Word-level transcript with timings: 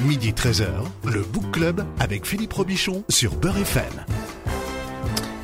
Midi 0.00 0.30
13h, 0.30 0.68
le 1.12 1.22
Book 1.22 1.50
Club 1.50 1.84
avec 1.98 2.24
Philippe 2.24 2.52
Robichon 2.52 3.02
sur 3.08 3.34
Beurre 3.34 3.58
FM. 3.58 3.82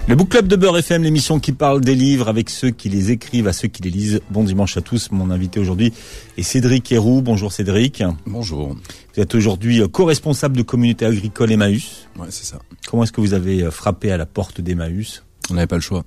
Le 0.06 0.14
Book 0.14 0.28
Club 0.28 0.46
de 0.46 0.54
Beurre 0.54 0.78
FM, 0.78 1.02
l'émission 1.02 1.40
qui 1.40 1.50
parle 1.50 1.80
des 1.80 1.96
livres 1.96 2.28
avec 2.28 2.50
ceux 2.50 2.70
qui 2.70 2.88
les 2.88 3.10
écrivent, 3.10 3.48
à 3.48 3.52
ceux 3.52 3.66
qui 3.66 3.82
les 3.82 3.90
lisent. 3.90 4.20
Bon 4.30 4.44
dimanche 4.44 4.76
à 4.76 4.80
tous. 4.80 5.10
Mon 5.10 5.32
invité 5.32 5.58
aujourd'hui 5.58 5.92
est 6.38 6.44
Cédric 6.44 6.92
Héroux. 6.92 7.20
Bonjour 7.20 7.50
Cédric. 7.50 8.04
Bonjour. 8.26 8.76
Vous 9.14 9.20
êtes 9.20 9.34
aujourd'hui 9.34 9.82
co-responsable 9.90 10.56
de 10.56 10.62
communauté 10.62 11.04
agricole 11.04 11.50
Emmaüs. 11.50 12.06
Ouais, 12.16 12.28
c'est 12.30 12.46
ça. 12.46 12.60
Comment 12.88 13.02
est-ce 13.02 13.12
que 13.12 13.20
vous 13.20 13.34
avez 13.34 13.68
frappé 13.72 14.12
à 14.12 14.16
la 14.16 14.26
porte 14.26 14.60
d'Emmaüs? 14.60 15.24
On 15.50 15.54
n'avait 15.54 15.66
pas 15.66 15.74
le 15.74 15.82
choix. 15.82 16.04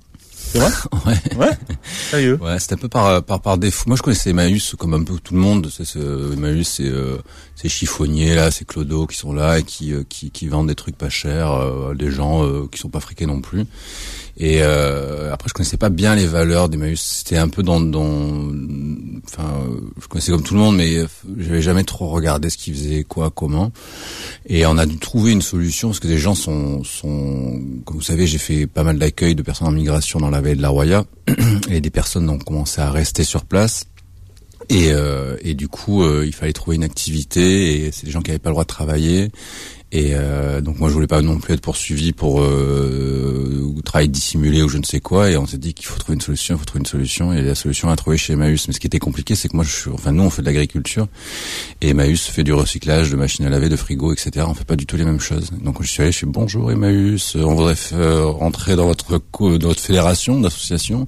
C'est 0.50 0.58
vrai 0.58 0.70
Ouais. 1.06 1.36
Ouais 1.36 1.58
Sérieux 2.10 2.38
Ouais, 2.40 2.58
c'était 2.58 2.74
un 2.74 2.78
peu 2.78 2.88
par, 2.88 3.22
par, 3.22 3.40
par 3.40 3.58
défaut. 3.58 3.84
Moi, 3.86 3.96
je 3.96 4.02
connaissais 4.02 4.30
Emmaüs 4.30 4.74
comme 4.78 4.94
un 4.94 5.02
peu 5.02 5.18
tout 5.22 5.34
le 5.34 5.40
monde. 5.40 5.68
C'est 5.70 5.84
ce, 5.84 6.32
Emmaüs, 6.32 6.66
c'est 6.66 6.88
euh, 6.88 7.18
ces 7.58 7.68
chiffonniers 7.68 8.36
là, 8.36 8.52
c'est 8.52 8.64
Clodo 8.64 9.08
qui 9.08 9.16
sont 9.16 9.32
là 9.32 9.58
et 9.58 9.64
qui, 9.64 9.92
euh, 9.92 10.04
qui, 10.08 10.30
qui 10.30 10.46
vendent 10.46 10.68
des 10.68 10.76
trucs 10.76 10.96
pas 10.96 11.08
chers, 11.08 11.52
euh, 11.52 11.92
des 11.94 12.10
gens 12.10 12.44
euh, 12.44 12.68
qui 12.70 12.78
sont 12.78 12.88
pas 12.88 13.00
friqués 13.00 13.26
non 13.26 13.40
plus. 13.40 13.64
Et 14.40 14.58
euh, 14.62 15.32
après, 15.32 15.48
je 15.48 15.54
connaissais 15.54 15.76
pas 15.76 15.90
bien 15.90 16.14
les 16.14 16.26
valeurs 16.26 16.68
d'Emmaüs. 16.68 17.00
C'était 17.00 17.38
un 17.38 17.48
peu 17.48 17.64
dans, 17.64 17.80
dans, 17.80 18.52
enfin, 19.26 19.50
euh, 19.68 19.80
je 20.00 20.06
connaissais 20.06 20.30
comme 20.30 20.44
tout 20.44 20.54
le 20.54 20.60
monde, 20.60 20.76
mais 20.76 20.96
j'avais 21.38 21.60
jamais 21.60 21.82
trop 21.82 22.08
regardé 22.08 22.48
ce 22.48 22.56
qu'ils 22.56 22.74
faisaient, 22.74 23.02
quoi, 23.02 23.30
comment. 23.30 23.72
Et 24.46 24.64
on 24.64 24.78
a 24.78 24.86
dû 24.86 24.96
trouver 24.96 25.32
une 25.32 25.42
solution 25.42 25.88
parce 25.88 25.98
que 25.98 26.06
des 26.06 26.18
gens 26.18 26.36
sont, 26.36 26.84
sont, 26.84 27.60
comme 27.84 27.96
vous 27.96 28.02
savez, 28.02 28.28
j'ai 28.28 28.38
fait 28.38 28.68
pas 28.68 28.84
mal 28.84 28.98
d'accueil 28.98 29.34
de 29.34 29.42
personnes 29.42 29.66
en 29.66 29.72
migration 29.72 30.20
dans 30.20 30.30
la 30.30 30.40
vallée 30.40 30.54
de 30.54 30.62
la 30.62 30.68
Roya, 30.68 31.04
et 31.70 31.80
des 31.80 31.90
personnes 31.90 32.30
ont 32.30 32.38
commencé 32.38 32.80
à 32.80 32.92
rester 32.92 33.24
sur 33.24 33.44
place. 33.44 33.86
Et, 34.70 34.90
euh, 34.92 35.36
et 35.42 35.54
du 35.54 35.68
coup, 35.68 36.02
euh, 36.02 36.24
il 36.26 36.34
fallait 36.34 36.52
trouver 36.52 36.76
une 36.76 36.84
activité, 36.84 37.86
et 37.86 37.92
c'est 37.92 38.06
des 38.06 38.12
gens 38.12 38.20
qui 38.20 38.30
n'avaient 38.30 38.38
pas 38.38 38.50
le 38.50 38.54
droit 38.54 38.64
de 38.64 38.68
travailler. 38.68 39.30
Et 39.90 40.10
euh, 40.12 40.60
donc 40.60 40.78
moi 40.78 40.90
je 40.90 40.94
voulais 40.94 41.06
pas 41.06 41.22
non 41.22 41.38
plus 41.38 41.54
être 41.54 41.62
poursuivi 41.62 42.12
pour 42.12 42.42
euh, 42.42 43.74
travail 43.88 44.10
dissimulé 44.10 44.62
ou 44.62 44.68
je 44.68 44.76
ne 44.76 44.84
sais 44.84 45.00
quoi. 45.00 45.30
Et 45.30 45.36
on 45.36 45.46
s'est 45.46 45.56
dit 45.56 45.72
qu'il 45.72 45.86
faut 45.86 45.98
trouver 45.98 46.14
une 46.14 46.20
solution, 46.20 46.54
il 46.54 46.58
faut 46.58 46.64
trouver 46.66 46.80
une 46.80 46.86
solution. 46.86 47.32
Et 47.32 47.40
la 47.40 47.54
solution 47.54 47.88
à 47.88 47.96
trouver 47.96 48.18
chez 48.18 48.34
Emmaüs. 48.34 48.68
Mais 48.68 48.74
ce 48.74 48.80
qui 48.80 48.86
était 48.86 48.98
compliqué, 48.98 49.34
c'est 49.34 49.48
que 49.48 49.56
moi, 49.56 49.64
je 49.64 49.70
suis, 49.70 49.90
enfin 49.90 50.12
nous 50.12 50.24
on 50.24 50.30
fait 50.30 50.42
de 50.42 50.46
l'agriculture 50.46 51.08
et 51.80 51.90
Emmaüs 51.90 52.26
fait 52.26 52.44
du 52.44 52.52
recyclage 52.52 53.10
de 53.10 53.16
machines 53.16 53.46
à 53.46 53.48
laver, 53.48 53.70
de 53.70 53.76
frigo, 53.76 54.12
etc. 54.12 54.44
On 54.48 54.54
fait 54.54 54.66
pas 54.66 54.76
du 54.76 54.84
tout 54.84 54.96
les 54.96 55.04
mêmes 55.04 55.20
choses. 55.20 55.50
Donc 55.62 55.82
je 55.82 55.88
suis 55.88 56.02
allé, 56.02 56.12
je 56.12 56.18
suis 56.18 56.26
bonjour 56.26 56.70
Emmaüs, 56.70 57.36
on 57.36 57.54
voudrait 57.54 57.76
rentrer 58.26 58.76
dans 58.76 58.86
votre 58.86 59.22
dans 59.40 59.68
votre 59.68 59.80
fédération 59.80 60.40
d'association, 60.40 61.06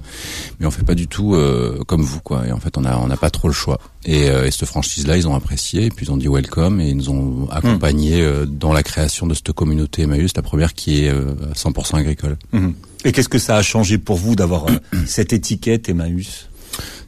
mais 0.58 0.66
on 0.66 0.70
fait 0.70 0.84
pas 0.84 0.94
du 0.94 1.06
tout 1.06 1.34
euh, 1.34 1.80
comme 1.86 2.02
vous 2.02 2.20
quoi. 2.20 2.46
Et 2.46 2.52
en 2.52 2.60
fait 2.60 2.78
on 2.78 2.84
a 2.84 2.96
on 2.96 3.08
n'a 3.08 3.18
pas 3.18 3.30
trop 3.30 3.48
le 3.48 3.54
choix. 3.54 3.78
Et, 4.06 4.30
euh, 4.30 4.46
et 4.46 4.50
cette 4.50 4.64
franchise-là, 4.66 5.18
ils 5.18 5.28
ont 5.28 5.34
apprécié, 5.34 5.84
et 5.86 5.90
puis 5.90 6.06
ils 6.06 6.12
ont 6.12 6.16
dit 6.16 6.28
welcome, 6.28 6.80
et 6.80 6.88
ils 6.88 6.96
nous 6.96 7.10
ont 7.10 7.48
accompagnés 7.50 8.22
euh, 8.22 8.46
la 8.72 8.82
création 8.82 9.26
de 9.26 9.34
cette 9.34 9.52
communauté 9.52 10.02
Emmaüs, 10.02 10.32
la 10.36 10.42
première 10.42 10.74
qui 10.74 11.04
est 11.04 11.10
euh, 11.10 11.34
à 11.50 11.54
100% 11.54 11.96
agricole. 11.96 12.36
Mhm. 12.52 12.74
Et 13.04 13.12
qu'est-ce 13.12 13.28
que 13.28 13.38
ça 13.38 13.56
a 13.56 13.62
changé 13.62 13.98
pour 13.98 14.16
vous 14.16 14.36
d'avoir 14.36 14.66
euh, 14.68 14.78
cette 15.06 15.32
étiquette 15.32 15.88
Emmaüs? 15.88 16.48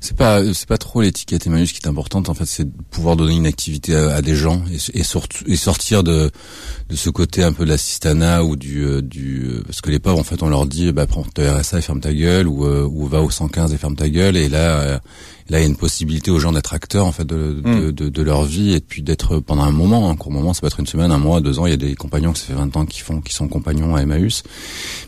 C'est 0.05 0.17
pas 0.17 0.43
c'est 0.53 0.67
pas 0.67 0.79
trop 0.79 1.01
l'étiquette 1.01 1.47
Emmaüs 1.47 1.71
qui 1.73 1.79
est 1.81 1.87
importante 1.89 2.29
en 2.29 2.35
fait 2.35 2.45
c'est 2.45 2.65
de 2.65 2.83
pouvoir 2.91 3.15
donner 3.15 3.37
une 3.37 3.47
activité 3.47 3.95
à, 3.95 4.17
à 4.17 4.21
des 4.21 4.35
gens 4.35 4.61
et, 4.73 4.99
et, 4.99 5.05
surtout- 5.05 5.45
et 5.47 5.55
sortir 5.55 6.03
de 6.03 6.29
de 6.91 6.97
ce 6.97 7.09
côté 7.09 7.45
un 7.45 7.53
peu 7.53 7.65
de 7.65 7.71
l'assistanat 7.71 8.43
ou 8.43 8.57
du 8.57 8.83
euh, 8.85 9.01
du 9.01 9.45
euh, 9.47 9.63
parce 9.65 9.81
que 9.81 9.91
les 9.91 10.01
pauvres 10.01 10.19
en 10.19 10.25
fait 10.25 10.43
on 10.43 10.49
leur 10.49 10.67
dit 10.67 10.91
bah 10.91 11.07
prends 11.07 11.23
ton 11.23 11.43
RSA 11.57 11.79
et 11.79 11.83
ferme 11.83 12.01
ta 12.01 12.13
gueule 12.13 12.49
ou 12.49 12.67
euh, 12.67 12.85
ou 12.85 13.07
va 13.07 13.23
au 13.23 13.31
115 13.31 13.73
et 13.73 13.77
ferme 13.79 13.95
ta 13.95 14.09
gueule 14.09 14.37
et 14.37 14.49
là 14.49 15.01
là 15.49 15.59
il 15.59 15.63
y 15.63 15.65
a 15.65 15.69
une 15.69 15.77
possibilité 15.77 16.31
aux 16.33 16.39
gens 16.41 16.51
d'être 16.53 16.73
acteurs 16.75 17.07
en 17.07 17.13
fait 17.13 17.25
de 17.27 17.61
de, 17.65 17.91
de, 17.93 18.09
de 18.09 18.23
leur 18.23 18.45
vie 18.45 18.73
et 18.73 18.81
puis 18.81 19.03
d'être 19.03 19.39
pendant 19.39 19.63
un 19.63 19.71
moment 19.71 20.11
un 20.11 20.17
court 20.17 20.33
moment 20.33 20.53
ça 20.53 20.63
peut 20.63 20.67
être 20.67 20.81
une 20.81 20.87
semaine 20.89 21.13
un 21.13 21.19
mois 21.19 21.41
deux 21.41 21.61
ans 21.61 21.67
il 21.67 21.71
y 21.71 21.75
a 21.75 21.77
des 21.77 21.95
compagnons 21.95 22.33
que 22.33 22.39
ça 22.41 22.47
fait 22.47 22.55
20 22.55 22.77
ans 22.77 22.87
qui 22.87 23.01
font 23.01 23.21
qui 23.21 23.33
sont 23.33 23.47
compagnons 23.49 23.95
à 23.95 24.03
Emmaüs 24.03 24.43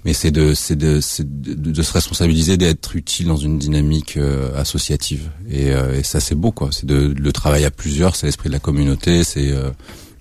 mais 0.04 0.12
c'est 0.12 0.30
de 0.30 0.54
c'est 0.54 0.76
de 0.76 1.00
c'est 1.00 1.26
de, 1.42 1.54
de 1.54 1.82
se 1.82 1.92
responsabiliser 1.92 2.56
d'être 2.56 2.94
utile 2.94 3.26
dans 3.26 3.36
une 3.36 3.58
dynamique 3.58 4.16
euh, 4.18 4.52
associative 4.84 5.30
et, 5.50 5.72
euh, 5.72 5.98
et 5.98 6.02
ça 6.02 6.20
c'est 6.20 6.34
beau 6.34 6.50
quoi 6.52 6.68
c'est 6.70 6.84
de 6.86 7.14
le 7.16 7.32
travail 7.32 7.64
à 7.64 7.70
plusieurs 7.70 8.16
c'est 8.16 8.26
l'esprit 8.26 8.48
de 8.50 8.54
la 8.54 8.58
communauté 8.60 9.24
c'est 9.24 9.50
euh, 9.50 9.70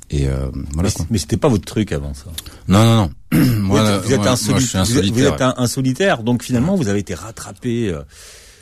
et 0.09 0.27
euh, 0.27 0.47
voilà 0.73 0.89
Mais, 1.09 1.17
c'était 1.17 1.37
pas 1.37 1.49
votre 1.49 1.65
truc 1.65 1.91
avant 1.91 2.13
ça? 2.13 2.25
non 2.69 2.83
non 2.85 2.95
non 2.95 3.11
moi, 3.59 3.81
vous 3.81 3.89
êtes, 3.89 4.01
vous 4.05 4.13
êtes 4.13 4.17
moi, 4.19 4.27
un, 4.27 4.29
moi, 4.29 4.35
soli- 4.37 4.59
je 4.61 4.65
suis 4.67 4.77
un 4.77 4.83
vous 4.83 4.97
êtes- 4.97 5.05
vous 5.05 5.09
solitaire 5.09 5.33
êtes 5.33 5.41
un, 5.41 5.53
un 5.57 5.67
solitaire, 5.67 6.23
donc 6.23 6.43
finalement 6.43 6.75
vous 6.75 6.87
avez 6.87 6.99
été 6.99 7.13
rattrapé 7.13 7.89
euh, 7.89 8.01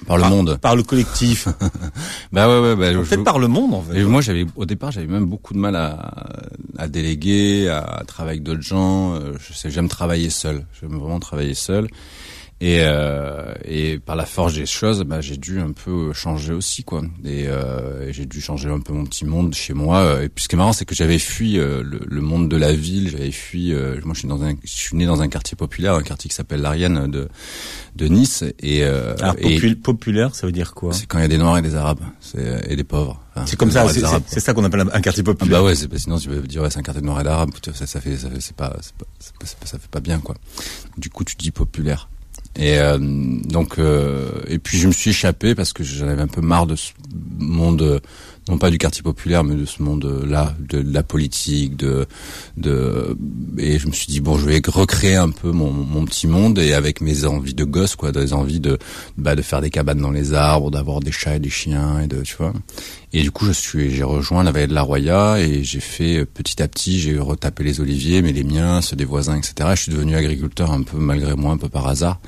par 0.07 0.17
le 0.17 0.21
par, 0.21 0.29
monde 0.31 0.57
par 0.59 0.75
le 0.75 0.81
collectif, 0.83 1.47
bah 2.31 2.47
ouais 2.49 2.59
ouais 2.61 2.75
bah, 2.75 2.99
peut-être 3.07 3.23
par 3.23 3.37
le 3.37 3.47
monde 3.47 3.73
en 3.75 3.83
fait. 3.83 3.99
Et 3.99 4.03
moi, 4.03 4.21
j'avais 4.21 4.45
au 4.55 4.65
départ, 4.65 4.91
j'avais 4.91 5.05
même 5.05 5.25
beaucoup 5.25 5.53
de 5.53 5.59
mal 5.59 5.75
à, 5.75 6.15
à 6.79 6.87
déléguer, 6.87 7.69
à 7.69 8.01
travailler 8.07 8.37
avec 8.37 8.43
d'autres 8.43 8.63
gens. 8.63 9.19
Je 9.39 9.53
sais, 9.53 9.69
j'aime 9.69 9.89
travailler 9.89 10.31
seul. 10.31 10.65
J'aime 10.79 10.97
vraiment 10.97 11.19
travailler 11.19 11.53
seul. 11.53 11.87
Et, 12.63 12.81
euh, 12.81 13.55
et 13.65 13.97
par 13.97 14.15
la 14.15 14.27
force 14.27 14.53
des 14.53 14.67
choses, 14.67 15.01
bah, 15.03 15.19
j'ai 15.19 15.35
dû 15.35 15.59
un 15.59 15.71
peu 15.71 16.13
changer 16.13 16.53
aussi, 16.53 16.83
quoi. 16.83 17.01
Et, 17.25 17.45
euh, 17.47 18.07
et 18.07 18.13
j'ai 18.13 18.27
dû 18.27 18.39
changer 18.39 18.69
un 18.69 18.79
peu 18.79 18.93
mon 18.93 19.03
petit 19.05 19.25
monde 19.25 19.55
chez 19.55 19.73
moi. 19.73 20.21
Et 20.21 20.29
puis 20.29 20.43
ce 20.43 20.47
qui 20.47 20.53
est 20.53 20.57
marrant, 20.59 20.71
c'est 20.71 20.85
que 20.85 20.93
j'avais 20.93 21.17
fui 21.17 21.57
euh, 21.57 21.81
le, 21.83 21.99
le 22.07 22.21
monde 22.21 22.49
de 22.49 22.55
la 22.57 22.71
ville. 22.71 23.09
J'avais 23.09 23.31
fui. 23.31 23.73
euh, 23.73 23.99
moi, 24.05 24.13
je 24.13 24.19
suis 24.19 24.27
dans 24.27 24.43
un, 24.43 24.51
je 24.63 24.71
suis 24.71 24.95
né 24.95 25.07
dans 25.07 25.23
un 25.23 25.27
quartier 25.27 25.55
populaire, 25.57 25.95
un 25.95 26.03
quartier 26.03 26.29
qui 26.29 26.35
s'appelle 26.35 26.61
l'Ariane 26.61 27.09
de 27.09 27.29
de 27.95 28.07
Nice. 28.07 28.43
Et, 28.59 28.83
euh, 28.83 29.15
Alors 29.19 29.35
et 29.39 29.75
populaire, 29.75 30.35
ça 30.35 30.45
veut 30.45 30.53
dire 30.53 30.75
quoi? 30.75 30.93
C'est 30.93 31.07
quand 31.07 31.17
il 31.17 31.23
y 31.23 31.25
a 31.25 31.29
des 31.29 31.39
noirs 31.39 31.57
et 31.57 31.61
des 31.63 31.73
arabes, 31.75 32.01
et 32.69 32.75
des 32.75 32.83
pauvres. 32.83 33.19
Enfin, 33.35 33.45
C'est 33.47 33.55
comme 33.57 33.71
ça, 33.71 33.85
noirs 33.85 34.19
c'est 34.27 34.39
ça 34.39 34.53
qu'on 34.53 34.63
appelle 34.63 34.81
un, 34.93 35.01
quartier 35.01 35.23
ah 35.25 35.31
populaire. 35.31 35.61
bah 35.61 35.65
ouais, 35.65 35.73
c'est 35.75 35.87
pas, 35.87 35.97
sinon 35.97 36.17
tu 36.19 36.29
vas 36.29 36.35
dire 36.41 36.61
ouais, 36.61 36.69
c'est 36.69 36.79
un 36.79 36.83
quartier 36.83 37.01
de 37.01 37.07
noir 37.07 37.19
et 37.21 37.23
d'arabe, 37.23 37.49
ça, 37.73 37.87
ça 37.87 37.99
fait, 38.01 38.17
ça 38.17 38.29
fait, 38.29 38.39
c'est 38.39 38.55
pas, 38.55 38.69
pas, 38.69 39.05
pas- 39.39 39.45
ça 39.65 39.79
fait 39.79 39.89
pas 39.89 39.99
bien 39.99 40.19
quoi. 40.19 40.35
Du 40.97 41.09
coup, 41.09 41.23
tu 41.23 41.35
dis 41.37 41.49
populaire. 41.51 42.07
Et 42.57 42.77
euh, 42.79 42.97
donc, 42.99 43.79
euh, 43.79 44.29
et 44.47 44.59
puis 44.59 44.77
je 44.77 44.87
me 44.87 44.91
suis 44.91 45.11
échappé 45.11 45.55
parce 45.55 45.71
que 45.71 45.83
j'en 45.83 46.07
avais 46.07 46.21
un 46.21 46.27
peu 46.27 46.41
marre 46.41 46.67
de 46.67 46.75
ce 46.75 46.91
monde, 47.39 48.01
non 48.49 48.57
pas 48.57 48.69
du 48.69 48.77
quartier 48.77 49.03
populaire, 49.03 49.43
mais 49.45 49.55
de 49.55 49.65
ce 49.65 49.81
monde-là, 49.81 50.53
de, 50.59 50.81
de 50.81 50.93
la 50.93 51.01
politique, 51.01 51.77
de, 51.77 52.05
de, 52.57 53.17
et 53.57 53.79
je 53.79 53.87
me 53.87 53.93
suis 53.93 54.07
dit 54.07 54.19
bon, 54.19 54.37
je 54.37 54.45
vais 54.45 54.61
recréer 54.67 55.15
un 55.15 55.29
peu 55.29 55.51
mon, 55.51 55.71
mon 55.71 56.03
petit 56.03 56.27
monde 56.27 56.59
et 56.59 56.73
avec 56.73 56.99
mes 56.99 57.23
envies 57.23 57.53
de 57.53 57.63
gosse, 57.63 57.95
quoi, 57.95 58.11
des 58.11 58.33
envies 58.33 58.59
de, 58.59 58.77
bah, 59.17 59.35
de 59.35 59.41
faire 59.41 59.61
des 59.61 59.69
cabanes 59.69 60.01
dans 60.01 60.11
les 60.11 60.33
arbres, 60.33 60.71
d'avoir 60.71 60.99
des 60.99 61.11
chats 61.11 61.37
et 61.37 61.39
des 61.39 61.49
chiens 61.49 62.01
et 62.01 62.07
de, 62.07 62.21
tu 62.21 62.35
vois. 62.37 62.53
Et 63.13 63.21
du 63.23 63.31
coup, 63.31 63.45
je 63.45 63.51
suis, 63.51 63.91
j'ai 63.93 64.03
rejoint 64.03 64.41
la 64.41 64.51
vallée 64.53 64.67
de 64.67 64.73
la 64.73 64.83
Roya 64.83 65.37
et 65.39 65.63
j'ai 65.65 65.81
fait 65.81 66.19
euh, 66.19 66.25
petit 66.25 66.63
à 66.63 66.67
petit, 66.69 66.97
j'ai 66.99 67.19
retapé 67.19 67.61
les 67.63 67.81
oliviers, 67.81 68.21
mais 68.21 68.31
les 68.31 68.45
miens, 68.45 68.81
ceux 68.81 68.95
des 68.95 69.03
voisins, 69.03 69.37
etc. 69.37 69.69
Je 69.75 69.81
suis 69.81 69.91
devenu 69.91 70.15
agriculteur 70.15 70.71
un 70.71 70.81
peu 70.83 70.97
malgré 70.97 71.35
moi, 71.35 71.51
un 71.51 71.57
peu 71.57 71.67
par 71.67 71.87
hasard. 71.87 72.21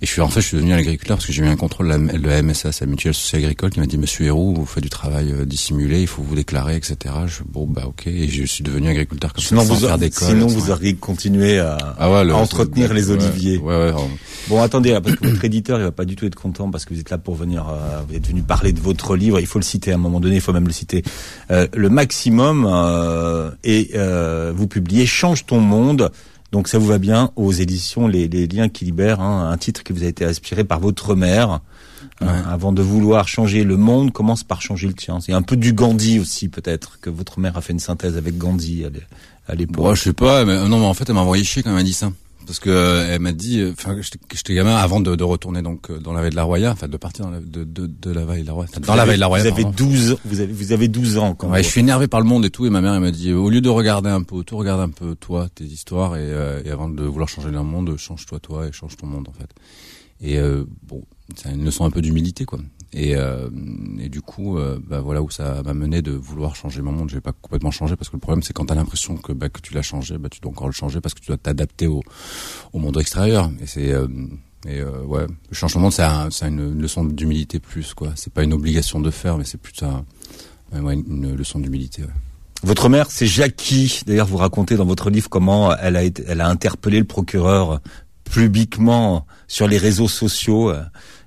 Et 0.00 0.06
je 0.06 0.10
suis 0.10 0.22
en 0.22 0.28
fait, 0.28 0.40
je 0.40 0.46
suis 0.46 0.56
devenu 0.56 0.72
agriculteur 0.72 1.18
parce 1.18 1.26
que 1.26 1.32
j'ai 1.34 1.42
eu 1.42 1.46
un 1.46 1.56
contrôle 1.56 1.88
de 1.88 2.26
la, 2.26 2.42
MSS, 2.42 2.80
la 2.80 2.86
Mutuelle 2.86 3.12
Sociale 3.12 3.42
Agricole, 3.42 3.70
qui 3.70 3.80
m'a 3.80 3.86
dit 3.86 3.98
Monsieur 3.98 4.24
Héroux, 4.24 4.54
vous 4.54 4.64
faites 4.64 4.82
du 4.82 4.88
travail 4.88 5.30
euh, 5.30 5.44
dissimulé, 5.44 6.00
il 6.00 6.06
faut 6.06 6.22
vous 6.22 6.34
déclarer, 6.34 6.76
etc. 6.76 6.96
Je 7.26 7.42
bon 7.46 7.66
bah 7.66 7.82
ok, 7.86 8.06
et 8.06 8.26
je 8.28 8.44
suis 8.44 8.64
devenu 8.64 8.88
agriculteur 8.88 9.34
comme 9.34 9.44
Sinon, 9.44 9.60
ça, 9.60 9.68
sans 9.68 9.74
vous, 9.74 9.86
faire 9.88 9.98
d'école. 9.98 10.28
sinon 10.28 10.48
sans- 10.48 10.54
vous 10.58 10.70
auriez 10.70 10.94
continué 10.94 11.58
à, 11.58 11.76
Ah 11.98 12.10
ouais, 12.10 12.24
le- 12.24 12.32
à 12.32 12.36
entretenir 12.36 12.94
les 12.94 13.10
oliviers. 13.10 13.58
Ouais, 13.58 13.76
ouais, 13.76 13.92
ouais. 13.92 14.08
Bon, 14.48 14.62
attendez, 14.62 14.90
là, 14.92 15.00
parce 15.02 15.16
que 15.16 15.26
votre 15.26 15.44
éditeur, 15.44 15.78
il 15.78 15.84
va 15.84 15.92
pas 15.92 16.04
du 16.06 16.16
tout 16.16 16.24
être 16.26 16.34
content 16.34 16.70
parce 16.70 16.84
que 16.86 16.94
vous 16.94 17.00
êtes 17.00 17.10
là 17.10 17.18
pour 17.18 17.34
venir, 17.34 17.66
euh, 17.68 18.00
vous 18.08 18.14
êtes 18.14 18.26
venu 18.26 18.42
parler 18.42 18.72
de 18.72 18.80
votre 18.80 19.16
livre. 19.16 19.38
Il 19.40 19.46
faut 19.46 19.58
le 19.58 19.64
citer 19.64 19.92
à 19.92 19.94
un 19.94 19.98
moment 19.98 20.13
donné, 20.20 20.36
il 20.36 20.40
faut 20.40 20.52
même 20.52 20.66
le 20.66 20.72
citer. 20.72 21.02
Euh, 21.50 21.66
le 21.74 21.88
maximum 21.88 22.66
euh, 22.68 23.50
et 23.64 23.90
euh, 23.94 24.52
vous 24.54 24.66
publiez 24.66 25.06
"Change 25.06 25.46
ton 25.46 25.60
monde". 25.60 26.10
Donc 26.52 26.68
ça 26.68 26.78
vous 26.78 26.86
va 26.86 26.98
bien 26.98 27.30
aux 27.34 27.52
éditions 27.52 28.06
Les, 28.06 28.28
les 28.28 28.46
liens 28.46 28.68
qui 28.68 28.84
libèrent, 28.84 29.20
hein, 29.20 29.50
un 29.50 29.56
titre 29.56 29.82
qui 29.82 29.92
vous 29.92 30.04
a 30.04 30.06
été 30.06 30.24
inspiré 30.24 30.64
par 30.64 30.80
votre 30.80 31.14
mère. 31.14 31.60
Hein, 32.20 32.44
avant 32.48 32.72
de 32.72 32.80
vouloir 32.80 33.26
changer 33.26 33.64
le 33.64 33.76
monde, 33.76 34.12
commence 34.12 34.44
par 34.44 34.62
changer 34.62 34.86
le 34.86 34.94
tien. 34.94 35.18
C'est 35.20 35.32
un 35.32 35.42
peu 35.42 35.56
du 35.56 35.72
Gandhi 35.72 36.20
aussi, 36.20 36.48
peut-être, 36.48 36.98
que 37.00 37.10
votre 37.10 37.40
mère 37.40 37.56
a 37.56 37.60
fait 37.60 37.72
une 37.72 37.80
synthèse 37.80 38.16
avec 38.16 38.38
Gandhi 38.38 38.84
à 39.48 39.54
l'époque. 39.54 39.76
Bon, 39.76 39.94
je 39.94 40.02
sais 40.02 40.12
pas, 40.12 40.44
mais 40.44 40.52
euh, 40.52 40.68
non, 40.68 40.78
mais 40.78 40.86
en 40.86 40.94
fait, 40.94 41.08
elle 41.08 41.14
m'a 41.14 41.22
envoyé 41.22 41.44
chier 41.44 41.62
quand 41.62 41.70
elle 41.70 41.76
m'a 41.76 41.82
dit 41.82 41.92
ça. 41.92 42.12
Parce 42.46 42.58
que 42.60 42.68
euh, 42.70 43.06
elle 43.10 43.20
m'a 43.20 43.32
dit, 43.32 43.60
euh, 43.60 43.72
enfin, 43.72 43.96
j'étais- 44.00 44.18
j'étais 44.34 44.54
gamin 44.54 44.76
avant 44.76 45.00
de, 45.00 45.16
de 45.16 45.24
retourner 45.24 45.62
donc 45.62 45.90
euh, 45.90 45.98
dans 45.98 46.12
la 46.12 46.20
vallée 46.20 46.30
de 46.30 46.36
la 46.36 46.42
Roya, 46.44 46.72
enfin 46.72 46.88
de 46.88 46.96
partir 46.96 47.24
dans 47.24 47.30
la, 47.30 47.40
de, 47.40 47.64
de, 47.64 47.86
de 47.86 48.10
la 48.10 48.24
vallée 48.24 48.42
de 48.42 48.46
la 48.46 48.52
Roya, 48.52 48.68
dans 48.74 48.80
Vous 48.80 48.86
la 48.86 48.92
avez- 48.92 49.06
vallée 49.06 49.16
de 49.16 49.20
la 49.20 49.26
Roya. 49.26 49.42
Vous 49.42 49.48
avez 49.48 49.62
pardon. 49.62 49.76
12, 49.76 50.16
vous 50.24 50.40
avez, 50.40 50.52
vous 50.52 50.72
avez 50.72 50.88
12 50.88 51.18
ans 51.18 51.34
quand 51.34 51.50
Ouais, 51.50 51.62
je 51.62 51.68
suis 51.68 51.80
énervé 51.80 52.06
par 52.06 52.20
le 52.20 52.26
monde 52.26 52.44
et 52.44 52.50
tout, 52.50 52.66
et 52.66 52.70
ma 52.70 52.80
mère 52.80 52.94
elle 52.94 53.00
m'a 53.00 53.10
dit, 53.10 53.32
au 53.32 53.48
lieu 53.48 53.60
de 53.60 53.68
regarder 53.68 54.10
un 54.10 54.22
peu 54.22 54.34
autour, 54.36 54.58
regarde 54.60 54.80
un 54.80 54.90
peu 54.90 55.14
toi, 55.14 55.48
tes 55.54 55.64
histoires, 55.64 56.16
et, 56.16 56.20
euh, 56.22 56.62
et 56.64 56.70
avant 56.70 56.88
de 56.88 57.02
vouloir 57.02 57.28
changer 57.28 57.50
le 57.50 57.62
monde, 57.62 57.96
change-toi 57.96 58.38
toi 58.40 58.66
et 58.66 58.72
change 58.72 58.96
ton 58.96 59.06
monde 59.06 59.26
en 59.28 59.32
fait. 59.32 59.48
Et 60.20 60.38
euh, 60.38 60.64
bon, 60.86 61.02
c'est 61.36 61.50
une 61.50 61.64
leçon 61.64 61.84
un 61.84 61.90
peu 61.90 62.00
d'humilité 62.02 62.44
quoi. 62.44 62.58
Et, 62.96 63.16
euh, 63.16 63.50
du 64.08 64.22
coup, 64.22 64.56
euh, 64.56 64.78
bah, 64.86 65.00
voilà 65.00 65.20
où 65.20 65.28
ça 65.28 65.62
m'a 65.64 65.74
mené 65.74 66.00
de 66.00 66.12
vouloir 66.12 66.54
changer 66.54 66.80
mon 66.80 66.92
monde. 66.92 67.10
Je 67.10 67.16
vais 67.16 67.20
pas 67.20 67.32
complètement 67.32 67.72
changer 67.72 67.96
parce 67.96 68.08
que 68.08 68.14
le 68.16 68.20
problème 68.20 68.42
c'est 68.42 68.52
quand 68.52 68.66
t'as 68.66 68.76
l'impression 68.76 69.16
que 69.16 69.32
bah, 69.32 69.48
que 69.48 69.60
tu 69.60 69.74
l'as 69.74 69.82
changé, 69.82 70.16
bah, 70.16 70.28
tu 70.30 70.38
dois 70.40 70.52
encore 70.52 70.68
le 70.68 70.72
changer 70.72 71.00
parce 71.00 71.12
que 71.12 71.20
tu 71.20 71.26
dois 71.26 71.36
t'adapter 71.36 71.88
au, 71.88 72.02
au 72.72 72.78
monde 72.78 72.96
extérieur. 72.98 73.50
Et 73.60 73.66
c'est 73.66 73.92
euh, 73.92 74.06
et 74.66 74.80
euh, 74.80 75.02
ouais, 75.02 75.26
le 75.26 75.54
changement 75.54 75.90
c'est 75.90 76.04
un, 76.04 76.30
c'est 76.30 76.46
une, 76.46 76.60
une 76.60 76.80
leçon 76.80 77.04
d'humilité 77.04 77.58
plus 77.58 77.94
quoi. 77.94 78.12
C'est 78.14 78.32
pas 78.32 78.44
une 78.44 78.52
obligation 78.52 79.00
de 79.00 79.10
faire, 79.10 79.38
mais 79.38 79.44
c'est 79.44 79.60
plus 79.60 79.82
un, 79.82 80.04
ouais, 80.80 80.94
une, 80.94 81.04
une 81.24 81.34
leçon 81.34 81.58
d'humilité. 81.58 82.02
Ouais. 82.02 82.08
Votre 82.62 82.88
mère, 82.88 83.10
c'est 83.10 83.26
Jackie. 83.26 84.02
D'ailleurs, 84.06 84.26
vous 84.26 84.38
racontez 84.38 84.76
dans 84.76 84.86
votre 84.86 85.10
livre 85.10 85.28
comment 85.28 85.76
elle 85.76 85.96
a, 85.96 86.02
été, 86.02 86.24
elle 86.26 86.40
a 86.40 86.48
interpellé 86.48 86.98
le 86.98 87.04
procureur 87.04 87.80
publiquement 88.24 89.26
sur 89.48 89.68
les 89.68 89.76
réseaux 89.76 90.08
sociaux. 90.08 90.72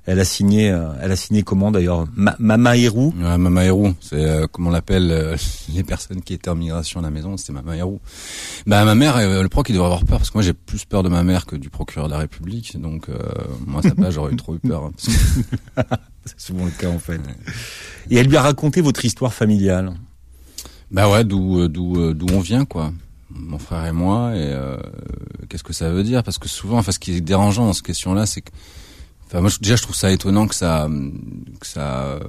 Elle 0.08 0.22
a 0.22 0.26
signé, 0.26 0.72
euh, 0.72 0.88
elle 1.02 1.12
a 1.12 1.18
signé 1.18 1.44
comment 1.44 1.70
d'ailleurs 1.70 2.08
Mama 2.16 2.78
Hérou. 2.78 3.14
Ouais, 3.20 3.38
Mama 3.38 3.66
Hérou, 3.66 3.94
c'est 4.00 4.16
euh, 4.16 4.48
comme 4.48 4.66
on 4.66 4.70
l'appelle 4.70 5.12
euh, 5.12 5.36
les 5.76 5.84
personnes 5.84 6.22
qui 6.22 6.34
étaient 6.34 6.50
en 6.50 6.56
migration 6.56 7.02
à 7.02 7.04
la 7.04 7.10
maison, 7.10 7.36
c'était 7.36 7.52
Mama 7.52 7.76
Hérou. 7.76 8.00
Bah 8.66 8.86
ma 8.86 8.96
mère, 8.96 9.18
le 9.18 9.50
proc, 9.50 9.68
il 9.68 9.74
devrait 9.74 9.88
avoir 9.88 10.06
peur 10.06 10.20
parce 10.20 10.30
que 10.30 10.38
moi 10.38 10.44
j'ai 10.44 10.54
plus 10.54 10.86
peur 10.86 11.04
de 11.04 11.10
ma 11.10 11.24
mère 11.24 11.46
que 11.46 11.58
du 11.58 11.70
procureur 11.70 12.08
de 12.08 12.14
la 12.14 12.20
République, 12.20 12.80
donc 12.80 13.08
moi 13.66 13.82
ça 13.82 13.94
pas, 13.96 14.10
j'aurais 14.10 14.32
eu 14.32 14.38
trop 14.38 14.56
eu 14.56 14.60
peur. 14.60 14.86
Hein, 14.86 14.92
c'est 16.26 16.40
souvent 16.40 16.64
le 16.64 16.72
cas 16.72 16.90
en 16.90 17.00
fait. 17.00 17.20
Et 18.10 18.16
elle 18.16 18.28
lui 18.28 18.38
a 18.38 18.42
raconté 18.42 18.80
votre 18.80 19.04
histoire 19.04 19.34
familiale. 19.34 19.92
Bah 20.90 21.10
ouais, 21.10 21.26
d'où 21.26 21.68
d'où 21.68 22.14
d'où 22.14 22.28
on 22.34 22.40
vient 22.40 22.64
quoi 22.64 22.94
mon 23.30 23.60
frère 23.60 23.86
et 23.86 23.92
moi 23.92 24.34
et 24.38 24.56
qu'est-ce 25.50 25.64
que 25.64 25.74
ça 25.74 25.90
veut 25.92 26.04
dire? 26.04 26.24
Parce 26.24 26.38
que 26.38 26.48
souvent 26.48 26.78
enfin 26.78 26.94
ce 26.94 27.00
qui 27.00 27.12
est 27.12 27.20
dérangeant 27.20 27.66
dans 27.66 27.74
cette 27.74 27.86
question 27.86 28.14
là 28.14 28.26
c'est 28.26 28.40
que 28.40 28.52
Enfin, 29.28 29.42
moi, 29.42 29.52
déjà, 29.62 29.76
je 29.76 29.84
trouve 29.84 29.96
ça 29.96 30.12
étonnant 30.12 30.48
que 30.48 30.56
ça, 30.56 30.90
que 31.60 31.68
ça, 31.68 32.20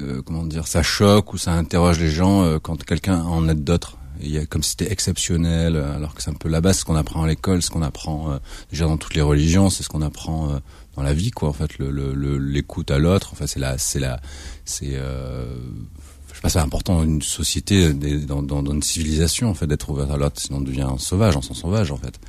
euh, 0.00 0.22
comment 0.22 0.44
dire, 0.44 0.66
ça 0.66 0.82
choque 0.82 1.32
ou 1.32 1.38
ça 1.38 1.52
interroge 1.52 1.98
les 1.98 2.10
gens 2.10 2.42
euh, 2.42 2.58
quand 2.58 2.82
quelqu'un 2.84 3.22
en 3.22 3.48
aide 3.48 3.64
d'autres. 3.64 3.98
Il 4.22 4.30
y 4.30 4.38
a 4.38 4.44
comme 4.44 4.62
si 4.62 4.70
c'était 4.70 4.92
exceptionnel, 4.92 5.76
alors 5.76 6.14
que 6.14 6.22
c'est 6.22 6.30
un 6.30 6.34
peu 6.34 6.48
la 6.50 6.60
base, 6.60 6.80
ce 6.80 6.84
qu'on 6.84 6.96
apprend 6.96 7.22
à 7.22 7.26
l'école, 7.26 7.62
ce 7.62 7.70
qu'on 7.70 7.80
apprend 7.80 8.32
euh, 8.32 8.38
déjà 8.70 8.84
dans 8.86 8.98
toutes 8.98 9.14
les 9.14 9.22
religions, 9.22 9.70
c'est 9.70 9.82
ce 9.82 9.88
qu'on 9.88 10.02
apprend 10.02 10.60
dans 10.94 11.02
la 11.02 11.14
vie, 11.14 11.30
quoi. 11.30 11.48
En 11.48 11.54
fait, 11.54 11.78
l'écoute 11.78 12.90
le, 12.90 12.96
à 12.96 12.98
l'autre. 12.98 13.30
Enfin, 13.32 13.46
c'est 13.46 13.60
la, 13.60 13.78
c'est 13.78 13.98
la, 13.98 14.20
c'est, 14.66 14.92
je 14.92 16.34
sais 16.34 16.40
pas, 16.42 16.50
c'est 16.50 16.58
important 16.58 16.96
dans 16.96 17.04
une 17.04 17.22
société, 17.22 17.94
dans, 17.94 18.42
dans, 18.42 18.62
dans, 18.62 18.74
une 18.74 18.82
civilisation, 18.82 19.48
en 19.48 19.54
fait, 19.54 19.66
d'être 19.66 19.88
ouvert 19.88 20.10
à 20.10 20.18
l'autre, 20.18 20.38
sinon 20.38 20.58
on 20.58 20.62
devient 20.62 20.88
sauvage, 20.98 21.36
on 21.36 21.42
s'en 21.42 21.54
sauvage, 21.54 21.90
en 21.90 21.96
fait. 21.96 22.20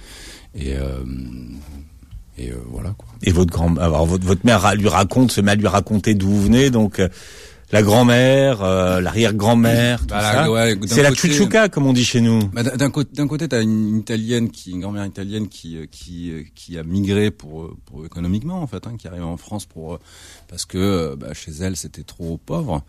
Et 0.56 0.76
et 2.42 2.52
euh, 2.52 2.56
voilà 2.70 2.94
quoi. 2.98 3.08
Et 3.24 3.32
votre 3.32 3.52
grand, 3.52 3.78
alors 3.78 4.06
votre, 4.06 4.46
mère 4.46 4.74
lui 4.76 4.88
raconte, 4.88 5.32
se 5.32 5.42
met 5.42 5.52
à 5.52 5.56
lui 5.56 5.68
raconter 5.68 6.14
d'où 6.14 6.30
vous 6.30 6.44
venez, 6.44 6.70
donc 6.70 7.00
euh, 7.00 7.08
la 7.72 7.84
grand-mère, 7.84 8.64
euh, 8.64 9.00
l'arrière-grand-mère, 9.00 10.02
bah, 10.08 10.46
c'est 10.88 11.04
la 11.04 11.14
chuchuka 11.14 11.70
comme 11.70 11.86
on 11.86 11.94
dit 11.94 12.04
chez 12.04 12.22
nous. 12.22 12.40
Bah, 12.54 12.64
d'un 12.64 12.90
côté, 12.90 13.10
d'un 13.16 13.28
côté, 13.28 13.48
t'as 13.48 13.62
une 13.62 13.98
italienne 13.98 14.50
qui, 14.50 14.72
une 14.72 14.82
grand-mère 14.82 15.06
italienne 15.06 15.48
qui, 15.48 15.78
qui, 15.90 16.34
qui 16.54 16.78
a 16.78 16.84
migré 16.84 17.32
pour, 17.32 17.76
pour 17.86 18.06
économiquement 18.06 18.62
en 18.62 18.68
fait, 18.68 18.88
hein, 18.88 18.96
qui 18.98 19.08
arrive 19.08 19.24
en 19.24 19.38
France 19.38 19.66
pour 19.66 20.00
parce 20.50 20.66
que 20.66 21.16
bah, 21.16 21.34
chez 21.34 21.52
elle 21.62 21.78
c'était 21.78 22.04
trop 22.04 22.38
pauvre. 22.38 22.84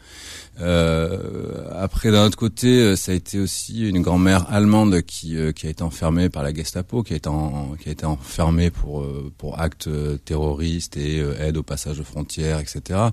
Euh, 0.60 1.68
après, 1.78 2.10
d'un 2.10 2.26
autre 2.26 2.38
côté, 2.38 2.96
ça 2.96 3.12
a 3.12 3.14
été 3.14 3.38
aussi 3.38 3.88
une 3.88 4.02
grand-mère 4.02 4.52
allemande 4.52 5.02
qui, 5.02 5.36
qui 5.54 5.66
a 5.66 5.70
été 5.70 5.82
enfermée 5.82 6.28
par 6.28 6.42
la 6.42 6.52
Gestapo, 6.52 7.02
qui 7.02 7.12
a 7.12 7.16
été 7.16 7.28
en, 7.28 7.76
qui 7.80 7.88
a 7.88 7.92
été 7.92 8.04
enfermée 8.04 8.70
pour 8.70 9.06
pour 9.38 9.60
actes 9.60 9.88
terroristes 10.24 10.96
et 10.96 11.22
aide 11.38 11.56
au 11.56 11.62
passage 11.62 11.98
de 11.98 12.02
frontières, 12.02 12.58
etc 12.58 13.10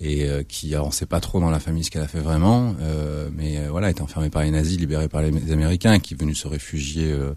et 0.00 0.24
euh, 0.24 0.42
qui, 0.42 0.74
alors 0.74 0.88
on 0.88 0.90
sait 0.90 1.06
pas 1.06 1.20
trop 1.20 1.40
dans 1.40 1.50
la 1.50 1.60
famille 1.60 1.84
ce 1.84 1.90
qu'elle 1.90 2.02
a 2.02 2.08
fait 2.08 2.20
vraiment, 2.20 2.74
euh, 2.80 3.28
mais 3.34 3.58
euh, 3.58 3.68
voilà, 3.70 3.90
été 3.90 4.02
enfermée 4.02 4.30
par 4.30 4.42
les 4.42 4.50
nazis, 4.50 4.78
libérée 4.78 5.08
par 5.08 5.22
les 5.22 5.52
Américains, 5.52 5.98
qui 5.98 6.14
est 6.14 6.16
venu 6.20 6.34
se 6.34 6.48
réfugier 6.48 7.10
euh, 7.10 7.34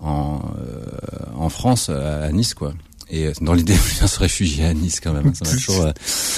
en, 0.00 0.40
en 1.36 1.48
France, 1.48 1.90
à, 1.90 2.30
Nice, 2.32 2.54
quoi. 2.54 2.72
Et 3.10 3.32
dans 3.40 3.54
l'idée 3.54 3.74
de 3.74 4.06
se 4.06 4.18
réfugier 4.18 4.66
à 4.66 4.74
Nice 4.74 5.00
quand 5.00 5.12
même. 5.12 5.34
Ça 5.34 5.44
m'a 5.44 5.50
toujours. 5.56 5.84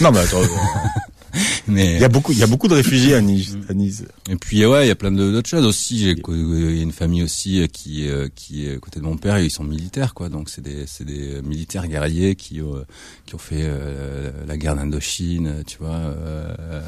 non 0.01 0.13
mais 0.13 0.21
attends. 0.21 0.39
Mais 1.69 1.95
il 1.95 2.01
y 2.01 2.05
a 2.05 2.09
beaucoup, 2.09 2.33
il 2.33 2.39
y 2.39 2.43
a 2.43 2.47
beaucoup 2.47 2.69
de 2.69 2.75
réfugiés 2.75 3.15
à 3.15 3.21
Nice. 3.21 3.57
À 3.69 3.75
nice. 3.75 4.05
Et 4.29 4.37
puis 4.37 4.65
ouais, 4.67 4.85
il 4.85 4.89
y 4.89 4.91
a 4.91 4.95
plein 4.95 5.13
d'autres 5.13 5.49
choses 5.49 5.65
aussi. 5.65 5.99
J'ai 5.99 6.15
il 6.29 6.77
y 6.77 6.81
a 6.81 6.83
une 6.83 6.93
famille 6.93 7.23
aussi 7.23 7.67
qui 7.73 8.09
euh, 8.09 8.29
qui 8.35 8.67
est 8.67 8.77
à 8.77 8.79
côté 8.79 9.01
de 9.01 9.05
mon 9.05 9.17
père. 9.17 9.39
Ils 9.39 9.51
sont 9.51 9.65
militaires 9.65 10.15
quoi. 10.15 10.29
Donc 10.29 10.49
c'est 10.49 10.63
des 10.63 10.87
c'est 10.87 11.05
des 11.05 11.43
militaires 11.43 11.87
guerriers 11.87 12.35
qui 12.35 12.61
euh, 12.61 12.83
qui 13.27 13.35
ont 13.35 13.39
fait 13.39 13.63
euh, 13.63 14.31
la 14.47 14.57
guerre 14.57 14.77
d'Indochine, 14.77 15.63
tu 15.67 15.79
vois, 15.79 16.15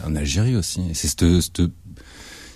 en 0.06 0.14
Algérie 0.14 0.56
aussi. 0.56 0.82
C'est 0.94 1.08
cette, 1.08 1.40
cette 1.40 1.62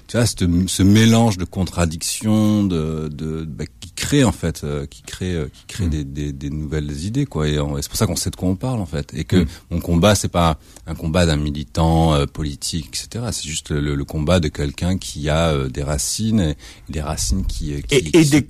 tu 0.07 0.17
vois, 0.17 0.27
ce 0.27 0.83
mélange 0.83 1.37
de 1.37 1.45
contradictions, 1.45 2.65
de, 2.65 3.09
de 3.09 3.45
bah, 3.45 3.65
qui 3.81 3.91
crée 3.91 4.25
en 4.25 4.33
fait, 4.33 4.63
euh, 4.63 4.87
qui 4.87 5.03
crée, 5.03 5.35
euh, 5.35 5.49
qui 5.53 5.65
crée 5.67 5.87
mm. 5.87 5.91
des, 5.91 6.05
des, 6.05 6.33
des, 6.33 6.51
nouvelles 6.51 7.05
idées 7.05 7.27
quoi. 7.27 7.49
Et, 7.49 7.59
c'est 7.81 7.89
pour 7.89 7.99
ça 7.99 8.07
qu'on 8.07 8.15
sait 8.15 8.31
de 8.31 8.37
quoi 8.37 8.49
on 8.49 8.55
parle 8.55 8.81
en 8.81 8.87
fait, 8.87 9.13
et 9.15 9.25
que 9.25 9.37
mm. 9.37 9.47
mon 9.71 9.81
combat 9.81 10.15
c'est 10.15 10.29
pas 10.29 10.59
un 10.87 10.95
combat 10.95 11.27
d'un 11.27 11.37
militant 11.37 12.15
euh, 12.15 12.27
politique, 12.27 12.89
etc. 12.89 13.25
C'est 13.33 13.49
juste 13.49 13.71
le, 13.71 13.97
le, 13.97 14.05
combat 14.05 14.39
de 14.39 14.49
quelqu'un 14.49 14.97
qui 14.97 15.29
a 15.29 15.67
des 15.69 15.83
racines, 15.83 16.41
et 16.41 16.57
des 16.89 17.01
racines 17.01 17.45
qui, 17.45 17.83
qui 17.83 17.95
et, 17.97 18.21
et 18.21 18.25
des 18.25 18.47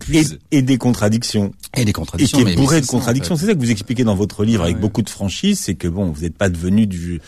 et, 0.50 0.62
des 0.62 0.78
contradictions 0.78 1.54
et 1.74 1.86
des 1.86 1.92
contradictions, 1.94 2.40
et 2.40 2.44
qui 2.44 2.50
est 2.50 2.56
bourré 2.56 2.80
de 2.82 2.86
contradictions. 2.86 3.36
C'est 3.36 3.46
ça 3.46 3.54
que 3.54 3.58
vous 3.58 3.70
expliquez 3.70 4.04
dans 4.04 4.14
votre 4.14 4.44
livre 4.44 4.64
avec 4.64 4.78
beaucoup 4.78 5.02
de 5.02 5.10
franchise, 5.10 5.60
c'est 5.60 5.74
que 5.74 5.88
bon, 5.88 6.10
vous 6.10 6.22
n'êtes 6.22 6.36
pas 6.36 6.50
devenu 6.50 6.86
du 6.86 7.20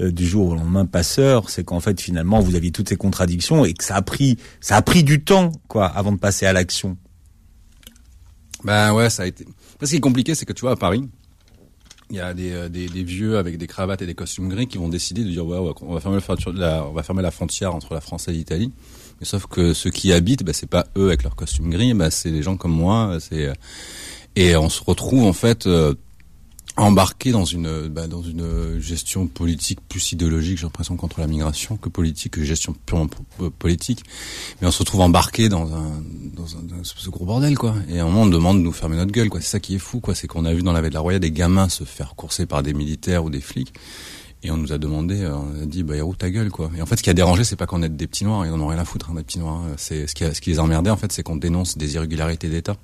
euh, 0.00 0.10
du 0.10 0.26
jour 0.26 0.48
au 0.48 0.54
lendemain 0.54 0.86
passeur, 0.86 1.50
c'est 1.50 1.64
qu'en 1.64 1.80
fait 1.80 2.00
finalement 2.00 2.40
vous 2.40 2.54
aviez 2.54 2.72
toutes 2.72 2.88
ces 2.88 2.96
contradictions 2.96 3.64
et 3.64 3.74
que 3.74 3.84
ça 3.84 3.96
a 3.96 4.02
pris 4.02 4.38
ça 4.60 4.76
a 4.76 4.82
pris 4.82 5.04
du 5.04 5.22
temps 5.22 5.52
quoi 5.68 5.86
avant 5.86 6.12
de 6.12 6.18
passer 6.18 6.46
à 6.46 6.52
l'action. 6.52 6.96
Ben 8.64 8.92
ouais, 8.94 9.10
ça 9.10 9.24
a 9.24 9.26
été. 9.26 9.46
Ce 9.82 9.90
qui 9.90 9.96
est 9.96 10.00
compliqué, 10.00 10.34
c'est 10.34 10.46
que 10.46 10.54
tu 10.54 10.62
vois 10.62 10.72
à 10.72 10.76
Paris, 10.76 11.06
il 12.10 12.16
y 12.16 12.20
a 12.20 12.32
des, 12.32 12.52
euh, 12.52 12.68
des, 12.68 12.88
des, 12.88 13.02
vieux 13.02 13.36
avec 13.36 13.58
des 13.58 13.66
cravates 13.66 14.00
et 14.02 14.06
des 14.06 14.14
costumes 14.14 14.48
gris 14.48 14.66
qui 14.66 14.78
vont 14.78 14.88
décider 14.88 15.22
de 15.22 15.30
dire 15.30 15.46
ouais, 15.46 15.58
on 15.82 15.94
va 15.94 16.00
fermer 16.00 16.18
la, 16.54 16.86
on 16.86 16.92
va 16.92 17.02
fermer 17.02 17.22
la 17.22 17.30
frontière 17.30 17.74
entre 17.74 17.92
la 17.92 18.00
France 18.00 18.28
et 18.28 18.32
l'Italie. 18.32 18.72
Mais 19.20 19.26
sauf 19.26 19.46
que 19.46 19.74
ceux 19.74 19.90
qui 19.90 20.12
habitent, 20.12 20.42
ben, 20.42 20.52
c'est 20.52 20.68
pas 20.68 20.86
eux 20.96 21.08
avec 21.08 21.22
leurs 21.22 21.36
costumes 21.36 21.70
gris, 21.70 21.92
ben, 21.94 22.10
c'est 22.10 22.30
des 22.30 22.42
gens 22.42 22.56
comme 22.56 22.72
moi. 22.72 23.18
C'est 23.20 23.52
et 24.36 24.56
on 24.56 24.68
se 24.68 24.82
retrouve 24.82 25.24
en 25.24 25.32
fait 25.32 25.66
euh, 25.66 25.94
embarqué 26.76 27.30
dans 27.30 27.44
une 27.44 27.88
bah, 27.88 28.06
dans 28.06 28.22
une 28.22 28.80
gestion 28.80 29.26
politique 29.26 29.78
plus 29.88 30.12
idéologique, 30.12 30.58
j'ai 30.58 30.64
l'impression 30.64 30.96
contre 30.96 31.20
la 31.20 31.26
migration 31.26 31.76
que 31.76 31.88
politique, 31.88 32.32
que 32.32 32.42
gestion 32.42 32.74
purement 32.86 33.08
euh, 33.40 33.50
politique. 33.50 34.02
Mais 34.60 34.66
on 34.66 34.70
se 34.70 34.80
retrouve 34.80 35.02
embarqué 35.02 35.48
dans 35.48 35.72
un 35.72 36.02
dans 36.34 36.56
un, 36.56 36.82
ce 36.82 37.10
gros 37.10 37.24
bordel 37.24 37.56
quoi. 37.56 37.74
Et 37.88 38.00
à 38.00 38.02
un 38.02 38.06
moment 38.06 38.22
on 38.22 38.26
demande 38.26 38.58
de 38.58 38.62
nous 38.62 38.72
fermer 38.72 38.96
notre 38.96 39.12
gueule 39.12 39.28
quoi. 39.28 39.40
C'est 39.40 39.50
ça 39.50 39.60
qui 39.60 39.76
est 39.76 39.78
fou 39.78 40.00
quoi, 40.00 40.14
c'est 40.14 40.26
qu'on 40.26 40.44
a 40.44 40.52
vu 40.52 40.62
dans 40.62 40.72
la 40.72 40.80
Vallée 40.80 40.90
de 40.90 40.94
la 40.94 41.00
Roya 41.00 41.18
des 41.18 41.30
gamins 41.30 41.68
se 41.68 41.84
faire 41.84 42.14
courser 42.16 42.46
par 42.46 42.62
des 42.62 42.74
militaires 42.74 43.24
ou 43.24 43.30
des 43.30 43.40
flics. 43.40 43.72
Et 44.44 44.50
on 44.50 44.58
nous 44.58 44.74
a 44.74 44.78
demandé, 44.78 45.22
euh, 45.22 45.34
on 45.34 45.62
a 45.62 45.64
dit, 45.64 45.82
bah, 45.82 45.96
héros, 45.96 46.14
ta 46.14 46.28
gueule, 46.28 46.50
quoi. 46.50 46.70
Et 46.76 46.82
en 46.82 46.86
fait, 46.86 46.96
ce 46.96 47.02
qui 47.02 47.08
a 47.08 47.14
dérangé, 47.14 47.44
c'est 47.44 47.56
pas 47.56 47.64
qu'on 47.64 47.82
ait 47.82 47.88
des 47.88 48.06
petits 48.06 48.24
noirs, 48.24 48.44
ils 48.44 48.52
en 48.52 48.60
ont 48.60 48.66
rien 48.66 48.78
à 48.78 48.84
foutre, 48.84 49.08
hein, 49.10 49.14
des 49.14 49.22
petits 49.22 49.38
noirs. 49.38 49.62
C'est 49.78 50.06
ce 50.06 50.14
qui, 50.14 50.22
a, 50.22 50.34
ce 50.34 50.42
qui 50.42 50.50
les 50.50 50.60
emmerdait, 50.60 50.90
en 50.90 50.98
fait, 50.98 51.10
c'est 51.12 51.22
qu'on 51.22 51.36
dénonce 51.36 51.78
des 51.78 51.94
irrégularités 51.94 52.50
d'État. 52.50 52.76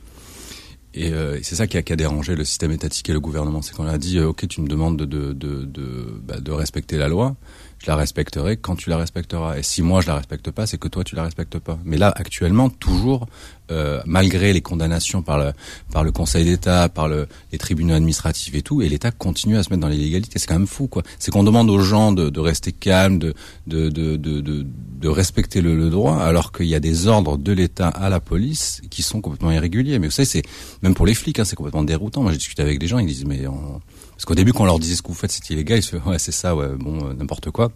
Et, 0.94 1.12
euh, 1.12 1.38
c'est 1.42 1.54
ça 1.54 1.66
qui 1.66 1.76
a, 1.76 1.82
qui 1.82 1.92
a, 1.92 1.96
dérangé 1.96 2.34
le 2.34 2.44
système 2.44 2.72
étatique 2.72 3.08
et 3.08 3.12
le 3.12 3.20
gouvernement, 3.20 3.62
c'est 3.62 3.74
qu'on 3.74 3.86
a 3.86 3.98
dit, 3.98 4.18
euh, 4.18 4.28
ok, 4.28 4.48
tu 4.48 4.60
me 4.60 4.68
demandes 4.68 4.96
de, 4.96 5.32
de, 5.32 6.20
bah, 6.22 6.40
de 6.40 6.52
respecter 6.52 6.96
la 6.98 7.08
loi, 7.08 7.36
je 7.80 7.90
la 7.90 7.96
respecterai 7.96 8.58
quand 8.58 8.76
tu 8.76 8.90
la 8.90 8.98
respecteras. 8.98 9.58
Et 9.58 9.62
si 9.62 9.82
moi 9.82 10.02
je 10.02 10.06
la 10.06 10.16
respecte 10.16 10.50
pas, 10.50 10.66
c'est 10.66 10.78
que 10.78 10.88
toi 10.88 11.02
tu 11.02 11.16
la 11.16 11.24
respectes 11.24 11.58
pas. 11.58 11.78
Mais 11.84 11.96
là, 11.96 12.12
actuellement, 12.14 12.68
toujours, 12.68 13.26
euh, 13.70 14.02
malgré 14.04 14.52
les 14.52 14.60
condamnations 14.60 15.22
par 15.22 15.38
le 15.38 15.52
par 15.90 16.04
le 16.04 16.12
Conseil 16.12 16.44
d'État, 16.44 16.90
par 16.90 17.08
le, 17.08 17.26
les 17.52 17.58
tribunaux 17.58 17.94
administratifs 17.94 18.54
et 18.54 18.60
tout, 18.60 18.82
et 18.82 18.88
l'État 18.88 19.10
continue 19.10 19.56
à 19.56 19.62
se 19.62 19.70
mettre 19.70 19.80
dans 19.80 19.88
l'illégalité. 19.88 20.38
C'est 20.38 20.46
quand 20.46 20.58
même 20.58 20.66
fou, 20.66 20.88
quoi. 20.88 21.02
C'est 21.18 21.30
qu'on 21.30 21.42
demande 21.42 21.70
aux 21.70 21.80
gens 21.80 22.12
de, 22.12 22.28
de 22.28 22.40
rester 22.40 22.72
calmes, 22.72 23.18
de 23.18 23.34
de 23.66 23.88
de 23.88 24.16
de, 24.16 24.40
de, 24.42 25.08
respecter 25.08 25.62
le, 25.62 25.74
le, 25.74 25.88
droit, 25.88 26.18
alors 26.18 26.52
qu'il 26.52 26.66
y 26.66 26.74
a 26.74 26.80
des 26.80 27.06
ordres 27.06 27.38
de 27.38 27.52
l'État 27.52 27.88
à 27.88 28.10
la 28.10 28.20
police 28.20 28.82
qui 28.90 29.02
sont 29.02 29.22
complètement 29.22 29.52
irréguliers. 29.52 29.98
Mais 29.98 30.08
vous 30.08 30.12
savez, 30.12 30.26
c'est 30.26 30.42
même 30.82 30.94
pour 30.94 31.06
les 31.06 31.14
flics, 31.14 31.38
hein, 31.38 31.44
c'est 31.46 31.56
complètement 31.56 31.82
déroutant. 31.82 32.22
Moi, 32.22 32.32
j'ai 32.32 32.38
discuté 32.38 32.60
avec 32.60 32.78
des 32.78 32.86
gens, 32.86 32.98
ils 32.98 33.06
disent 33.06 33.24
mais 33.24 33.46
on 33.46 33.80
parce 34.20 34.26
qu'au 34.26 34.34
début, 34.34 34.52
quand 34.52 34.64
on 34.64 34.66
leur 34.66 34.78
disait 34.78 34.96
ce 34.96 35.00
que 35.00 35.08
vous 35.08 35.14
faites, 35.14 35.32
c'est 35.32 35.48
illégal, 35.48 35.78
ils 35.78 35.82
se 35.82 35.96
ouais, 35.96 36.18
c'est 36.18 36.30
ça, 36.30 36.54
ouais, 36.54 36.68
bon, 36.78 37.06
euh, 37.06 37.14
n'importe 37.14 37.50
quoi. 37.50 37.72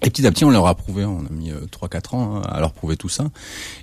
Et 0.00 0.08
petit 0.08 0.26
à 0.26 0.30
petit, 0.30 0.46
on 0.46 0.50
leur 0.50 0.66
a 0.66 0.74
prouvé, 0.74 1.04
on 1.04 1.26
a 1.26 1.30
mis 1.30 1.50
euh, 1.50 1.66
trois, 1.70 1.90
4 1.90 2.14
ans 2.14 2.36
hein, 2.36 2.40
à 2.50 2.58
leur 2.60 2.72
prouver 2.72 2.96
tout 2.96 3.10
ça. 3.10 3.26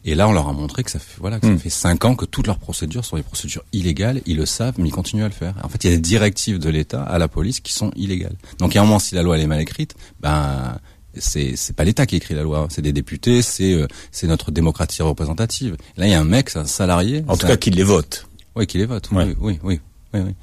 Et 0.03 0.15
là, 0.15 0.27
on 0.27 0.33
leur 0.33 0.49
a 0.49 0.53
montré 0.53 0.83
que 0.83 0.89
ça 0.89 0.97
fait 0.97 1.19
voilà, 1.19 1.39
que 1.39 1.45
ça 1.45 1.53
hmm. 1.53 1.59
fait 1.59 1.69
5 1.69 2.05
ans 2.05 2.15
que 2.15 2.25
toutes 2.25 2.47
leurs 2.47 2.57
procédures 2.57 3.05
sont 3.05 3.17
des 3.17 3.21
procédures 3.21 3.61
illégales. 3.71 4.23
Ils 4.25 4.37
le 4.37 4.47
savent, 4.47 4.73
mais 4.79 4.89
ils 4.89 4.91
continuent 4.91 5.25
à 5.25 5.27
le 5.27 5.33
faire. 5.33 5.53
En 5.61 5.69
fait, 5.69 5.83
il 5.83 5.91
y 5.91 5.93
a 5.93 5.95
des 5.95 6.01
directives 6.01 6.57
de 6.57 6.69
l'État 6.69 7.03
à 7.03 7.19
la 7.19 7.27
police 7.27 7.59
qui 7.59 7.71
sont 7.71 7.91
illégales. 7.95 8.35
Donc, 8.57 8.75
a 8.75 8.81
un 8.81 8.83
moment, 8.83 8.97
si 8.97 9.13
la 9.13 9.21
loi 9.21 9.37
elle 9.37 9.43
est 9.43 9.47
mal 9.47 9.61
écrite, 9.61 9.93
ben 10.21 10.79
c'est 11.13 11.55
c'est 11.55 11.75
pas 11.75 11.83
l'État 11.83 12.07
qui 12.07 12.15
écrit 12.15 12.33
la 12.33 12.41
loi, 12.41 12.65
c'est 12.71 12.81
des 12.81 12.93
députés, 12.93 13.43
c'est 13.43 13.75
euh, 13.75 13.87
c'est 14.11 14.25
notre 14.25 14.49
démocratie 14.49 15.03
représentative. 15.03 15.77
Là, 15.97 16.07
il 16.07 16.11
y 16.11 16.15
a 16.15 16.19
un 16.19 16.23
mec, 16.23 16.49
c'est 16.49 16.57
un 16.57 16.65
salarié. 16.65 17.23
En 17.27 17.37
tout 17.37 17.45
cas, 17.45 17.57
qui 17.57 17.69
les 17.69 17.83
vote. 17.83 18.27
Oui, 18.55 18.65
qui 18.65 18.79
les 18.79 18.87
vote. 18.87 19.07
Oui, 19.11 19.35
oui, 19.39 19.59
oui, 19.61 19.79
oui, 20.15 20.21
oui. 20.21 20.33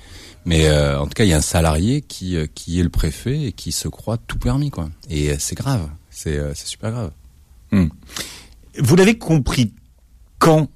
Mais 0.44 0.66
euh, 0.66 1.00
en 1.00 1.04
tout 1.04 1.12
cas, 1.14 1.25
il 1.25 1.30
y 1.30 1.32
a 1.32 1.37
un 1.37 1.40
salarié 1.40 2.02
qui 2.02 2.37
euh, 2.37 2.46
qui 2.52 2.80
est 2.80 2.82
le 2.82 2.88
préfet 2.88 3.42
et 3.44 3.52
qui 3.52 3.72
se 3.72 3.88
croit 3.88 4.16
tout 4.18 4.38
permis, 4.38 4.70
quoi. 4.70 4.88
Et 5.08 5.30
euh, 5.30 5.37
c'est 5.38 5.54
grave, 5.54 5.88
c'est 6.11 6.54
super 6.56 6.90
grave. 6.90 7.12
Hmm. 7.70 7.88
Vous 8.78 8.96
l'avez 8.96 9.18
compris 9.18 9.72
quand 10.38 10.68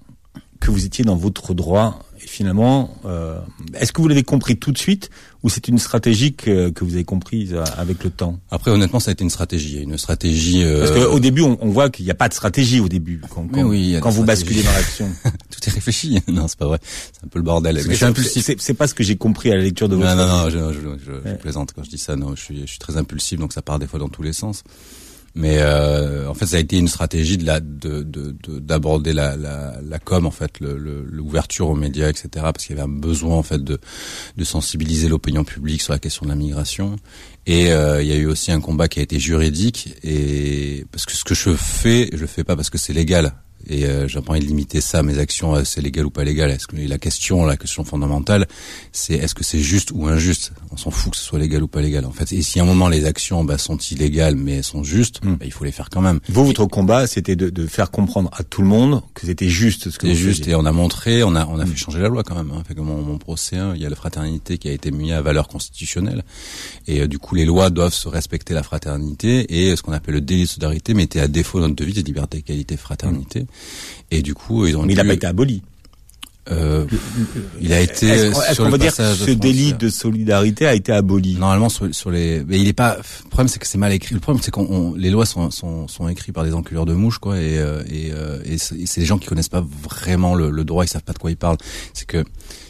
que 0.61 0.70
vous 0.70 0.87
étiez 0.87 1.04
dans 1.04 1.16
votre 1.16 1.54
droit 1.54 2.00
finalement, 2.26 2.95
euh, 3.04 3.38
est-ce 3.75 3.92
que 3.92 4.00
vous 4.00 4.09
l'avez 4.09 4.23
compris 4.23 4.56
tout 4.56 4.73
de 4.73 4.78
suite 4.78 5.11
ou 5.42 5.49
c'est 5.49 5.68
une 5.68 5.78
stratégie 5.78 6.35
que, 6.35 6.71
que, 6.71 6.85
vous 6.85 6.95
avez 6.95 7.04
comprise 7.04 7.54
euh, 7.54 7.64
avec 7.76 8.02
le 8.04 8.11
temps? 8.11 8.38
Après, 8.50 8.71
honnêtement, 8.71 9.00
ça 9.00 9.11
a 9.11 9.12
été 9.12 9.25
une 9.25 9.30
stratégie. 9.30 9.83
Une 9.83 9.97
stratégie. 9.97 10.62
Euh... 10.64 10.80
Parce 10.80 11.06
qu'au 11.06 11.21
début, 11.21 11.42
on, 11.42 11.56
on 11.61 11.71
voit 11.71 11.88
qu'il 11.88 12.04
n'y 12.04 12.11
a 12.11 12.14
pas 12.14 12.28
de 12.28 12.35
stratégie 12.35 12.80
au 12.80 12.88
début 12.88 13.21
quand, 13.30 13.47
quand, 13.47 13.62
oui, 13.62 13.97
quand 14.02 14.11
vous 14.11 14.25
basculez 14.25 14.62
dans 14.62 14.73
l'action. 14.73 15.09
Tout 15.25 15.61
est 15.66 15.71
réfléchi. 15.71 16.21
non, 16.28 16.49
c'est 16.49 16.59
pas 16.59 16.66
vrai. 16.66 16.78
C'est 16.83 17.25
un 17.25 17.28
peu 17.28 17.38
le 17.38 17.45
bordel. 17.45 17.80
C'est 18.59 18.75
pas 18.75 18.87
ce 18.87 18.95
que 18.95 19.04
j'ai 19.04 19.16
compris 19.16 19.50
à 19.52 19.56
la 19.56 19.62
lecture 19.62 19.88
de 19.88 19.97
votre. 19.97 20.14
Non, 20.14 20.26
non, 20.26 20.45
non. 20.45 20.50
Je, 20.50 20.59
je, 20.75 20.80
je, 21.04 21.30
je, 21.30 21.35
plaisante 21.37 21.73
quand 21.75 21.85
je 21.85 21.90
dis 21.90 21.99
ça. 21.99 22.16
Non, 22.16 22.35
je 22.35 22.42
suis, 22.42 22.61
je 22.62 22.66
suis 22.66 22.78
très 22.78 22.97
impulsif, 22.97 23.38
donc 23.38 23.52
ça 23.52 23.62
part 23.62 23.78
des 23.78 23.87
fois 23.87 23.99
dans 23.99 24.09
tous 24.09 24.23
les 24.23 24.33
sens. 24.33 24.64
Mais 25.37 25.59
euh, 25.59 26.28
en 26.31 26.35
fait, 26.35 26.47
ça 26.47 26.57
a 26.57 26.61
été 26.61 26.78
une 26.78 26.88
stratégie 26.88 27.37
de 27.37 27.45
la 27.45 27.61
de 27.61 28.02
d'aborder 28.59 29.11
de, 29.11 29.16
la, 29.16 29.37
la, 29.37 29.75
la 29.87 29.99
com 29.99 30.25
en 30.25 30.31
fait, 30.31 30.61
l'ouverture 30.61 31.69
aux 31.69 31.75
médias, 31.75 32.09
etc. 32.09 32.28
Parce 32.33 32.64
qu'il 32.64 32.75
y 32.75 32.78
avait 32.81 32.90
un 32.90 32.93
besoin 32.93 33.37
en 33.37 33.43
fait 33.43 33.62
de 33.62 33.78
de 34.38 34.45
sensibiliser 34.45 35.09
l'opinion 35.09 35.45
publique 35.45 35.83
sur 35.83 35.93
la 35.93 35.99
question 35.99 36.25
de 36.25 36.31
la 36.31 36.37
migration. 36.37 36.97
Et 37.47 37.71
euh, 37.71 38.02
il 38.02 38.09
y 38.09 38.12
a 38.12 38.16
eu 38.16 38.26
aussi 38.26 38.50
un 38.50 38.61
combat 38.61 38.88
qui 38.88 38.99
a 38.99 39.02
été 39.02 39.21
juridique 39.21 39.95
et 40.02 40.87
parce 40.90 41.05
que 41.05 41.12
ce 41.12 41.23
que 41.23 41.35
je 41.35 41.55
fais, 41.55 42.09
je 42.14 42.19
le 42.19 42.26
fais 42.26 42.43
pas 42.43 42.57
parce 42.57 42.71
que 42.71 42.78
c'est 42.78 42.95
légal 42.95 43.35
et 43.68 43.84
euh, 43.86 44.06
j'ai 44.06 44.20
pas 44.20 44.32
envie 44.32 44.40
de 44.40 44.46
limiter 44.46 44.80
ça 44.80 45.02
mes 45.02 45.18
actions 45.18 45.54
euh, 45.56 45.64
c'est 45.64 45.80
légal 45.80 46.06
ou 46.06 46.10
pas 46.10 46.25
légal. 46.25 46.50
Est-ce 46.50 46.66
que 46.66 46.76
la 46.76 46.98
question 46.98 47.44
la 47.44 47.56
question 47.56 47.84
fondamentale 47.84 48.46
c'est 48.92 49.14
est-ce 49.14 49.34
que 49.34 49.44
c'est 49.44 49.60
juste 49.60 49.90
ou 49.92 50.06
injuste? 50.06 50.52
On 50.70 50.76
s'en 50.76 50.90
fout 50.90 51.12
que 51.12 51.18
ce 51.18 51.25
soit 51.25 51.38
légal 51.38 51.62
ou 51.62 51.68
pas 51.68 51.80
légal. 51.80 52.04
En 52.04 52.12
fait 52.12 52.32
et 52.32 52.42
si 52.42 52.60
à 52.60 52.62
un 52.62 52.66
moment 52.66 52.88
les 52.88 53.04
actions 53.04 53.44
bah, 53.44 53.58
sont 53.58 53.78
illégales 53.78 54.36
mais 54.36 54.58
elles 54.58 54.64
sont 54.64 54.84
justes 54.84 55.25
hmm. 55.25 55.34
bah, 55.34 55.46
il 55.46 55.52
faut 55.52 55.64
les 55.64 55.72
faire 55.72 55.90
quand 55.90 56.00
même. 56.00 56.20
Vous 56.28 56.44
votre 56.44 56.66
combat 56.66 57.06
c'était 57.06 57.36
de, 57.36 57.50
de, 57.50 57.66
faire 57.66 57.90
comprendre 57.90 58.30
à 58.32 58.44
tout 58.44 58.62
le 58.62 58.68
monde 58.68 59.02
que 59.14 59.26
c'était 59.26 59.48
juste 59.48 59.90
ce 59.90 59.98
que 59.98 60.06
c'était 60.06 60.14
juste 60.14 60.46
et 60.46 60.54
on 60.54 60.64
a 60.64 60.72
montré 60.72 61.22
on 61.22 61.34
a 61.34 61.46
on 61.46 61.58
a 61.58 61.64
hmm. 61.64 61.68
fait 61.68 61.76
changer 61.76 62.00
la 62.00 62.08
loi 62.08 62.22
quand 62.22 62.36
même 62.36 62.52
hein. 62.54 62.62
fait 62.66 62.75
que 62.75 62.80
mon, 62.80 63.02
mon 63.02 63.18
procès 63.18 63.56
hein, 63.56 63.72
il 63.75 63.82
y 63.82 63.86
a 63.86 63.90
la 63.90 63.96
fraternité 63.96 64.58
qui 64.58 64.68
a 64.68 64.72
été 64.72 64.90
mis 64.90 65.12
à 65.12 65.22
valeur 65.22 65.48
constitutionnelle. 65.48 66.25
Et 66.86 67.00
euh, 67.00 67.08
du 67.08 67.18
coup 67.18 67.34
les 67.34 67.44
lois 67.44 67.70
doivent 67.70 67.94
se 67.94 68.08
respecter 68.08 68.54
la 68.54 68.62
fraternité. 68.62 69.46
Et 69.48 69.76
ce 69.76 69.82
qu'on 69.82 69.92
appelle 69.92 70.14
le 70.14 70.20
délit 70.20 70.42
de 70.42 70.48
solidarité 70.48 70.94
mettait 70.94 71.20
à 71.20 71.28
défaut 71.28 71.60
notre 71.60 71.75
devise 71.75 71.94
de 71.94 72.02
liberté 72.02 72.38
égalité 72.38 72.76
fraternité 72.76 73.45
Et 74.10 74.22
du 74.22 74.34
coup, 74.34 74.66
ils 74.66 74.76
ont. 74.76 74.82
Mais 74.82 74.92
il 74.92 74.96
n'a 74.96 75.04
pas 75.04 75.14
été 75.14 75.26
aboli. 75.26 75.62
Euh, 76.48 76.86
il 77.60 77.72
a 77.72 77.80
été 77.80 78.06
est-ce 78.06 78.62
qu'on 78.62 78.68
va 78.68 78.78
dire 78.78 78.92
ce 78.92 79.32
délit 79.32 79.72
de 79.72 79.88
solidarité 79.88 80.68
a 80.68 80.74
été 80.74 80.92
aboli 80.92 81.34
normalement 81.34 81.68
sur, 81.68 81.92
sur 81.92 82.12
les 82.12 82.44
mais 82.46 82.60
il 82.60 82.68
est 82.68 82.72
pas 82.72 82.98
le 82.98 83.28
problème 83.30 83.48
c'est 83.48 83.58
que 83.58 83.66
c'est 83.66 83.78
mal 83.78 83.92
écrit 83.92 84.14
le 84.14 84.20
problème 84.20 84.40
c'est 84.40 84.52
qu'on 84.52 84.94
les 84.94 85.10
lois 85.10 85.26
sont, 85.26 85.50
sont 85.50 85.88
sont 85.88 86.06
écrites 86.06 86.32
par 86.32 86.44
des 86.44 86.54
enculeurs 86.54 86.86
de 86.86 86.94
mouches 86.94 87.18
quoi 87.18 87.36
et 87.36 87.58
euh, 87.58 87.82
et, 87.90 88.12
euh, 88.12 88.38
et 88.44 88.58
c'est 88.58 89.00
des 89.00 89.06
gens 89.06 89.18
qui 89.18 89.26
connaissent 89.26 89.48
pas 89.48 89.64
vraiment 89.90 90.36
le, 90.36 90.50
le 90.50 90.64
droit 90.64 90.84
ils 90.84 90.88
savent 90.88 91.02
pas 91.02 91.14
de 91.14 91.18
quoi 91.18 91.32
ils 91.32 91.36
parlent 91.36 91.58
c'est 91.94 92.06
que 92.06 92.22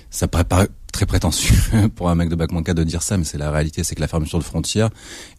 ça 0.08 0.26
paraît 0.26 0.68
très 0.96 1.04
prétentieux 1.04 1.54
pour 1.94 2.08
un 2.08 2.14
mec 2.14 2.30
de 2.30 2.34
bac 2.34 2.50
de 2.50 2.84
dire 2.84 3.02
ça, 3.02 3.18
mais 3.18 3.24
c'est 3.24 3.36
la 3.36 3.50
réalité, 3.50 3.84
c'est 3.84 3.94
que 3.94 4.00
la 4.00 4.08
fermeture 4.08 4.38
de 4.38 4.44
frontières, 4.44 4.88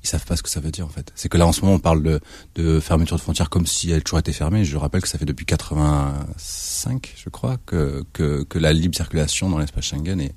ils 0.03 0.07
savent 0.07 0.23
pas 0.23 0.35
ce 0.35 0.43
que 0.43 0.49
ça 0.49 0.59
veut 0.59 0.69
dire 0.69 0.85
en 0.85 0.89
fait. 0.89 1.11
C'est 1.15 1.29
que 1.29 1.37
là 1.37 1.47
en 1.47 1.51
ce 1.51 1.61
moment 1.61 1.73
on 1.73 1.79
parle 1.79 2.03
de, 2.03 2.19
de 2.53 2.79
fermeture 2.79 3.17
de 3.17 3.21
frontières 3.21 3.49
comme 3.49 3.65
si 3.65 3.89
elle 3.89 4.03
toujours 4.03 4.19
été 4.19 4.33
fermée. 4.33 4.63
Je 4.63 4.77
rappelle 4.77 5.01
que 5.01 5.07
ça 5.07 5.17
fait 5.17 5.25
depuis 5.25 5.47
85, 5.47 7.15
je 7.17 7.29
crois, 7.29 7.57
que 7.65 8.03
que, 8.13 8.43
que 8.43 8.59
la 8.59 8.71
libre 8.71 8.95
circulation 8.95 9.49
dans 9.49 9.57
l'espace 9.57 9.85
Schengen 9.85 10.21
est 10.21 10.35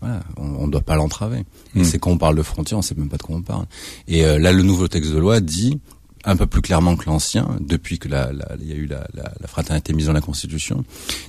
voilà, 0.00 0.20
on 0.36 0.66
ne 0.66 0.72
doit 0.72 0.80
pas 0.80 0.94
l'entraver. 0.94 1.44
Et 1.74 1.80
hmm. 1.80 1.84
c'est 1.84 1.98
quand 1.98 2.10
on 2.12 2.18
parle 2.18 2.36
de 2.36 2.42
frontières, 2.42 2.78
on 2.78 2.82
sait 2.82 2.94
même 2.94 3.08
pas 3.08 3.18
de 3.18 3.22
quoi 3.22 3.36
on 3.36 3.42
parle. 3.42 3.66
Et 4.08 4.24
euh, 4.24 4.38
là, 4.38 4.52
le 4.52 4.62
nouveau 4.62 4.88
texte 4.88 5.12
de 5.12 5.18
loi 5.18 5.40
dit 5.40 5.78
un 6.24 6.36
peu 6.36 6.46
plus 6.46 6.60
clairement 6.60 6.96
que 6.96 7.06
l'ancien, 7.06 7.56
depuis 7.60 7.98
que 7.98 8.08
la, 8.08 8.32
la, 8.32 8.56
il 8.60 8.68
y 8.68 8.72
a 8.72 8.76
eu 8.76 8.86
la, 8.86 9.06
la, 9.14 9.32
la 9.40 9.46
fraternité 9.46 9.92
mise 9.92 10.06
dans 10.06 10.12
la 10.12 10.20
Constitution, 10.20 10.84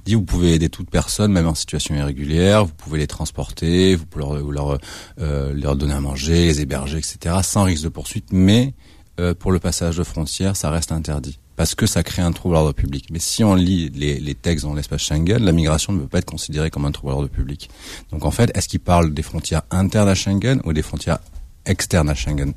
dit 0.05 0.15
vous 0.15 0.23
pouvez 0.23 0.53
aider 0.53 0.69
toute 0.69 0.89
personne, 0.89 1.31
même 1.31 1.47
en 1.47 1.55
situation 1.55 1.95
irrégulière, 1.95 2.65
vous 2.65 2.73
pouvez 2.73 2.99
les 2.99 3.07
transporter, 3.07 3.95
vous 3.95 4.05
pouvez 4.05 4.25
leur, 4.25 4.51
leur, 4.51 4.77
euh, 5.19 5.53
leur 5.53 5.75
donner 5.75 5.93
à 5.93 6.01
manger, 6.01 6.47
les 6.47 6.61
héberger, 6.61 6.97
etc., 6.97 7.35
sans 7.43 7.63
risque 7.63 7.83
de 7.83 7.89
poursuite, 7.89 8.27
mais 8.31 8.73
euh, 9.19 9.33
pour 9.33 9.51
le 9.51 9.59
passage 9.59 9.97
de 9.97 10.03
frontières, 10.03 10.55
ça 10.55 10.69
reste 10.69 10.91
interdit 10.91 11.37
parce 11.55 11.75
que 11.75 11.85
ça 11.85 12.01
crée 12.01 12.23
un 12.23 12.31
trouble 12.31 12.55
à 12.55 12.59
l'ordre 12.59 12.73
public. 12.73 13.09
Mais 13.11 13.19
si 13.19 13.43
on 13.43 13.53
lit 13.53 13.91
les, 13.93 14.19
les 14.19 14.33
textes 14.33 14.65
dans 14.65 14.73
l'espace 14.73 15.01
Schengen, 15.01 15.37
la 15.37 15.51
migration 15.51 15.93
ne 15.93 15.99
peut 15.99 16.07
pas 16.07 16.17
être 16.17 16.25
considérée 16.25 16.71
comme 16.71 16.85
un 16.85 16.91
trouble 16.91 17.11
à 17.11 17.13
l'ordre 17.13 17.29
public. 17.29 17.69
Donc 18.11 18.25
en 18.25 18.31
fait, 18.31 18.49
est-ce 18.55 18.67
qu'il 18.67 18.79
parle 18.79 19.13
des 19.13 19.21
frontières 19.21 19.61
internes 19.69 20.09
à 20.09 20.15
Schengen 20.15 20.59
ou 20.65 20.73
des 20.73 20.81
frontières 20.81 21.19
externes 21.67 22.09
à 22.09 22.15
Schengen? 22.15 22.53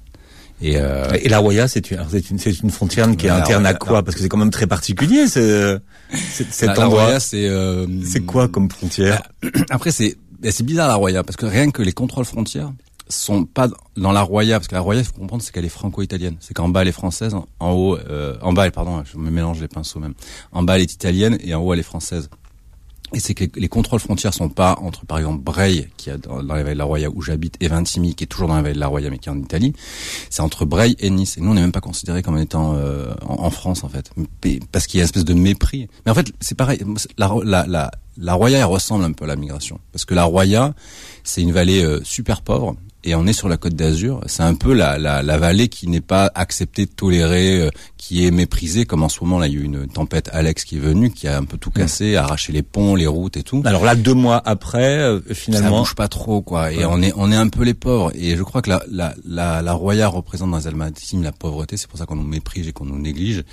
Et, 0.64 0.78
euh... 0.78 1.06
et 1.20 1.28
la 1.28 1.40
Roya, 1.40 1.68
c'est 1.68 1.90
une, 1.90 1.98
c'est 2.38 2.60
une, 2.60 2.70
frontière 2.70 3.14
qui 3.16 3.26
est 3.26 3.30
interne 3.30 3.66
à 3.66 3.74
quoi 3.74 4.02
Parce 4.02 4.16
que 4.16 4.22
c'est 4.22 4.30
quand 4.30 4.38
même 4.38 4.50
très 4.50 4.66
particulier, 4.66 5.26
c'est, 5.28 5.76
cet 6.50 6.62
la, 6.62 6.86
endroit. 6.86 7.20
c'est, 7.20 7.46
euh... 7.46 7.86
c'est 8.02 8.24
quoi 8.24 8.48
comme 8.48 8.70
frontière 8.70 9.20
bah, 9.42 9.50
Après, 9.70 9.90
c'est, 9.90 10.16
bah, 10.40 10.48
c'est 10.50 10.64
bizarre 10.64 10.88
la 10.88 10.94
Roya 10.94 11.22
parce 11.22 11.36
que 11.36 11.44
rien 11.44 11.70
que 11.70 11.82
les 11.82 11.92
contrôles 11.92 12.24
frontières 12.24 12.72
sont 13.10 13.44
pas 13.44 13.68
dans 13.98 14.12
la 14.12 14.22
Roya 14.22 14.58
parce 14.58 14.68
que 14.68 14.74
la 14.74 14.80
Roya, 14.80 15.00
il 15.00 15.04
faut 15.04 15.12
comprendre, 15.12 15.42
c'est 15.42 15.52
qu'elle 15.52 15.66
est 15.66 15.68
franco-italienne. 15.68 16.36
C'est 16.40 16.54
qu'en 16.54 16.70
bas 16.70 16.80
elle 16.80 16.88
est 16.88 16.92
française, 16.92 17.36
en 17.60 17.72
haut, 17.72 17.98
euh, 17.98 18.34
en 18.40 18.54
bas, 18.54 18.70
pardon, 18.70 19.02
je 19.04 19.18
me 19.18 19.30
mélange 19.30 19.60
les 19.60 19.68
pinceaux 19.68 20.00
même. 20.00 20.14
En 20.50 20.62
bas 20.62 20.76
elle 20.76 20.82
est 20.82 20.94
italienne 20.94 21.36
et 21.44 21.54
en 21.54 21.60
haut 21.60 21.74
elle 21.74 21.80
est 21.80 21.82
française. 21.82 22.30
Et 23.12 23.20
c'est 23.20 23.34
que 23.34 23.44
les, 23.54 23.68
contrôles 23.68 24.00
frontières 24.00 24.34
sont 24.34 24.48
pas 24.48 24.76
entre, 24.80 25.04
par 25.04 25.18
exemple, 25.18 25.42
Breil, 25.42 25.88
qui 25.96 26.10
est 26.10 26.18
dans, 26.18 26.42
la 26.42 26.62
vallée 26.62 26.72
de 26.72 26.78
la 26.78 26.84
Roya 26.84 27.10
où 27.10 27.22
j'habite, 27.22 27.56
et 27.60 27.68
Vintimille, 27.68 28.14
qui 28.14 28.24
est 28.24 28.26
toujours 28.26 28.48
dans 28.48 28.56
la 28.56 28.62
vallée 28.62 28.74
de 28.74 28.80
la 28.80 28.88
Roya, 28.88 29.10
mais 29.10 29.18
qui 29.18 29.28
est 29.28 29.32
en 29.32 29.38
Italie. 29.38 29.72
C'est 30.30 30.42
entre 30.42 30.64
Breil 30.64 30.96
et 30.98 31.10
Nice. 31.10 31.36
Et 31.38 31.40
nous, 31.40 31.50
on 31.50 31.54
n'est 31.54 31.60
même 31.60 31.72
pas 31.72 31.80
considéré 31.80 32.22
comme 32.22 32.38
étant 32.38 32.74
euh, 32.74 33.12
en, 33.26 33.50
France, 33.50 33.84
en 33.84 33.88
fait. 33.88 34.10
Parce 34.72 34.86
qu'il 34.86 34.98
y 34.98 35.00
a 35.00 35.02
une 35.02 35.04
espèce 35.04 35.24
de 35.24 35.34
mépris. 35.34 35.88
Mais 36.04 36.12
en 36.12 36.14
fait, 36.14 36.32
c'est 36.40 36.56
pareil. 36.56 36.80
La, 37.18 37.30
la, 37.44 37.66
la, 37.66 37.90
la 38.16 38.34
Roya, 38.34 38.58
elle 38.58 38.64
ressemble 38.64 39.04
un 39.04 39.12
peu 39.12 39.24
à 39.24 39.28
la 39.28 39.36
migration. 39.36 39.78
Parce 39.92 40.04
que 40.04 40.14
la 40.14 40.24
Roya, 40.24 40.74
c'est 41.22 41.42
une 41.42 41.52
vallée 41.52 41.84
euh, 41.84 42.00
super 42.04 42.42
pauvre, 42.42 42.74
et 43.04 43.14
on 43.14 43.26
est 43.26 43.32
sur 43.32 43.48
la 43.48 43.56
côte 43.56 43.74
d'Azur. 43.74 44.20
C'est 44.26 44.42
un 44.42 44.54
peu 44.54 44.72
la, 44.72 44.98
la, 44.98 45.22
la 45.22 45.38
vallée 45.38 45.68
qui 45.68 45.88
n'est 45.88 46.00
pas 46.00 46.32
acceptée, 46.34 46.86
tolérée, 46.86 47.60
euh, 47.60 47.70
qui 47.98 48.26
est 48.26 48.30
méprisée, 48.30 48.86
comme 48.86 49.02
en 49.02 49.08
ce 49.08 49.20
moment 49.22 49.38
là, 49.38 49.46
il 49.46 49.54
y 49.54 49.56
a 49.56 49.60
eu 49.60 49.64
une 49.64 49.86
tempête 49.86 50.28
Alex 50.32 50.64
qui 50.64 50.76
est 50.76 50.80
venue, 50.80 51.10
qui 51.10 51.28
a 51.28 51.38
un 51.38 51.44
peu 51.44 51.56
tout 51.58 51.70
mm. 51.70 51.78
cassé, 51.78 52.16
arraché 52.16 52.52
les 52.52 52.62
ponts, 52.62 52.94
les 52.94 53.06
routes 53.06 53.36
et 53.36 53.42
tout. 53.42 53.62
Alors 53.64 53.84
là, 53.84 53.94
deux 53.94 54.14
mois 54.14 54.42
après, 54.44 54.98
euh, 54.98 55.20
finalement, 55.32 55.76
ça 55.76 55.90
bouge 55.90 55.94
pas 55.94 56.08
trop 56.08 56.42
quoi. 56.42 56.72
Et 56.72 56.84
on 56.84 57.00
est 57.02 57.12
on 57.16 57.30
est 57.30 57.36
un 57.36 57.48
peu 57.48 57.62
les 57.62 57.74
pauvres. 57.74 58.10
Et 58.14 58.36
je 58.36 58.42
crois 58.42 58.62
que 58.62 58.70
la 58.70 58.82
la 58.90 59.14
la, 59.24 59.62
la 59.62 59.72
Roya 59.72 60.08
représente 60.08 60.50
dans 60.50 60.58
les 60.58 60.66
Alpes-Maritimes 60.66 61.22
la 61.22 61.32
pauvreté. 61.32 61.76
C'est 61.76 61.88
pour 61.88 61.98
ça 61.98 62.06
qu'on 62.06 62.16
nous 62.16 62.22
méprise 62.26 62.68
et 62.68 62.72
qu'on 62.72 62.86
nous 62.86 62.98
néglige. 62.98 63.44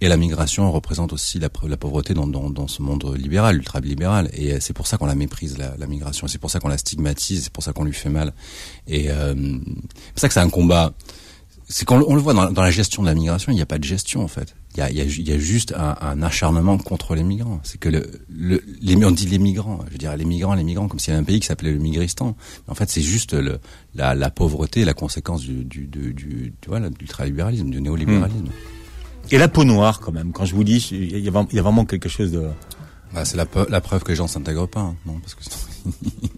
Et 0.00 0.08
la 0.08 0.16
migration 0.16 0.70
représente 0.70 1.12
aussi 1.12 1.38
la, 1.38 1.48
la 1.66 1.76
pauvreté 1.76 2.14
dans, 2.14 2.26
dans 2.26 2.50
dans 2.50 2.68
ce 2.68 2.82
monde 2.82 3.14
libéral, 3.16 3.56
ultra 3.56 3.80
libéral. 3.80 4.30
Et 4.32 4.52
euh, 4.52 4.58
c'est 4.60 4.74
pour 4.74 4.86
ça 4.86 4.96
qu'on 4.98 5.06
la 5.06 5.14
méprise 5.14 5.56
la, 5.58 5.74
la 5.78 5.86
migration. 5.86 6.28
C'est 6.28 6.38
pour 6.38 6.50
ça 6.50 6.60
qu'on 6.60 6.68
la 6.68 6.78
stigmatise. 6.78 7.44
C'est 7.44 7.52
pour 7.52 7.62
ça 7.62 7.72
qu'on 7.72 7.84
lui 7.84 7.92
fait 7.94 8.10
mal. 8.10 8.32
Et 8.86 8.97
euh, 9.08 9.34
c'est 9.34 10.12
pour 10.12 10.20
ça 10.20 10.28
que 10.28 10.34
c'est 10.34 10.40
un 10.40 10.50
combat. 10.50 10.92
C'est 11.70 11.84
qu'on 11.84 12.02
on 12.08 12.14
le 12.14 12.22
voit 12.22 12.32
dans, 12.32 12.50
dans, 12.50 12.62
la 12.62 12.70
gestion 12.70 13.02
de 13.02 13.08
la 13.08 13.14
migration, 13.14 13.52
il 13.52 13.56
n'y 13.56 13.60
a 13.60 13.66
pas 13.66 13.78
de 13.78 13.84
gestion 13.84 14.22
en 14.24 14.28
fait. 14.28 14.54
Il 14.74 14.78
y 14.78 14.80
a, 14.80 14.90
il 14.90 14.96
y 14.96 15.00
a, 15.02 15.04
il 15.04 15.28
y 15.28 15.32
a 15.32 15.38
juste 15.38 15.74
un, 15.76 15.96
un, 16.00 16.22
acharnement 16.22 16.78
contre 16.78 17.14
les 17.14 17.22
migrants. 17.22 17.60
C'est 17.62 17.78
que 17.78 17.90
le, 17.90 18.10
le, 18.30 18.64
les, 18.80 18.96
on 19.04 19.10
dit 19.10 19.26
les 19.26 19.38
migrants, 19.38 19.80
je 19.86 19.92
veux 19.92 19.98
dire 19.98 20.16
les 20.16 20.24
migrants, 20.24 20.54
les 20.54 20.64
migrants, 20.64 20.88
comme 20.88 20.98
s'il 20.98 21.10
y 21.10 21.12
avait 21.12 21.22
un 21.22 21.26
pays 21.26 21.40
qui 21.40 21.46
s'appelait 21.46 21.72
le 21.72 21.78
Migristan. 21.78 22.36
Mais 22.66 22.72
en 22.72 22.74
fait, 22.74 22.88
c'est 22.88 23.02
juste 23.02 23.34
le, 23.34 23.58
la, 23.94 24.14
la, 24.14 24.30
pauvreté, 24.30 24.86
la 24.86 24.94
conséquence 24.94 25.42
du, 25.42 25.64
du, 25.64 25.86
du, 25.86 26.14
du, 26.14 26.54
voilà, 26.66 26.88
du 26.88 26.96
ultralibéralisme, 27.02 27.68
du 27.68 27.82
néolibéralisme. 27.82 28.48
Et 29.30 29.36
la 29.36 29.48
peau 29.48 29.64
noire 29.64 30.00
quand 30.00 30.12
même. 30.12 30.32
Quand 30.32 30.46
je 30.46 30.54
vous 30.54 30.64
dis, 30.64 30.88
il 30.90 31.10
y 31.10 31.14
a, 31.14 31.18
il 31.18 31.54
y 31.54 31.58
a 31.58 31.62
vraiment 31.62 31.84
quelque 31.84 32.08
chose 32.08 32.32
de. 32.32 32.48
Bah, 33.12 33.24
c'est 33.24 33.36
la, 33.36 33.46
la, 33.68 33.80
preuve 33.80 34.02
que 34.02 34.08
les 34.08 34.16
gens 34.16 34.26
s'intègrent 34.26 34.68
pas, 34.68 34.80
hein. 34.80 34.96
non 35.06 35.18
Parce 35.20 35.34
que 35.34 35.42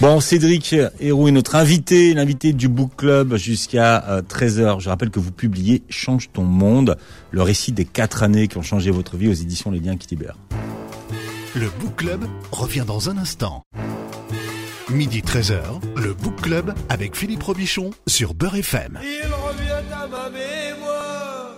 Bon, 0.00 0.20
Cédric 0.20 0.74
Héroux 1.00 1.28
est 1.28 1.32
notre 1.32 1.54
invité, 1.54 2.14
l'invité 2.14 2.52
du 2.52 2.68
Book 2.68 2.90
Club 2.96 3.36
jusqu'à 3.36 4.22
13h. 4.28 4.60
Euh, 4.60 4.78
Je 4.80 4.88
rappelle 4.88 5.10
que 5.10 5.20
vous 5.20 5.30
publiez 5.30 5.82
Change 5.88 6.30
ton 6.32 6.42
monde, 6.42 6.96
le 7.30 7.42
récit 7.42 7.72
des 7.72 7.84
quatre 7.84 8.22
années 8.22 8.48
qui 8.48 8.58
ont 8.58 8.62
changé 8.62 8.90
votre 8.90 9.16
vie 9.16 9.28
aux 9.28 9.32
éditions 9.34 9.70
Les 9.70 9.78
Liens 9.80 9.96
qui 9.96 10.08
libèrent. 10.08 10.36
Le 11.54 11.68
Book 11.80 11.96
Club 11.96 12.24
revient 12.50 12.84
dans 12.86 13.08
un 13.08 13.16
instant. 13.18 13.62
Midi 14.90 15.20
13h, 15.22 15.60
le 15.96 16.12
Book 16.12 16.42
Club 16.42 16.74
avec 16.88 17.16
Philippe 17.16 17.42
Robichon 17.44 17.90
sur 18.06 18.34
Beurre 18.34 18.56
FM. 18.56 18.98
Il 19.02 19.26
revient 19.26 19.70
à 19.92 20.06
ma 20.08 20.28
mémoire 20.28 21.54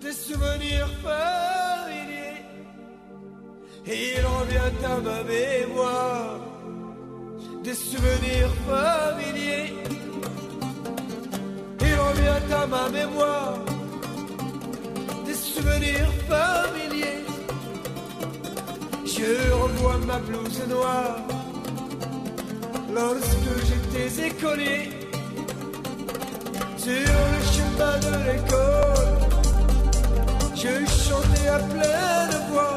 des 0.00 0.12
souvenirs 0.12 0.88
familiers. 1.02 2.44
Il 3.86 4.20
revient 4.24 4.84
à 4.84 5.00
ma 5.00 5.24
mémoire 5.24 6.40
des 7.64 7.74
souvenirs 7.74 8.52
familiers. 8.68 9.72
Il 11.80 11.94
revient 12.06 12.52
à 12.62 12.66
ma 12.66 12.88
mémoire 12.90 13.58
des 15.26 15.34
souvenirs 15.34 16.12
familiers. 16.28 17.24
Je 19.06 19.52
revois 19.62 19.98
ma 20.06 20.18
blouse 20.18 20.62
noire 20.68 21.16
lorsque 22.94 23.52
j'étais 23.66 24.26
écolier 24.28 24.90
sur 26.76 27.12
le 27.32 27.40
chemin 27.54 27.96
de 28.06 28.14
l'école. 28.26 29.12
Je 30.54 30.74
chantais 31.06 31.48
à 31.48 31.58
pleine 31.58 32.34
voix 32.50 32.74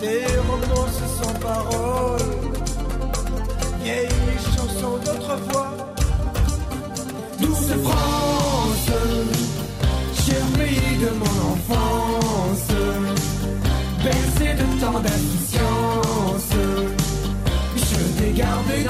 des 0.00 0.24
romances 0.48 1.02
sans 1.18 1.34
parole, 1.38 2.20
vieilles 3.82 4.08
chansons 4.56 4.98
d'autrefois. 5.04 5.70
Douce 7.40 7.72
France, 7.84 8.90
cher 10.24 10.44
pays 10.58 10.96
de 10.98 11.10
mon 11.20 11.36
enfance, 11.52 12.68
bercé 14.04 14.54
de 14.54 14.80
tant 14.80 15.00
d'insouciance, 15.00 16.52
je 17.76 18.22
t'ai 18.22 18.32
gardé 18.32 18.84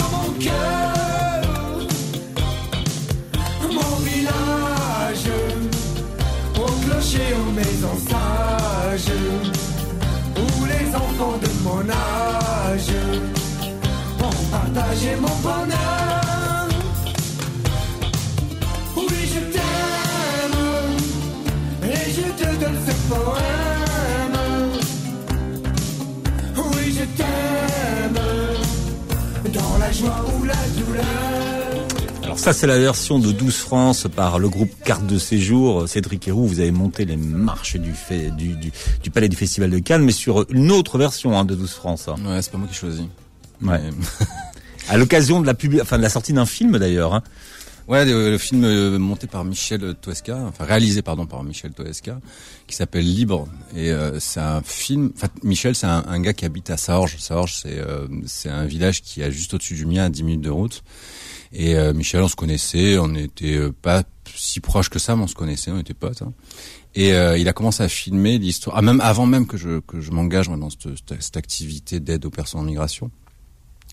ont 14.92 14.96
partagé 14.96 15.16
mon 15.16 15.36
bonheur. 15.42 16.68
Oui, 18.96 19.04
je 19.26 19.40
t'aime 19.52 20.58
et 21.84 22.10
je 22.10 22.22
te 22.42 22.60
donne 22.60 22.78
ce 22.86 22.92
poème. 23.08 24.36
Oui, 26.56 26.96
je 26.98 27.04
t'aime 27.16 28.20
dans 29.52 29.78
la 29.78 29.92
joie 29.92 30.24
ou 30.38 30.44
la 30.44 30.54
douleur. 30.78 31.04
Alors 32.22 32.38
ça, 32.38 32.52
c'est 32.52 32.66
la 32.66 32.78
version 32.78 33.18
de 33.18 33.32
12 33.32 33.56
France 33.56 34.06
par 34.14 34.38
le 34.38 34.48
groupe 34.48 34.70
Carte 34.84 35.06
de 35.06 35.18
Séjour. 35.18 35.88
Cédric 35.88 36.28
Héroux, 36.28 36.46
vous 36.46 36.60
avez 36.60 36.70
monté 36.70 37.04
les 37.04 37.16
marches 37.16 37.76
du, 37.76 37.92
fait, 37.92 38.30
du, 38.30 38.56
du, 38.56 38.72
du 39.02 39.10
Palais 39.10 39.28
du 39.28 39.36
Festival 39.36 39.70
de 39.70 39.78
Cannes, 39.78 40.02
mais 40.02 40.12
sur 40.12 40.46
une 40.50 40.70
autre 40.70 40.98
version 40.98 41.36
hein, 41.38 41.44
de 41.44 41.54
12 41.54 41.70
France. 41.70 42.06
Ouais, 42.24 42.40
c'est 42.40 42.52
pas 42.52 42.58
moi 42.58 42.68
qui 42.68 42.74
choisis. 42.74 43.04
Ouais. 43.62 43.80
À 44.88 44.96
l'occasion 44.96 45.40
de 45.40 45.46
la 45.46 45.54
publi- 45.54 45.80
enfin 45.80 45.96
de 45.98 46.02
la 46.02 46.10
sortie 46.10 46.32
d'un 46.32 46.46
film 46.46 46.76
d'ailleurs. 46.78 47.14
Hein. 47.14 47.22
Ouais, 47.88 48.04
le, 48.04 48.38
film 48.38 48.62
euh, 48.64 48.96
monté 48.98 49.26
par 49.26 49.44
Michel 49.44 49.94
Toesca, 50.00 50.36
enfin 50.46 50.64
réalisé 50.64 51.02
pardon 51.02 51.26
par 51.26 51.42
Michel 51.42 51.72
Toesca, 51.72 52.20
qui 52.68 52.76
s'appelle 52.76 53.04
Libre. 53.04 53.48
Et 53.76 53.90
euh, 53.90 54.20
c'est 54.20 54.38
un 54.40 54.62
film. 54.62 55.10
Enfin, 55.16 55.26
Michel, 55.42 55.74
c'est 55.74 55.86
un, 55.88 56.04
un 56.06 56.20
gars 56.20 56.32
qui 56.32 56.44
habite 56.44 56.70
à 56.70 56.76
Saorge. 56.76 57.16
Saorge, 57.18 57.54
c'est 57.62 57.78
euh, 57.78 58.06
c'est 58.26 58.48
un 58.50 58.66
village 58.66 59.02
qui 59.02 59.20
est 59.20 59.32
juste 59.32 59.54
au-dessus 59.54 59.74
du 59.74 59.84
mien, 59.86 60.04
à 60.04 60.08
10 60.10 60.22
minutes 60.22 60.40
de 60.42 60.50
route. 60.50 60.84
Et 61.52 61.76
euh, 61.76 61.92
Michel, 61.92 62.22
on 62.22 62.28
se 62.28 62.36
connaissait, 62.36 62.98
on 62.98 63.08
n'était 63.08 63.56
euh, 63.56 63.72
pas 63.72 64.04
si 64.34 64.60
proches 64.60 64.88
que 64.88 64.98
ça, 65.00 65.16
mais 65.16 65.24
on 65.24 65.26
se 65.28 65.34
connaissait, 65.34 65.70
on 65.72 65.78
était 65.78 65.92
potes. 65.92 66.22
hein. 66.22 66.32
Et 66.94 67.12
euh, 67.14 67.36
il 67.36 67.48
a 67.48 67.52
commencé 67.52 67.82
à 67.82 67.88
filmer 67.88 68.38
l'histoire, 68.38 68.76
ah, 68.76 68.82
même 68.82 69.00
avant 69.00 69.26
même 69.26 69.46
que 69.46 69.56
je 69.56 69.80
que 69.80 70.00
je 70.00 70.10
m'engage 70.12 70.48
dans 70.48 70.70
cette- 70.70 71.20
cette 71.20 71.36
activité 71.36 71.98
d'aide 72.00 72.24
aux 72.26 72.30
personnes 72.30 72.60
en 72.60 72.64
migration. 72.64 73.10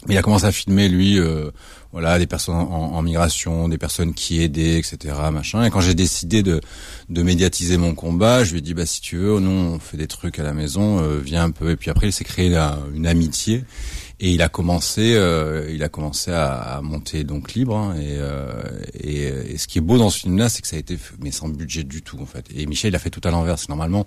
Il 0.07 0.17
a 0.17 0.21
commencé 0.21 0.45
à 0.45 0.51
filmer 0.51 0.87
lui, 0.87 1.19
euh, 1.19 1.51
voilà, 1.91 2.17
des 2.19 2.25
personnes 2.27 2.55
en, 2.55 2.93
en 2.93 3.01
migration, 3.01 3.67
des 3.67 3.77
personnes 3.77 4.13
qui 4.13 4.41
aidaient, 4.41 4.77
etc., 4.77 5.13
machin. 5.31 5.63
Et 5.65 5.69
quand 5.69 5.81
j'ai 5.81 5.93
décidé 5.95 6.41
de 6.41 6.61
de 7.09 7.23
médiatiser 7.23 7.77
mon 7.77 7.95
combat, 7.95 8.43
je 8.43 8.51
lui 8.51 8.59
ai 8.59 8.61
dit 8.61 8.73
bah 8.73 8.85
si 8.85 9.01
tu 9.01 9.17
veux, 9.17 9.39
nous 9.39 9.49
on 9.49 9.79
fait 9.79 9.97
des 9.97 10.07
trucs 10.07 10.39
à 10.39 10.43
la 10.43 10.53
maison, 10.53 10.99
euh, 10.99 11.19
viens 11.19 11.43
un 11.43 11.51
peu. 11.51 11.71
Et 11.71 11.75
puis 11.75 11.89
après 11.89 12.07
il 12.07 12.13
s'est 12.13 12.23
créé 12.23 12.49
la- 12.49 12.79
une 12.95 13.07
amitié. 13.07 13.65
Et 14.21 14.31
il 14.31 14.41
a 14.41 14.49
commencé, 14.49 15.13
euh, 15.15 15.71
il 15.73 15.81
a 15.81 15.87
commencé 15.87 16.29
à, 16.31 16.51
à 16.53 16.81
monter 16.81 17.23
donc 17.23 17.53
libre. 17.53 17.77
hein, 17.77 17.95
et, 17.97 18.17
euh, 18.17 18.51
et, 18.93 19.53
et 19.53 19.57
ce 19.57 19.65
qui 19.67 19.77
est 19.77 19.81
beau 19.81 19.97
dans 19.97 20.09
ce 20.09 20.19
film-là, 20.19 20.49
c'est 20.49 20.61
que 20.61 20.67
ça 20.67 20.75
a 20.75 20.79
été, 20.79 20.97
fait- 20.97 21.15
mais 21.21 21.31
sans 21.31 21.47
budget 21.47 21.85
du 21.85 22.01
tout 22.01 22.19
en 22.19 22.25
fait. 22.25 22.45
Et 22.53 22.65
Michel, 22.65 22.91
il 22.91 22.95
a 22.97 22.99
fait 22.99 23.09
tout 23.11 23.21
à 23.23 23.31
l'envers. 23.31 23.57
C'est 23.57 23.69
normalement, 23.69 24.05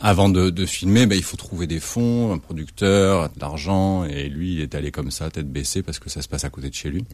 avant 0.00 0.28
de, 0.28 0.50
de 0.50 0.64
filmer, 0.66 1.06
ben, 1.06 1.16
il 1.16 1.24
faut 1.24 1.36
trouver 1.36 1.66
des 1.66 1.80
fonds, 1.80 2.32
un 2.32 2.38
producteur, 2.38 3.30
de 3.30 3.40
l'argent. 3.40 4.04
Et 4.04 4.28
lui, 4.28 4.54
il 4.54 4.60
est 4.60 4.76
allé 4.76 4.92
comme 4.92 5.10
ça, 5.10 5.28
tête 5.30 5.50
baissée, 5.50 5.82
parce 5.82 5.98
que 5.98 6.08
ça 6.08 6.22
se 6.22 6.28
passe 6.28 6.44
à 6.44 6.50
côté 6.50 6.70
de 6.70 6.74
chez 6.74 6.90
lui. 6.90 7.04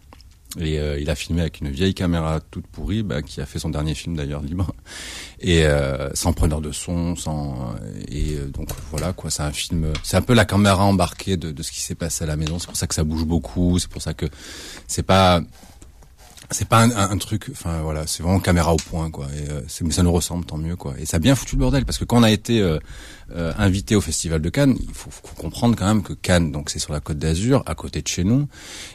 Et 0.61 0.79
euh, 0.79 0.99
il 1.01 1.11
a 1.11 1.15
filmé 1.15 1.41
avec 1.41 1.61
une 1.61 1.71
vieille 1.71 1.95
caméra 1.95 2.41
toute 2.41 2.67
pourrie, 2.67 3.03
bah, 3.03 3.23
qui 3.23 3.41
a 3.41 3.47
fait 3.47 3.59
son 3.59 3.71
dernier 3.71 3.95
film 3.95 4.17
d'ailleurs 4.17 4.43
libre, 4.43 4.73
et 5.41 5.65
euh, 5.67 6.11
sans 6.15 6.33
preneur 6.33 6.61
de 6.61 6.71
son, 6.71 7.17
sans 7.17 7.75
et 8.09 8.35
euh, 8.35 8.49
donc 8.49 8.69
voilà 8.91 9.13
quoi. 9.13 9.31
C'est 9.31 9.43
un 9.43 9.53
film, 9.53 9.93
c'est 10.03 10.17
un 10.17 10.23
peu 10.23 10.35
la 10.35 10.45
caméra 10.45 10.85
embarquée 10.85 11.37
de, 11.37 11.51
de 11.51 11.63
ce 11.63 11.73
qui 11.73 11.81
s'est 11.81 11.97
passé 11.97 12.25
à 12.25 12.27
la 12.27 12.37
maison. 12.37 12.59
C'est 12.59 12.67
pour 12.67 12.77
ça 12.77 12.87
que 12.87 12.95
ça 12.95 13.05
bouge 13.05 13.25
beaucoup. 13.25 13.79
C'est 13.79 13.91
pour 13.91 14.03
ça 14.03 14.15
que 14.15 14.27
c'est 14.87 15.03
pas 15.03 15.41
c'est 16.55 16.69
pas 16.69 16.81
un, 16.83 16.91
un- 16.91 17.11
un 17.11 17.19
truc 17.19 17.49
enfin 17.53 17.81
voilà 17.83 18.07
c'est 18.07 18.23
vraiment 18.23 18.41
caméra 18.41 18.73
au 18.73 18.77
point 18.77 19.11
quoi 19.11 19.27
et 19.37 19.51
euh, 19.51 19.61
mais 19.83 19.91
ça 19.93 20.03
nous 20.03 20.13
ressemble 20.13 20.45
tant 20.45 20.57
mieux 20.59 20.77
quoi 20.77 20.95
et 20.99 21.07
ça 21.07 21.17
a 21.17 21.21
bien 21.21 21.35
foutu 21.35 21.57
le 21.57 21.61
bordel 21.61 21.85
parce 21.85 21.99
que 21.99 22.05
quand 22.05 22.19
on 22.19 22.23
a 22.23 22.31
été 22.31 22.61
euh, 22.61 22.79
euh, 23.35 23.53
invité 23.59 23.97
au 23.97 24.01
festival 24.01 24.41
de 24.41 24.49
Cannes 24.51 24.77
il 24.79 24.93
faut, 24.95 25.11
faut 25.11 25.23
comprendre 25.37 25.75
quand 25.77 25.87
même 25.87 26.03
que 26.03 26.13
Cannes 26.13 26.53
donc 26.53 26.71
c'est 26.71 26.79
sur 26.79 26.93
la 26.93 27.01
côte 27.01 27.19
d'Azur 27.19 27.63
à 27.67 27.75
côté 27.75 28.03
de 28.03 28.09
chez 28.09 28.23
nous 28.25 28.47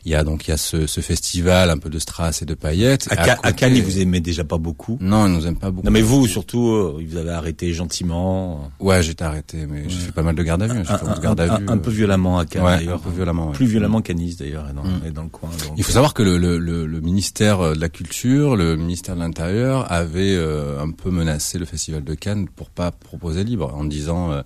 il 0.06 0.12
y 0.12 0.16
a 0.16 0.24
donc 0.24 0.48
il 0.48 0.52
y 0.52 0.54
a 0.54 0.58
ce, 0.58 0.86
ce 0.88 1.02
festival 1.02 1.70
un 1.70 1.78
peu 1.78 1.90
de 1.90 2.00
strass 2.00 2.42
et 2.42 2.46
de 2.46 2.54
paillettes 2.54 3.08
À, 3.12 3.52
Cannes, 3.54 3.76
ils 3.76 3.84
vous 3.84 4.00
aimez 4.00 4.20
déjà 4.22 4.44
pas 4.44 4.58
beaucoup. 4.58 4.98
non 5.02 5.26
ils 5.28 5.34
nous 5.34 5.46
aiment 5.48 5.58
pas 5.58 5.72
beaucoup 5.72 5.86
Non 5.86 5.92
mais 5.92 6.02
vous 6.02 6.28
surtout, 6.28 6.68
euh, 6.70 6.98
ils 7.02 7.08
vous 7.08 7.18
avez 7.18 7.32
arrêté 7.32 7.74
gentiment, 7.74 8.70
ouais 8.80 9.02
j'étais 9.04 9.24
arrêté 9.24 9.66
mais 9.68 9.90
j'ai 9.90 9.98
fait 9.98 10.12
pas 10.12 10.22
mal 10.24 10.36
de 10.36 10.44
garde 10.44 10.62
à 10.62 10.68
vue 10.68 10.84
j'ai 10.86 10.94
un, 10.94 10.98
fait 10.98 11.06
11 11.06 11.18
un- 11.18 11.22
garde 11.22 11.40
à 11.42 11.58
vue 11.58 11.66
un 11.68 11.78
peu 11.78 11.90
euh, 11.90 11.94
violemment 11.94 12.38
à 12.40 12.46
Cannes 12.46 12.64
ouais, 12.64 12.78
d'ailleurs, 12.78 12.96
un 12.96 13.00
peu 13.00 13.10
violemment 13.10 13.48
ouais. 13.48 13.54
plus 13.54 13.66
violemment 13.66 14.02
qu'à 14.02 14.14
Nice 14.14 14.38
d'ailleurs 14.38 14.68
et 14.70 14.74
dans, 14.74 14.84
Mm. 14.84 15.02
et 15.08 15.12
dans 15.12 15.24
le 15.24 15.30
coin. 15.30 15.50
donc, 15.50 15.74
Il 15.78 15.84
faut 15.84 15.92
savoir 15.92 16.14
que 16.14 16.24
le, 16.24 16.38
le, 16.38 16.58
le, 16.60 16.86
le 16.86 17.02
ministère 17.02 17.49
euh, 17.58 17.74
de 17.76 17.80
la 17.82 17.90
Culture, 17.90 18.56
le 18.56 18.76
ministère 18.76 19.16
de 19.16 19.22
l'Intérieur 19.22 19.92
avait 19.92 20.36
euh, 20.36 20.80
un 20.82 20.92
peu 20.92 21.10
menacé 21.10 21.58
le 21.58 21.66
festival 21.66 22.04
de 22.04 22.14
Cannes 22.14 22.48
pour 22.48 22.70
pas 22.70 22.92
proposer 22.92 23.44
libre, 23.44 23.74
en 23.74 23.84
disant 23.86 24.32
euh, 24.32 24.42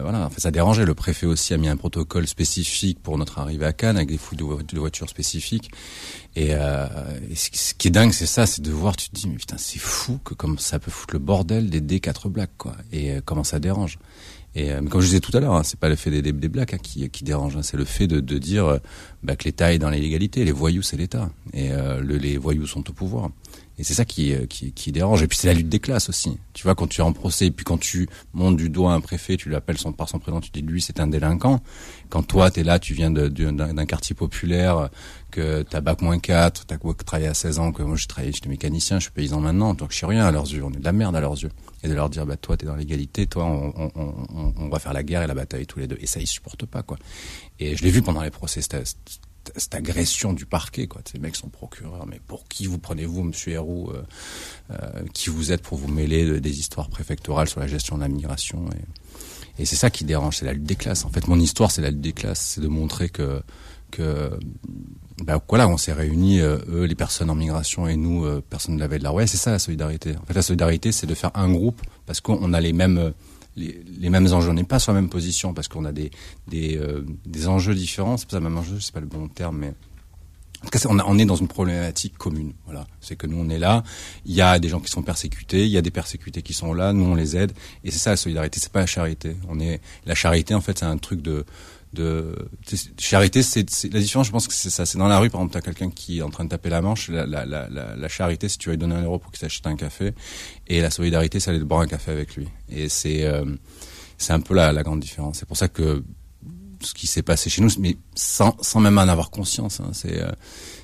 voilà, 0.00 0.30
ça 0.36 0.50
dérangeait. 0.50 0.84
Le 0.84 0.94
préfet 0.94 1.26
aussi 1.26 1.54
a 1.54 1.56
mis 1.56 1.68
un 1.68 1.76
protocole 1.76 2.26
spécifique 2.28 2.98
pour 3.02 3.18
notre 3.18 3.38
arrivée 3.38 3.66
à 3.66 3.72
Cannes 3.72 3.96
avec 3.96 4.08
des 4.08 4.18
fouilles 4.18 4.38
de, 4.38 4.44
vo- 4.44 4.62
de 4.62 4.78
voitures 4.78 5.08
spécifiques. 5.08 5.70
Et, 6.36 6.50
ce, 7.34 7.74
qui- 7.74 7.88
est 7.88 7.90
dingue, 7.90 8.12
c'est 8.12 8.26
ça, 8.26 8.46
c'est 8.46 8.62
de 8.62 8.70
voir, 8.70 8.96
tu 8.96 9.08
te 9.10 9.14
dis, 9.16 9.26
mais 9.28 9.36
putain, 9.36 9.56
c'est 9.58 9.78
fou 9.80 10.20
que 10.22 10.34
comme 10.34 10.58
ça 10.58 10.78
peut 10.78 10.90
foutre 10.90 11.14
le 11.14 11.18
bordel 11.18 11.68
des 11.70 11.80
D4 11.80 12.28
Black, 12.28 12.50
quoi. 12.58 12.76
Et 12.92 13.14
comment 13.24 13.44
ça 13.44 13.58
dérange. 13.58 13.98
Et 14.54 14.72
euh, 14.72 14.82
comme 14.82 15.00
je 15.00 15.06
disais 15.06 15.20
tout 15.20 15.36
à 15.36 15.40
l'heure, 15.40 15.54
hein, 15.54 15.62
c'est 15.62 15.78
pas 15.78 15.88
le 15.88 15.96
fait 15.96 16.10
des, 16.10 16.22
des, 16.22 16.32
des 16.32 16.48
blacks 16.48 16.74
hein, 16.74 16.78
qui, 16.82 17.24
dérange, 17.24 17.56
hein, 17.56 17.62
c'est 17.62 17.76
le 17.76 17.84
fait 17.84 18.06
de, 18.06 18.20
dire 18.38 18.66
euh, 18.66 18.78
bah, 19.22 19.36
que 19.36 19.44
l'État 19.44 19.72
est 19.72 19.78
dans 19.78 19.90
l'illégalité. 19.90 20.44
Les 20.44 20.52
voyous, 20.52 20.82
c'est 20.82 20.96
l'État, 20.96 21.30
et 21.52 21.70
euh, 21.70 22.00
le, 22.00 22.16
les 22.16 22.38
voyous 22.38 22.66
sont 22.66 22.88
au 22.88 22.92
pouvoir. 22.92 23.30
Et 23.78 23.84
c'est 23.84 23.94
ça 23.94 24.04
qui, 24.04 24.32
euh, 24.34 24.46
qui, 24.46 24.72
qui 24.72 24.90
dérange. 24.90 25.22
Et 25.22 25.28
puis 25.28 25.38
c'est 25.38 25.46
la 25.46 25.54
lutte 25.54 25.68
des 25.68 25.78
classes 25.78 26.08
aussi. 26.08 26.36
Tu 26.52 26.64
vois, 26.64 26.74
quand 26.74 26.88
tu 26.88 27.00
es 27.00 27.04
en 27.04 27.12
procès, 27.12 27.46
et 27.46 27.50
puis 27.52 27.64
quand 27.64 27.78
tu 27.78 28.08
montes 28.34 28.56
du 28.56 28.68
doigt 28.70 28.92
un 28.92 29.00
préfet, 29.00 29.36
tu 29.36 29.50
l'appelles 29.50 29.78
son, 29.78 29.92
par 29.92 30.08
son 30.08 30.18
prénom, 30.18 30.40
tu 30.40 30.50
dis 30.50 30.62
lui 30.62 30.82
c'est 30.82 30.98
un 30.98 31.06
délinquant. 31.06 31.62
Quand 32.08 32.22
toi 32.24 32.50
t'es 32.50 32.64
là, 32.64 32.78
tu 32.80 32.92
viens 32.94 33.10
d'un 33.10 33.86
quartier 33.86 34.16
populaire, 34.16 34.88
que 35.30 35.62
t'as 35.62 35.80
bac 35.80 36.02
moins 36.02 36.18
4, 36.18 36.66
t'as 36.66 36.76
quoi- 36.78 36.94
travaillé 36.94 37.28
à 37.28 37.34
16 37.34 37.58
ans, 37.60 37.70
que 37.70 37.82
moi 37.82 37.96
j'ai 37.96 38.06
travaillé, 38.06 38.32
j'étais 38.32 38.48
mécanicien, 38.48 38.98
je 38.98 39.04
suis 39.04 39.12
paysan 39.12 39.40
maintenant, 39.40 39.74
donc 39.74 39.92
je 39.92 39.96
suis 39.96 40.06
rien 40.06 40.24
à 40.24 40.32
leurs 40.32 40.50
yeux, 40.52 40.64
on 40.64 40.72
est 40.72 40.78
de 40.78 40.84
la 40.84 40.92
merde 40.92 41.14
à 41.14 41.20
leurs 41.20 41.34
yeux. 41.40 41.50
Et 41.84 41.88
de 41.88 41.94
leur 41.94 42.10
dire, 42.10 42.26
bah 42.26 42.36
toi 42.36 42.56
t'es 42.56 42.66
dans 42.66 42.74
l'égalité, 42.74 43.26
toi 43.28 43.44
on, 43.44 43.72
on, 43.76 43.90
on, 43.94 44.14
on- 44.34 44.54
on 44.56 44.68
va 44.68 44.80
faire 44.80 44.92
la 44.92 45.04
guerre 45.04 45.22
et 45.22 45.28
la 45.28 45.34
bataille 45.34 45.66
tous 45.66 45.78
les 45.78 45.86
deux. 45.86 45.98
Et 46.00 46.06
ça 46.08 46.18
ils 46.18 46.26
supportent 46.26 46.66
pas 46.66 46.82
quoi. 46.82 46.98
Et 47.60 47.76
je 47.76 47.84
l'ai 47.84 47.90
vu 47.92 48.02
pendant 48.02 48.22
les 48.22 48.30
procès, 48.32 48.60
cette, 49.56 49.74
agression 49.74 50.32
du 50.32 50.46
parquet 50.46 50.86
quoi. 50.86 51.00
Ces 51.10 51.18
mecs 51.18 51.36
sont 51.36 51.48
procureurs, 51.48 52.06
mais 52.06 52.20
pour 52.26 52.46
qui 52.48 52.66
vous 52.66 52.78
prenez-vous, 52.78 53.22
Monsieur 53.22 53.52
Héroux 53.52 53.90
euh, 53.90 54.02
euh, 54.70 55.02
Qui 55.14 55.30
vous 55.30 55.52
êtes 55.52 55.62
pour 55.62 55.78
vous 55.78 55.88
mêler 55.88 56.24
de- 56.26 56.38
des 56.38 56.58
histoires 56.58 56.88
préfectorales 56.88 57.48
sur 57.48 57.60
la 57.60 57.66
gestion 57.66 57.96
de 57.96 58.02
la 58.02 58.08
migration 58.08 58.68
et, 59.58 59.64
c'est 59.64 59.74
ça 59.74 59.90
qui 59.90 60.04
dérange, 60.04 60.36
c'est 60.36 60.44
la 60.44 60.52
lutte 60.52 60.62
des 60.62 60.76
classes. 60.76 61.04
En 61.04 61.10
fait, 61.10 61.26
mon 61.26 61.40
histoire, 61.40 61.72
c'est 61.72 61.82
la 61.82 61.90
lutte 61.90 62.00
des 62.00 62.12
classes, 62.12 62.52
c'est 62.54 62.60
de 62.60 62.68
montrer 62.68 63.08
que 63.08 63.42
bah 65.24 65.42
voilà, 65.48 65.68
on 65.68 65.76
s'est 65.76 65.92
réunis, 65.92 66.40
euh, 66.40 66.58
eux, 66.68 66.84
les 66.84 66.94
personnes 66.94 67.30
en 67.30 67.34
migration 67.34 67.88
et 67.88 67.96
nous, 67.96 68.24
euh, 68.24 68.42
personnes 68.48 68.76
de 68.76 68.80
la 68.80 68.86
veille 68.86 69.00
de 69.00 69.04
la 69.04 69.12
ouais, 69.12 69.26
c'est 69.26 69.36
ça 69.36 69.50
la 69.50 69.58
solidarité. 69.58 70.14
En 70.22 70.24
fait, 70.26 70.34
la 70.34 70.42
solidarité, 70.42 70.92
c'est 70.92 71.06
de 71.06 71.14
faire 71.14 71.30
un 71.34 71.50
groupe 71.50 71.80
parce 72.06 72.20
qu'on 72.20 72.52
a 72.52 72.60
les 72.60 72.72
mêmes 72.72 72.98
euh, 72.98 73.10
les, 73.58 73.82
les 73.98 74.10
mêmes 74.10 74.32
enjeux. 74.32 74.50
On 74.50 74.54
n'est 74.54 74.64
pas 74.64 74.78
sur 74.78 74.92
la 74.92 75.00
même 75.00 75.10
position 75.10 75.52
parce 75.54 75.68
qu'on 75.68 75.84
a 75.84 75.92
des 75.92 76.10
des, 76.46 76.78
euh, 76.78 77.04
des 77.26 77.48
enjeux 77.48 77.74
différents. 77.74 78.16
C'est 78.16 78.26
pas 78.28 78.36
ça, 78.36 78.40
même 78.40 78.56
enjeu, 78.56 78.78
c'est 78.80 78.92
pas 78.94 79.00
le 79.00 79.06
bon 79.06 79.28
terme, 79.28 79.58
mais 79.58 79.74
en 80.60 80.64
tout 80.64 80.70
cas, 80.70 80.80
on, 80.88 80.98
a- 80.98 81.04
on 81.06 81.18
est 81.18 81.24
dans 81.24 81.36
une 81.36 81.46
problématique 81.46 82.18
commune. 82.18 82.52
Voilà, 82.64 82.86
c'est 83.00 83.14
que 83.16 83.26
nous 83.28 83.38
on 83.38 83.48
est 83.48 83.60
là. 83.60 83.84
Il 84.26 84.34
y 84.34 84.40
a 84.40 84.58
des 84.58 84.68
gens 84.68 84.80
qui 84.80 84.90
sont 84.90 85.02
persécutés, 85.02 85.64
il 85.64 85.70
y 85.70 85.76
a 85.78 85.82
des 85.82 85.90
persécutés 85.92 86.42
qui 86.42 86.52
sont 86.52 86.72
là. 86.74 86.92
Nous 86.92 87.04
on 87.04 87.14
les 87.14 87.36
aide, 87.36 87.52
et 87.84 87.90
c'est 87.90 87.98
ça 87.98 88.10
la 88.10 88.16
solidarité. 88.16 88.58
C'est 88.60 88.72
pas 88.72 88.80
la 88.80 88.86
charité. 88.86 89.36
On 89.48 89.60
est 89.60 89.80
la 90.06 90.14
charité 90.16 90.54
en 90.54 90.60
fait, 90.60 90.78
c'est 90.78 90.86
un 90.86 90.98
truc 90.98 91.22
de 91.22 91.44
de 91.92 92.34
charité. 92.98 93.42
C'est 93.42 93.64
la 93.92 94.00
différence. 94.00 94.26
Je 94.26 94.32
pense 94.32 94.48
que 94.48 94.54
c'est 94.54 94.70
ça. 94.70 94.86
C'est 94.86 94.98
dans 94.98 95.08
la 95.08 95.18
rue, 95.18 95.30
par 95.30 95.40
exemple, 95.40 95.54
t'as 95.54 95.60
quelqu'un 95.60 95.90
qui 95.90 96.18
est 96.18 96.22
en 96.22 96.30
train 96.30 96.44
de 96.44 96.50
taper 96.50 96.70
la 96.70 96.80
manche. 96.80 97.08
La, 97.08 97.26
la, 97.26 97.44
la, 97.46 98.08
charité, 98.08 98.48
si 98.48 98.58
tu 98.58 98.68
vas 98.68 98.74
lui 98.74 98.78
donner 98.78 98.94
un 98.94 99.02
euro 99.02 99.18
pour 99.18 99.30
qu'il 99.30 99.40
s'achète 99.40 99.66
un 99.66 99.76
café, 99.76 100.12
et 100.66 100.80
la 100.80 100.90
solidarité, 100.90 101.40
c'est 101.40 101.50
aller 101.50 101.60
boire 101.60 101.80
un 101.80 101.86
café 101.86 102.12
avec 102.12 102.36
lui. 102.36 102.48
Et 102.68 102.88
c'est 102.88 103.24
euh, 103.24 103.44
c'est 104.18 104.32
un 104.32 104.40
peu 104.40 104.54
la, 104.54 104.72
la 104.72 104.82
grande 104.82 105.00
différence. 105.00 105.38
C'est 105.38 105.46
pour 105.48 105.56
ça 105.56 105.68
que 105.68 106.02
ce 106.80 106.94
qui 106.94 107.06
s'est 107.06 107.22
passé 107.22 107.50
chez 107.50 107.60
nous, 107.60 107.70
mais 107.80 107.96
sans, 108.14 108.56
sans 108.60 108.80
même 108.80 108.98
en 108.98 109.02
avoir 109.02 109.30
conscience. 109.30 109.80
Hein. 109.80 109.90
C'est, 109.92 110.22
euh, 110.22 110.30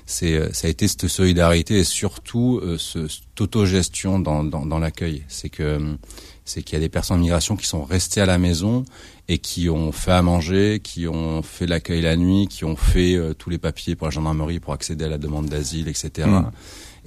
c'est, 0.05 0.33
euh, 0.33 0.49
ça 0.51 0.67
a 0.67 0.69
été 0.69 0.87
cette 0.87 1.07
solidarité 1.07 1.79
et 1.79 1.83
surtout 1.85 2.61
ce, 2.77 3.07
cette 3.07 3.39
autogestion 3.39 4.19
dans, 4.19 4.43
dans, 4.43 4.65
dans 4.65 4.79
l'accueil. 4.79 5.23
C'est 5.27 5.49
que 5.49 5.97
c'est 6.45 6.61
qu'il 6.61 6.75
y 6.75 6.77
a 6.77 6.79
des 6.79 6.89
personnes 6.89 7.17
en 7.17 7.21
migration 7.21 7.55
qui 7.55 7.65
sont 7.65 7.83
restées 7.83 8.21
à 8.21 8.27
la 8.27 8.37
maison 8.37 8.85
et 9.27 9.39
qui 9.39 9.69
ont 9.69 9.91
fait 9.91 10.11
à 10.11 10.21
manger, 10.21 10.79
qui 10.83 11.07
ont 11.07 11.41
fait 11.41 11.65
l'accueil 11.65 12.01
la 12.01 12.15
nuit, 12.15 12.47
qui 12.47 12.63
ont 12.65 12.75
fait 12.75 13.15
euh, 13.15 13.33
tous 13.33 13.49
les 13.49 13.57
papiers 13.57 13.95
pour 13.95 14.07
la 14.07 14.11
gendarmerie 14.11 14.59
pour 14.59 14.73
accéder 14.73 15.05
à 15.05 15.09
la 15.09 15.17
demande 15.17 15.47
d'asile, 15.47 15.87
etc. 15.87 16.27
Mm. 16.27 16.51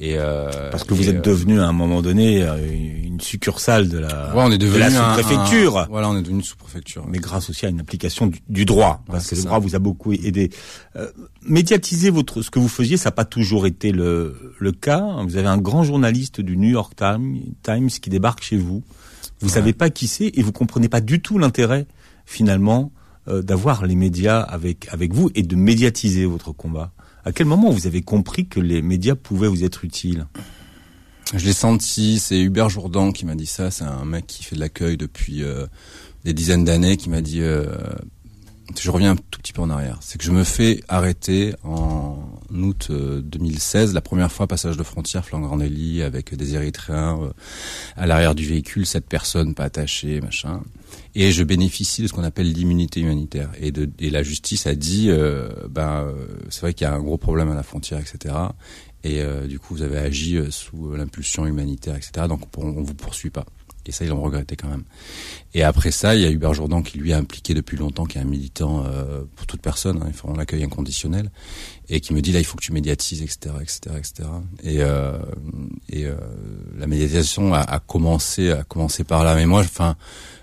Et 0.01 0.15
euh, 0.17 0.71
Parce 0.71 0.85
que 0.85 0.95
vous 0.95 1.09
êtes 1.09 1.17
euh, 1.27 1.31
devenu 1.33 1.61
à 1.61 1.67
un 1.67 1.73
moment 1.73 2.03
donné 2.03 2.43
euh, 2.45 2.57
une 3.05 3.21
succursale 3.21 3.89
de 3.89 3.99
la, 3.99 4.33
ouais, 4.35 4.43
on 4.47 4.51
est 4.53 4.59
de 4.59 4.73
la 4.77 4.91
sous-préfecture. 4.91 5.77
un- 5.79 5.87
voilà, 5.91 6.09
on 6.09 6.17
est 6.17 6.23
devenu 6.23 6.39
une 6.39 6.45
sous-préfecture. 6.45 7.05
mais 7.09 7.19
grâce 7.19 7.51
aussi 7.51 7.67
à 7.67 7.69
une 7.69 7.81
application 7.81 8.29
du, 8.29 8.39
du 8.49 8.65
droit, 8.65 9.03
parce 9.09 9.27
que 9.29 9.35
le 9.35 9.41
ça. 9.41 9.47
droit 9.49 9.59
vous 9.59 9.75
a 9.75 9.81
beaucoup 9.81 10.13
aidé. 10.13 10.51
Euh, 10.97 11.09
médiatiser 11.43 12.11
votre 12.11 12.43
ce 12.43 12.51
que 12.51 12.59
vous 12.61 12.69
faisiez, 12.69 12.97
ça 12.97 13.09
n'a 13.09 13.13
pas 13.13 13.25
toujours 13.25 13.67
été 13.67 13.91
le, 13.91 14.55
le 14.59 14.73
cas. 14.73 15.05
Vous 15.27 15.37
avez 15.37 15.49
un 15.49 15.59
grand 15.59 15.83
journaliste 15.83 16.41
du 16.41 16.57
New 16.57 16.71
York 16.71 16.95
Times, 16.97 17.37
Times 17.65 17.89
qui 17.89 18.11
débarque 18.11 18.43
chez 18.43 18.57
vous. 18.57 18.83
Vous 19.41 19.49
Ouais. 19.49 19.55
savez 19.55 19.73
pas 19.73 19.89
qui 19.91 20.07
c'est 20.09 20.31
et 20.35 20.43
vous 20.43 20.53
comprenez 20.53 20.89
pas 20.89 21.01
du 21.01 21.21
tout 21.21 21.39
l'intérêt 21.39 21.87
finalement 22.29 22.93
euh, 23.27 23.41
d'avoir 23.41 23.87
les 23.87 23.97
médias 23.97 24.41
avec 24.41 24.87
avec 24.93 25.15
vous 25.15 25.31
et 25.35 25.43
de 25.43 25.57
médiatiser 25.57 26.27
votre 26.27 26.53
combat. 26.53 26.93
À 27.25 27.33
quel 27.33 27.47
moment 27.47 27.71
vous 27.71 27.87
avez 27.87 28.03
compris 28.03 28.47
que 28.47 28.61
les 28.61 28.83
médias 28.83 29.15
pouvaient 29.15 29.49
vous 29.49 29.65
être 29.65 29.83
utiles? 29.83 30.27
Je 31.35 31.45
l'ai 31.45 31.55
senti, 31.55 32.19
c'est 32.19 32.39
Hubert 32.39 32.69
Jourdan 32.69 33.13
qui 33.13 33.25
m'a 33.25 33.35
dit 33.35 33.47
ça, 33.47 33.71
c'est 33.71 33.85
un 33.85 34.05
mec 34.05 34.27
qui 34.27 34.45
fait 34.45 34.57
de 34.57 34.61
l'accueil 34.61 34.99
depuis 34.99 35.43
euh, 35.43 35.67
des 36.25 36.35
dizaines 36.35 36.65
d'années 36.65 36.99
qui 36.99 37.09
m'a 37.09 37.23
dit 37.23 37.41
euh, 37.41 37.67
je 38.79 38.91
reviens 38.91 39.13
un 39.13 39.17
tout 39.17 39.41
petit 39.41 39.53
peu 39.53 39.63
en 39.63 39.71
arrière, 39.71 39.99
c'est 40.01 40.19
que 40.19 40.25
je 40.25 40.31
me 40.31 40.45
fais 40.45 40.83
arrêter 40.89 41.55
en 41.65 42.19
août 42.51 42.89
euh, 42.91 43.21
2016, 43.23 43.95
la 43.95 44.01
première 44.01 44.31
fois 44.31 44.47
passage 44.47 44.77
de 44.77 44.83
frontière 44.83 45.25
Flangrandélie 45.25 46.03
avec 46.03 46.35
des 46.35 46.55
Érythréens 46.55 47.19
euh, 47.23 47.31
à 47.97 48.07
l'arrière 48.07 48.35
du 48.35 48.47
véhicule, 48.47 48.87
sept 48.87 49.07
personnes 49.07 49.55
pas 49.55 49.65
attachées, 49.65 50.21
machin. 50.21 50.63
Et 51.15 51.33
je 51.33 51.43
bénéficie 51.43 52.03
de 52.03 52.07
ce 52.07 52.13
qu'on 52.13 52.25
appelle 52.25 52.53
l'immunité 52.53 53.01
humanitaire. 53.01 53.51
Et, 53.61 53.73
de, 53.73 53.91
et 53.99 54.11
la 54.11 54.23
justice 54.23 54.67
a 54.67 54.75
dit, 54.75 55.07
euh, 55.11 55.49
ben, 55.69 56.05
euh, 56.07 56.27
c'est 56.49 56.61
vrai 56.61 56.75
qu'il 56.75 56.87
y 56.87 56.91
a 56.91 56.95
un 56.95 57.01
gros 57.01 57.19
problème 57.19 57.51
à 57.51 57.55
la 57.55 57.63
frontière, 57.63 57.99
etc. 57.99 58.35
Et 59.05 59.21
euh, 59.21 59.47
du 59.47 59.59
coup, 59.59 59.75
vous 59.75 59.83
avez 59.83 59.99
agi 59.99 60.37
euh, 60.37 60.51
sous 60.51 60.93
l'impulsion 60.95 61.47
humanitaire, 61.47 61.97
etc. 61.97 62.27
Donc, 62.29 62.43
on, 62.57 62.67
on 62.67 62.83
vous 62.83 62.95
poursuit 62.95 63.31
pas. 63.31 63.47
Et 63.89 63.93
ça, 63.93 64.05
ils 64.05 64.11
l'ont 64.11 64.21
regretté 64.21 64.55
quand 64.55 64.69
même. 64.69 64.85
Et 65.55 65.63
après 65.63 65.91
ça, 65.91 66.15
il 66.15 66.21
y 66.21 66.27
a 66.27 66.31
Hubert 66.31 66.53
Jourdan 66.53 66.83
qui 66.83 66.99
lui 66.99 67.11
est 67.11 67.15
impliqué 67.15 67.55
depuis 67.55 67.79
longtemps, 67.79 68.05
qui 68.05 68.19
est 68.19 68.21
un 68.21 68.25
militant 68.25 68.85
euh, 68.85 69.23
pour 69.35 69.47
toute 69.47 69.63
personne, 69.63 70.03
hein, 70.03 70.13
font 70.13 70.35
l'accueil 70.35 70.63
inconditionnel, 70.63 71.31
et 71.89 72.01
qui 72.01 72.13
me 72.13 72.21
dit 72.21 72.33
là, 72.33 72.39
il 72.39 72.45
faut 72.45 72.59
que 72.59 72.63
tu 72.63 72.73
médiatises, 72.73 73.23
etc., 73.23 73.55
etc., 73.63 73.81
etc. 73.97 74.29
Et, 74.63 74.83
euh, 74.83 75.19
et 75.89 76.05
euh, 76.05 76.17
la 76.77 76.87
médiatisation 76.87 77.55
a, 77.55 77.61
a 77.61 77.79
commencé, 77.81 78.51
a 78.51 78.63
commencé 78.63 79.05
par 79.05 79.25
là. 79.25 79.35
Mais 79.35 79.47
moi, 79.47 79.61
enfin, 79.61 79.97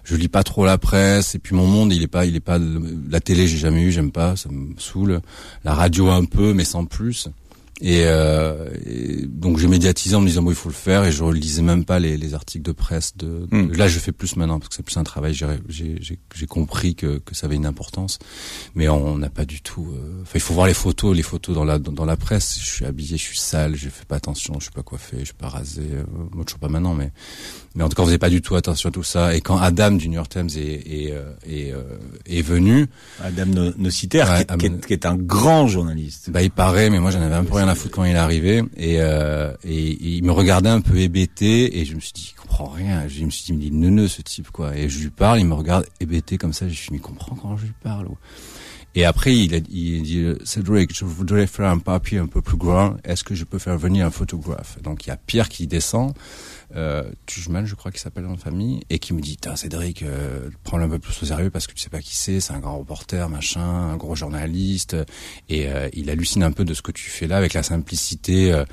je 0.04 0.16
lis 0.16 0.28
pas 0.28 0.44
trop 0.44 0.66
la 0.66 0.80
presse, 0.80 1.36
et 1.36 1.40
puis 1.40 1.56
mon 1.56 1.68
monde, 1.68 1.94
il 1.94 2.02
est 2.02 2.08
pas, 2.08 2.26
il 2.26 2.36
est 2.36 2.40
pas 2.40 2.58
la 2.58 3.20
télé, 3.20 3.48
j'ai 3.48 3.58
jamais 3.58 3.84
eu, 3.84 3.92
j'aime 3.92 4.12
pas, 4.12 4.36
ça 4.36 4.50
me 4.50 4.74
saoule. 4.80 5.22
La 5.64 5.76
radio 5.76 6.10
un 6.10 6.26
peu, 6.26 6.54
mais 6.54 6.66
sans 6.66 6.86
plus. 6.86 7.30
Et, 7.82 8.04
euh, 8.06 8.70
et 8.86 9.26
donc 9.28 9.58
j'ai 9.58 9.68
médiatisé 9.68 10.16
en 10.16 10.22
me 10.22 10.28
disant 10.28 10.42
bon 10.42 10.50
il 10.52 10.56
faut 10.56 10.70
le 10.70 10.74
faire 10.76 11.04
et 11.04 11.12
je 11.12 11.22
relisais 11.24 11.62
même 11.62 11.84
pas 11.84 12.00
les, 12.00 12.16
les 12.16 12.34
articles 12.34 12.64
de 12.64 12.72
presse 12.72 13.18
de, 13.18 13.48
de- 13.52 13.56
Mm. 13.56 13.74
là 13.74 13.90
je 13.90 14.00
fais 14.00 14.14
plus 14.14 14.38
maintenant 14.38 14.60
parce 14.60 14.70
que 14.70 14.76
c'est 14.76 14.84
plus 14.84 14.96
un 14.96 15.04
travail 15.04 15.34
j'ai 15.34 15.46
j'ai 15.68 15.98
j'ai- 16.00 16.20
j'ai 16.34 16.46
compris 16.46 16.96
que 16.96 17.18
que 17.18 17.36
ça 17.36 17.48
avait 17.48 17.58
une 17.58 17.66
importance 17.66 18.18
mais 18.76 18.88
on 18.88 19.18
n'a 19.18 19.30
pas 19.30 19.44
du 19.44 19.60
tout 19.62 19.88
euh, 19.94 20.22
enfin 20.22 20.32
il 20.36 20.40
faut 20.40 20.54
voir 20.54 20.68
les 20.68 20.74
photos 20.74 21.14
les 21.14 21.22
photos 21.22 21.54
dans 21.54 21.66
la 21.66 21.78
dans, 21.78 21.92
dans 21.92 22.06
la 22.06 22.16
presse 22.16 22.58
je 22.62 22.66
suis 22.66 22.86
habillé 22.86 23.18
je 23.18 23.24
suis 23.24 23.38
sale 23.38 23.76
je 23.76 23.90
fais 23.90 24.06
pas 24.06 24.16
attention 24.16 24.54
je 24.60 24.64
suis 24.64 24.72
pas 24.72 24.84
coiffé 24.84 25.18
je 25.20 25.26
suis 25.26 25.34
pas 25.34 25.50
rasé 25.50 25.82
euh, 25.82 26.04
moi 26.34 26.46
toujours 26.46 26.60
pas 26.60 26.70
maintenant 26.70 26.94
mais 26.94 27.12
mais 27.76 27.84
en 27.84 27.90
tout 27.90 27.96
cas 27.98 28.04
on 28.04 28.06
faisait 28.06 28.18
pas 28.18 28.30
du 28.30 28.42
tout 28.42 28.56
attention 28.56 28.88
à 28.88 28.92
tout 28.94 29.04
ça 29.04 29.36
et 29.36 29.42
quand 29.42 29.58
Adam 29.58 29.92
du 29.92 30.08
New 30.08 30.16
York 30.16 30.30
Times 30.30 30.50
est 30.56 30.62
est 30.88 31.12
euh, 31.12 31.34
est, 31.46 31.74
euh, 31.74 31.84
est 32.26 32.42
venu 32.42 32.88
Adam 33.22 33.48
No- 33.48 33.74
Nociter, 33.78 34.24
Ouais, 34.24 34.46
qui, 34.58 34.66
est, 34.68 34.80
qui, 34.80 34.88
qui 34.88 34.94
est 34.94 35.06
un 35.06 35.18
grand 35.18 35.68
journaliste. 35.68 36.30
bah 36.30 36.42
il 36.42 36.52
paraît, 36.52 36.90
mais 36.90 37.00
moi 37.02 37.12
j'en 37.12 37.22
avais 37.22 37.36
un 37.36 37.44
peu 37.44 37.56
rien 37.56 37.65
à 37.68 37.76
foutre 37.76 37.96
quand 37.96 38.04
il 38.04 38.16
est 38.16 38.20
arrivé 38.20 38.64
et, 38.78 38.98
euh, 39.00 39.54
et, 39.64 40.16
il 40.18 40.24
me 40.24 40.32
regardait 40.32 40.70
un 40.70 40.82
peu 40.82 40.98
hébété 40.98 41.80
et 41.80 41.86
je 41.86 41.96
me 41.96 42.00
suis 42.00 42.14
dit 42.14 42.34
il 42.34 42.40
comprend 42.40 42.66
rien. 42.66 43.08
Je 43.08 43.24
me 43.24 43.30
suis 43.30 43.46
dit 43.46 43.54
mais 43.54 43.66
il 43.66 43.74
est 43.74 43.78
neuneux 43.78 44.08
ce 44.08 44.22
type 44.22 44.50
quoi. 44.52 44.76
Et 44.76 44.90
je 44.90 45.00
lui 45.00 45.10
parle, 45.10 45.40
il 45.40 45.46
me 45.46 45.54
regarde 45.54 45.86
hébété 46.00 46.38
comme 46.38 46.54
ça. 46.54 46.66
Je 46.66 46.72
me 46.72 46.76
suis 46.76 46.90
dit 46.90 46.96
il 46.96 47.02
comprend 47.02 47.36
quand 47.36 47.58
je 47.58 47.66
lui 47.66 47.74
parle. 47.84 48.08
Et 48.96 49.06
après 49.06 49.36
il 49.36 49.54
a 49.54 49.58
il 49.58 50.04
dit 50.04 50.26
Cédric, 50.44 50.96
je 50.96 51.06
voudrais 51.06 51.48
faire 51.48 51.70
un 51.70 51.80
papier 51.80 52.20
un 52.20 52.28
peu 52.28 52.42
plus 52.42 52.58
grand. 52.58 52.96
Est-ce 53.04 53.24
que 53.24 53.36
je 53.36 53.44
peux 53.44 53.60
faire 53.60 53.78
venir 53.78 54.06
un 54.06 54.12
photographe? 54.12 54.82
Donc 54.82 55.06
il 55.06 55.10
y 55.10 55.12
a 55.12 55.18
Pierre 55.18 55.50
qui 55.50 55.68
descend. 55.68 56.14
Euh, 56.76 57.04
Tujman, 57.26 57.66
je 57.66 57.76
crois 57.76 57.92
qu'il 57.92 58.02
s'appelle 58.02 58.26
en 58.26 58.38
famille, 58.38 58.82
et 58.90 59.00
qui 59.00 59.14
me 59.14 59.22
dit, 59.22 59.38
Cédric, 59.56 60.04
euh, 60.04 60.50
prends-le 60.64 60.86
un 60.86 60.90
peu 60.90 61.00
plus 61.00 61.22
au 61.22 61.26
sérieux 61.26 61.50
parce 61.50 61.68
que 61.68 61.74
tu 61.74 61.82
sais 61.82 61.90
pas 61.90 62.02
qui 62.02 62.16
c'est, 62.16 62.40
c'est 62.40 62.54
un 62.54 62.60
grand 62.60 62.78
reporter, 62.78 63.30
machin, 63.30 63.62
un 63.62 63.98
gros 63.98 64.16
journaliste, 64.16 64.96
et 65.50 65.68
euh, 65.68 65.90
il 65.94 66.10
hallucine 66.10 66.44
un 66.44 66.52
peu 66.52 66.66
de 66.66 66.74
ce 66.74 66.82
que 66.82 66.92
tu 66.92 67.10
fais 67.10 67.28
là 67.28 67.38
avec 67.38 67.54
la 67.54 67.64
simplicité. 67.64 68.64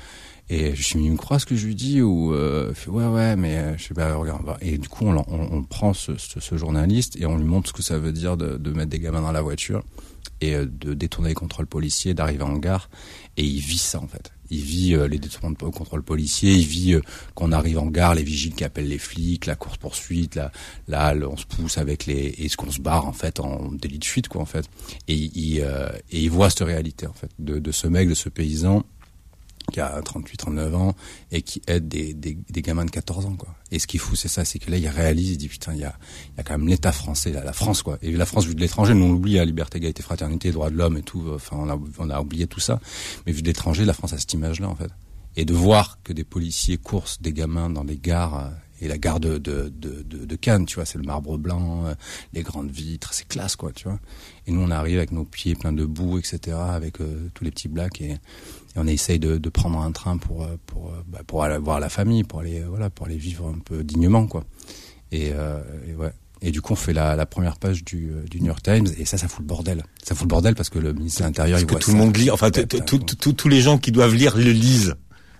Et 0.49 0.75
je 0.75 0.83
suis 0.83 0.99
il 1.03 1.11
me 1.11 1.17
croit 1.17 1.39
ce 1.39 1.45
que 1.45 1.55
je 1.55 1.65
lui 1.65 1.75
dis 1.75 2.01
ou 2.01 2.33
euh, 2.33 2.73
ouais 2.87 3.05
ouais 3.07 3.35
mais 3.35 3.57
euh, 3.57 3.77
je 3.77 3.85
sais 3.85 3.93
pas 3.93 4.13
regarde 4.15 4.41
on 4.43 4.45
va. 4.45 4.57
et 4.61 4.77
du 4.77 4.89
coup 4.89 5.05
on, 5.05 5.15
on, 5.17 5.23
on 5.27 5.63
prend 5.63 5.93
ce, 5.93 6.17
ce, 6.17 6.39
ce 6.39 6.57
journaliste 6.57 7.15
et 7.19 7.25
on 7.25 7.37
lui 7.37 7.45
montre 7.45 7.69
ce 7.69 7.73
que 7.73 7.81
ça 7.83 7.97
veut 7.97 8.11
dire 8.11 8.37
de, 8.37 8.57
de 8.57 8.71
mettre 8.71 8.89
des 8.89 8.99
gamins 8.99 9.21
dans 9.21 9.31
la 9.31 9.41
voiture 9.41 9.83
et 10.41 10.55
euh, 10.55 10.65
de 10.65 10.93
détourner 10.93 11.29
les 11.29 11.35
contrôles 11.35 11.67
policiers 11.67 12.13
d'arriver 12.13 12.43
en 12.43 12.57
gare. 12.57 12.89
Et 13.37 13.43
il 13.43 13.59
vit 13.61 13.77
ça 13.77 13.99
en 13.99 14.07
fait. 14.07 14.31
Il 14.49 14.61
vit 14.61 14.93
euh, 14.93 15.07
les 15.07 15.17
détournements 15.17 15.55
de 15.57 15.75
contrôle 15.75 16.03
policier 16.03 16.53
il 16.53 16.67
vit 16.67 16.93
euh, 16.93 17.01
qu'on 17.33 17.51
arrive 17.51 17.79
en 17.79 17.87
gare 17.87 18.13
les 18.13 18.23
vigiles 18.23 18.53
qui 18.53 18.63
appellent 18.63 18.89
les 18.89 18.99
flics 18.99 19.45
la 19.47 19.55
course 19.55 19.77
poursuite 19.77 20.35
là 20.35 20.51
là 20.87 21.15
on 21.27 21.37
se 21.37 21.45
pousse 21.45 21.77
avec 21.79 22.05
les 22.05 22.35
et 22.37 22.49
ce 22.49 22.57
qu'on 22.57 22.69
se 22.69 22.81
barre 22.81 23.07
en 23.07 23.13
fait 23.13 23.39
en 23.39 23.71
délit 23.71 23.99
de 23.99 24.05
fuite 24.05 24.27
quoi 24.27 24.41
en 24.41 24.45
fait. 24.45 24.65
Et 25.07 25.15
il 25.15 25.61
euh, 25.61 25.89
et 26.11 26.21
il 26.21 26.29
voit 26.29 26.49
cette 26.49 26.67
réalité 26.67 27.07
en 27.07 27.13
fait 27.13 27.31
de, 27.39 27.57
de 27.57 27.71
ce 27.71 27.87
mec 27.87 28.09
de 28.09 28.13
ce 28.13 28.29
paysan 28.29 28.83
qui 29.71 29.79
a 29.79 30.01
38, 30.01 30.37
39 30.37 30.75
ans 30.75 30.95
et 31.31 31.41
qui 31.41 31.61
aide 31.67 31.87
des, 31.87 32.13
des, 32.13 32.37
des 32.49 32.61
gamins 32.61 32.85
de 32.85 32.91
14 32.91 33.25
ans, 33.25 33.35
quoi. 33.35 33.55
Et 33.71 33.79
ce 33.79 33.87
qui 33.87 33.97
est 33.97 33.99
fou, 33.99 34.15
c'est 34.15 34.27
ça, 34.27 34.45
c'est 34.45 34.59
que 34.59 34.69
là, 34.69 34.77
il 34.77 34.87
réalise, 34.87 35.31
il 35.31 35.37
dit, 35.37 35.47
putain, 35.47 35.73
il 35.73 35.79
y 35.79 35.83
a, 35.83 35.95
il 36.33 36.37
y 36.37 36.39
a 36.41 36.43
quand 36.43 36.57
même 36.57 36.67
l'État 36.67 36.91
français, 36.91 37.31
là, 37.31 37.43
la 37.43 37.53
France, 37.53 37.81
quoi. 37.81 37.97
Et 38.01 38.11
la 38.11 38.25
France 38.25 38.45
vue 38.45 38.53
de 38.53 38.61
l'étranger, 38.61 38.93
nous, 38.93 39.05
on 39.05 39.11
oublie 39.11 39.33
la 39.33 39.45
liberté, 39.45 39.79
égalité, 39.79 40.03
fraternité, 40.03 40.51
droits 40.51 40.69
de 40.69 40.75
l'homme 40.75 40.97
et 40.97 41.01
tout. 41.01 41.23
Enfin, 41.33 41.57
on 41.59 41.69
a, 41.69 41.79
on 41.97 42.09
a 42.09 42.21
oublié 42.21 42.45
tout 42.45 42.59
ça. 42.59 42.79
Mais 43.25 43.31
vu 43.31 43.41
de 43.41 43.47
l'étranger, 43.47 43.85
la 43.85 43.93
France 43.93 44.13
a 44.13 44.17
cette 44.17 44.33
image-là, 44.33 44.69
en 44.69 44.75
fait. 44.75 44.91
Et 45.35 45.45
de 45.45 45.53
voir 45.53 45.97
que 46.03 46.13
des 46.13 46.23
policiers 46.23 46.77
coursent 46.77 47.19
des 47.19 47.33
gamins 47.33 47.69
dans 47.69 47.83
des 47.83 47.97
gares, 47.97 48.37
euh, 48.37 48.49
et 48.81 48.87
la 48.87 48.97
gare 48.97 49.19
de, 49.19 49.37
de, 49.37 49.69
de, 49.69 50.03
de, 50.03 50.25
de 50.25 50.35
Cannes, 50.35 50.65
tu 50.65 50.75
vois, 50.75 50.85
c'est 50.85 50.97
le 50.97 51.05
marbre 51.05 51.37
blanc, 51.37 51.85
euh, 51.85 51.93
les 52.33 52.43
grandes 52.43 52.69
vitres, 52.69 53.13
c'est 53.13 53.27
classe, 53.27 53.55
quoi, 53.55 53.71
tu 53.71 53.87
vois. 53.87 53.99
Et 54.45 54.51
nous, 54.51 54.61
on 54.61 54.71
arrive 54.71 54.97
avec 54.97 55.11
nos 55.11 55.23
pieds 55.23 55.55
pleins 55.55 55.71
de 55.71 55.85
boue, 55.85 56.19
etc., 56.19 56.57
avec 56.57 56.99
euh, 56.99 57.29
tous 57.33 57.43
les 57.43 57.51
petits 57.51 57.69
blacks, 57.69 58.01
et, 58.01 58.17
et 58.75 58.79
on 58.79 58.87
essaye 58.87 59.19
de, 59.19 59.37
de 59.37 59.49
prendre 59.49 59.79
un 59.79 59.91
train 59.91 60.17
pour 60.17 60.43
euh, 60.43 60.57
pour 60.65 60.89
euh, 60.89 61.03
bah, 61.07 61.19
pour 61.25 61.43
aller 61.43 61.57
voir 61.57 61.79
la 61.79 61.89
famille, 61.89 62.23
pour 62.23 62.39
aller 62.41 62.59
euh, 62.61 62.65
voilà, 62.69 62.89
pour 62.89 63.05
aller 63.07 63.17
vivre 63.17 63.47
un 63.47 63.59
peu 63.59 63.83
dignement, 63.83 64.27
quoi. 64.27 64.43
Et, 65.11 65.31
euh, 65.33 65.59
et 65.87 65.95
ouais. 65.95 66.11
Et 66.45 66.51
du 66.51 66.59
coup, 66.61 66.73
on 66.73 66.75
fait 66.75 66.91
la, 66.91 67.15
la 67.15 67.25
première 67.25 67.57
page 67.57 67.85
du, 67.85 68.11
du 68.29 68.41
New 68.41 68.47
York 68.47 68.61
Times, 68.61 68.87
et 68.97 69.05
ça, 69.05 69.17
ça 69.17 69.29
fout 69.29 69.39
le 69.39 69.45
bordel. 69.47 69.81
Ça 70.03 70.13
fout 70.13 70.25
le 70.25 70.27
bordel 70.29 70.55
parce 70.55 70.69
que 70.69 70.77
le 70.77 70.91
ministère 70.91 71.27
de 71.27 71.29
l'Intérieur, 71.29 71.55
Parce 71.55 71.61
il 71.61 71.65
que 71.67 71.71
voit 71.71 71.79
tout 71.79 71.91
le 71.91 71.97
monde 71.97 72.17
lit, 72.17 72.29
enfin, 72.31 72.51
tous 72.51 73.47
les 73.47 73.61
gens 73.61 73.77
qui 73.77 73.93
doivent 73.93 74.13
lire 74.13 74.35
le 74.35 74.51
lisent. 74.51 74.95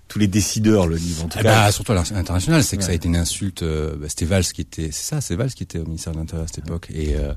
Tous 0.07 0.19
les 0.19 0.27
décideurs 0.27 0.85
le 0.87 0.95
lisent, 0.95 1.21
en 1.21 1.27
tout 1.27 1.37
Eh 1.39 1.43
cas. 1.43 1.65
bah, 1.65 1.71
surtout 1.73 1.91
à 1.91 1.95
l'international, 1.95 2.63
c'est 2.63 2.77
que 2.77 2.81
Ouais. 2.83 2.85
ça 2.85 2.91
a 2.91 2.95
été 2.95 3.07
une 3.09 3.15
insulte. 3.17 3.63
bah, 3.63 4.07
c'était 4.07 4.25
Valls 4.25 4.43
qui 4.45 4.61
était, 4.61 4.91
c'est 4.91 5.03
ça, 5.03 5.19
c'est 5.21 5.35
Valls 5.35 5.51
qui 5.53 5.63
était 5.63 5.79
au 5.79 5.85
ministère 5.85 6.13
de 6.13 6.19
l'Intérieur 6.19 6.45
à 6.45 6.47
cette 6.47 6.59
époque, 6.65 6.87
et, 6.93 7.15
euh, 7.15 7.33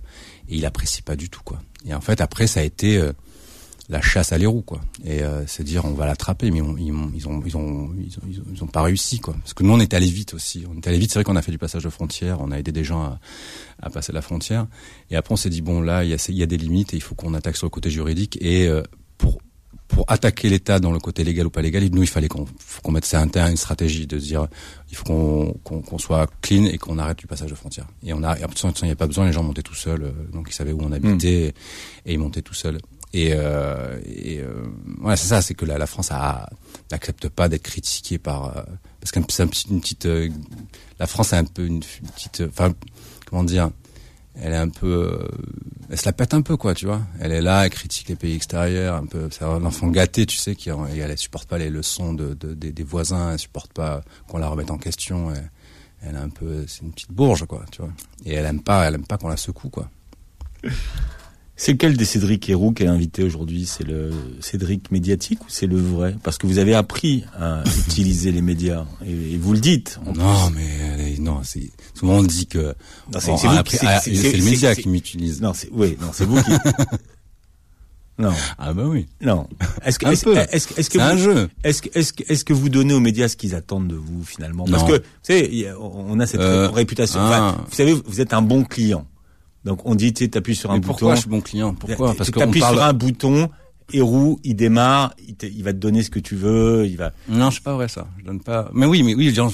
et 0.49 0.57
il 0.57 0.67
apprécie 0.67 1.03
pas 1.03 1.17
du 1.17 1.29
tout 1.31 1.41
quoi. 1.45 1.61
Et 1.87 1.95
en 1.95 2.01
fait, 2.01 2.21
après, 2.21 2.47
ça 2.47 2.61
a 2.61 2.63
été 2.65 2.99
euh, 2.99 3.13
la 3.89 4.01
chasse 4.01 4.33
à 4.33 4.39
l'héros 4.39 4.63
quoi. 4.63 4.81
Et 5.05 5.23
euh, 5.23 5.47
c'est 5.47 5.63
dire 5.63 5.85
on 5.85 5.93
va 5.93 6.07
l'attraper, 6.07 6.51
mais 6.51 6.61
on- 6.61 6.77
ils, 6.77 6.93
ont, 6.93 7.11
ils 7.15 7.27
ont, 7.29 7.43
ils 7.45 7.57
ont, 7.57 7.91
ils 8.53 8.63
ont, 8.65 8.67
pas 8.67 8.83
réussi 8.83 9.21
quoi. 9.21 9.35
Parce 9.35 9.55
que 9.55 9.63
nous, 9.63 9.73
on 9.73 9.79
est 9.81 9.95
allé 9.95 10.07
vite 10.09 10.35
aussi. 10.35 10.65
On 10.69 10.77
est 10.77 10.87
allé 10.89 10.99
vite. 10.99 11.13
C'est 11.13 11.19
vrai 11.19 11.25
qu'on 11.25 11.37
a 11.37 11.43
fait 11.43 11.53
du 11.53 11.59
passage 11.59 11.85
de 11.85 11.91
frontière, 11.91 12.41
on 12.41 12.51
a 12.51 12.59
aidé 12.59 12.73
des 12.73 12.85
gens 12.85 13.03
à, 13.03 13.21
à 13.83 13.91
passer 13.91 14.13
la 14.13 14.23
frontière. 14.23 14.67
Et 15.11 15.17
après, 15.17 15.33
on 15.33 15.37
s'est 15.37 15.51
dit 15.51 15.63
bon 15.63 15.81
là, 15.81 16.03
il 16.05 16.11
y 16.11 16.15
a, 16.15 16.27
il 16.29 16.35
y 16.37 16.43
a 16.43 16.47
des 16.47 16.57
limites 16.59 16.95
et 16.95 16.97
il 16.97 17.03
faut 17.03 17.15
qu'on 17.15 17.35
attaque 17.35 17.57
sur 17.57 17.67
le 17.67 17.71
côté 17.71 17.91
juridique. 17.91 18.39
Et 18.41 18.67
euh, 18.67 18.83
pour 19.19 19.39
pour 19.89 20.05
attaquer 20.11 20.49
l'État 20.49 20.81
dans 20.81 20.91
le 20.91 20.99
côté 20.99 21.23
légal 21.23 21.47
ou 21.47 21.51
pas 21.51 21.63
légal, 21.63 21.89
nous 21.93 22.03
il 22.03 22.09
fallait 22.09 22.27
qu'on 22.27 22.45
qu'on 22.83 22.91
mette 22.91 23.05
ça 23.05 23.21
interne 23.21 23.53
une 23.53 23.57
stratégie 23.57 24.09
de 24.09 24.19
se 24.19 24.25
dire 24.25 24.49
il 24.91 24.97
faut 24.97 25.05
qu'on 25.05 25.81
qu'on 25.81 25.99
soit 25.99 26.29
clean 26.43 26.65
et 26.65 26.77
qu'on 26.77 26.99
arrête 26.99 27.19
du 27.19 27.29
passage 27.29 27.51
de 27.51 27.55
frontières. 27.55 27.87
Et 28.03 28.13
on 28.13 28.25
a 28.25 28.37
et 28.37 28.45
en 28.45 28.49
plus, 28.49 28.61
il 28.83 28.85
n'y 28.87 28.91
a 28.91 28.97
pas 28.97 29.07
besoin, 29.07 29.27
les 29.27 29.33
gens 29.33 29.45
montaient 29.45 29.63
tout 29.63 29.77
seuls, 29.77 30.03
euh, 30.03 30.11
donc 30.33 30.49
ils 30.51 30.55
savaient 30.55 30.73
où 30.73 30.81
on 30.83 30.91
habitait 30.91 31.55
et 32.05 32.13
ils 32.13 32.19
montaient 32.19 32.43
tout 32.43 32.53
seuls. 32.55 32.79
Et, 33.17 33.33
euh, 33.33 33.99
euh, 34.07 35.17
c'est 35.17 35.29
ça, 35.29 35.41
c'est 35.41 35.55
que 35.55 35.65
la, 35.65 35.87
France 35.87 36.11
n'accepte 36.91 37.31
pas 37.31 37.49
d'être 37.49 37.63
critiquée 37.63 38.19
par 38.19 38.59
euh, 38.59 38.63
parce 39.01 39.11
qu'un 39.11 39.23
c'est 39.31 39.43
un 39.43 39.47
petit- 39.47 39.69
une 39.71 39.81
petite 39.81 40.05
euh, 40.05 40.29
la 40.99 41.07
France 41.07 41.33
a 41.33 41.39
un 41.39 41.45
peu 41.45 41.65
une, 41.65 41.81
petite 41.81 42.43
enfin 42.47 42.75
comment 43.25 43.43
dire 43.43 43.71
elle 44.39 44.53
est 44.53 44.57
un 44.57 44.69
peu, 44.69 45.19
elle 45.89 45.99
se 45.99 46.05
la 46.05 46.13
pète 46.13 46.35
un 46.35 46.43
peu 46.43 46.59
quoi, 46.59 46.75
tu 46.75 46.85
vois. 46.85 47.01
Elle 47.21 47.33
est 47.33 47.41
là, 47.41 47.65
elle 47.65 47.71
critique 47.71 48.11
les 48.11 48.17
pays 48.17 48.37
extérieurs, 48.37 48.95
un 48.97 49.07
peu. 49.07 49.29
C'est 49.31 49.45
un 49.45 49.65
enfant 49.65 49.89
gâté, 49.89 50.27
tu 50.27 50.37
sais, 50.37 50.55
qui 50.55 50.69
elle, 50.69 50.77
elle 51.11 51.17
supporte 51.17 51.49
pas 51.49 51.57
les 51.57 51.71
leçons 51.71 52.13
de, 52.13 52.35
de- 52.35 52.53
des, 52.53 52.83
voisins, 52.83 53.33
elle 53.33 53.39
supporte 53.39 53.73
pas 53.73 54.03
qu'on 54.29 54.37
la 54.37 54.49
remette 54.49 54.71
en 54.71 54.77
question. 54.77 55.31
Elle, 55.33 55.51
elle 56.03 56.17
un 56.17 56.29
peu, 56.29 56.67
c'est 56.69 56.83
une 56.83 56.93
petite 56.93 57.13
bourge 57.13 57.47
quoi, 57.47 57.65
tu 57.73 57.81
vois. 57.81 57.93
Et 58.27 58.35
elle 58.35 58.45
aime 58.45 58.61
pas, 58.61 58.87
elle 58.87 58.97
aime 58.97 59.07
pas 59.07 59.17
qu'on 59.17 59.29
la 59.29 59.39
secoue 59.39 59.71
quoi. 59.71 59.89
C'est 61.59 61.73
lequel 61.73 61.97
des 61.97 62.05
Cédric 62.05 62.49
Héroux 62.51 62.73
qui 62.73 62.83
est 62.83 62.87
invité 62.87 63.23
aujourd'hui? 63.23 63.65
C'est 63.65 63.85
le 63.87 64.11
Cédric 64.41 64.91
médiatique 64.91 65.41
ou 65.43 65.47
c'est 65.49 65.67
le 65.67 65.79
vrai? 65.79 66.15
Parce 66.23 66.37
que 66.37 66.47
vous 66.47 66.59
avez 66.59 66.75
appris 66.75 67.25
à 67.41 67.65
utiliser 67.89 68.31
les 68.31 68.43
médias 68.43 68.85
et, 69.07 69.33
et 69.33 69.37
vous 69.39 69.55
le 69.55 69.59
dites. 69.61 69.99
Non, 70.15 70.51
mais 70.51 71.17
non, 71.19 71.41
c'est 71.45 71.71
souvent 71.95 72.19
on 72.19 72.23
dit 72.25 72.47
que 72.47 72.75
c'est- 73.19 73.31
Bon, 73.31 73.39
ah, 73.45 73.63
le 74.07 74.45
média 74.45 74.75
qui 74.75 74.89
m'utilise. 74.91 75.41
Non, 75.41 75.55
c'est 75.55 75.71
oui, 75.73 75.97
non, 75.99 76.09
c'est 76.13 76.27
vous 76.27 76.43
qui. 76.43 76.51
non, 78.19 78.33
Ah 78.59 78.75
bah 78.75 78.85
oui. 78.87 79.07
non. 79.23 79.47
Est-ce 79.83 79.99
que 79.99 80.07
est-ce 80.09 80.91
que 80.91 80.99
un 80.99 81.15
vous- 81.15 81.23
jeu. 81.23 81.49
Est-ce 81.65 81.81
que 81.81 81.89
est-ce 81.99 82.13
que 82.13 82.23
est-ce 82.31 82.45
que 82.45 82.53
vous 82.53 82.69
donnez 82.69 82.93
aux 82.93 83.01
médias 83.01 83.29
ce 83.29 83.37
qu'ils 83.37 83.55
attendent 83.55 83.89
de 83.89 83.97
vous 83.97 84.25
finalement? 84.25 84.67
Parce 84.67 84.83
Non. 84.83 84.89
que 84.89 84.97
vous 84.99 85.03
savez, 85.23 85.73
on 85.81 86.21
a 86.21 86.27
cette 86.27 86.41
Euh, 86.41 86.69
réputation. 86.69 87.19
ah. 87.21 87.29
Enfin, 87.55 87.65
vous 87.67 87.75
savez, 87.75 87.93
vous 87.95 88.21
êtes 88.21 88.35
un 88.35 88.43
bon 88.43 88.63
client. 88.65 89.07
Donc 89.67 89.85
on 89.85 89.95
dit, 89.95 90.15
tu 90.15 90.25
sais, 90.25 90.31
t'appuies 90.31 90.57
sur 90.57 90.71
un 90.71 90.75
Mais 90.75 90.81
bouton. 90.81 90.93
pourquoi 90.93 91.15
je 91.17 91.21
suis 91.21 91.29
bon 91.29 91.43
client? 91.43 91.75
Pourquoi? 91.75 92.15
Parce 92.15 92.31
qu'on 92.31 92.41
t'appuies 92.41 92.61
parle. 92.61 92.77
sur 92.77 92.85
un 92.85 92.93
bouton, 92.95 93.51
Héroux, 93.93 94.41
il 94.43 94.57
démarre, 94.57 95.15
il, 95.29 95.35
te- 95.37 95.47
il 95.47 95.63
va 95.63 95.73
te 95.73 95.79
donner 95.79 96.03
ce 96.03 96.11
que 96.11 96.19
tu 96.19 96.35
veux, 96.35 96.87
il 96.87 96.97
va. 96.97 97.13
Non, 97.29 97.51
c'est 97.53 97.63
pas 97.63 97.75
vrai 97.75 97.87
ça. 97.89 98.09
Je 98.19 98.25
donne 98.25 98.41
pas. 98.41 98.69
Mais 98.73 98.87
oui, 98.87 99.03
mais 99.05 99.15
oui, 99.15 99.27
les 99.27 99.35
gens, 99.35 99.49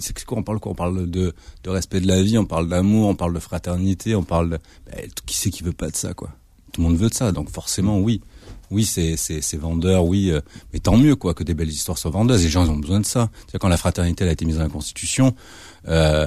c'est 0.00 0.24
quoi 0.24 0.38
On 0.38 0.42
parle 0.42 0.58
quoi? 0.60 0.72
On 0.72 0.74
parle 0.74 1.10
de, 1.10 1.34
de 1.64 1.70
respect 1.70 2.00
de 2.00 2.06
la 2.06 2.22
vie, 2.22 2.38
on 2.38 2.46
parle 2.46 2.68
d'amour, 2.68 3.08
on 3.08 3.14
parle 3.14 3.34
de 3.34 3.40
fraternité, 3.40 4.14
on 4.14 4.22
parle 4.22 4.50
de. 4.50 4.58
Ben, 4.86 5.06
qui 5.26 5.36
c'est 5.36 5.50
qui 5.50 5.62
veut 5.62 5.72
pas 5.72 5.90
de 5.90 5.96
ça, 5.96 6.14
quoi? 6.14 6.30
Tout 6.72 6.80
le 6.80 6.88
monde 6.88 6.96
veut 6.96 7.08
de 7.10 7.14
ça, 7.14 7.30
donc 7.30 7.50
forcément, 7.50 7.98
oui, 8.00 8.20
oui, 8.70 8.84
c'est 8.84 9.56
vendeur, 9.56 10.04
oui, 10.06 10.30
euh, 10.30 10.40
mais 10.72 10.78
tant 10.80 10.96
mieux, 10.96 11.14
quoi, 11.14 11.32
que 11.34 11.44
des 11.44 11.54
belles 11.54 11.68
histoires 11.70 11.98
soient 11.98 12.10
vendeuses. 12.10 12.42
Les 12.42 12.48
gens 12.48 12.64
ils 12.64 12.70
ont 12.70 12.76
besoin 12.76 13.00
de 13.00 13.06
ça. 13.06 13.28
C'est 13.52 13.58
quand 13.58 13.68
la 13.68 13.76
fraternité 13.76 14.24
elle 14.24 14.30
a 14.30 14.32
été 14.32 14.44
mise 14.46 14.56
dans 14.56 14.62
la 14.64 14.68
Constitution, 14.70 15.34
euh, 15.88 16.26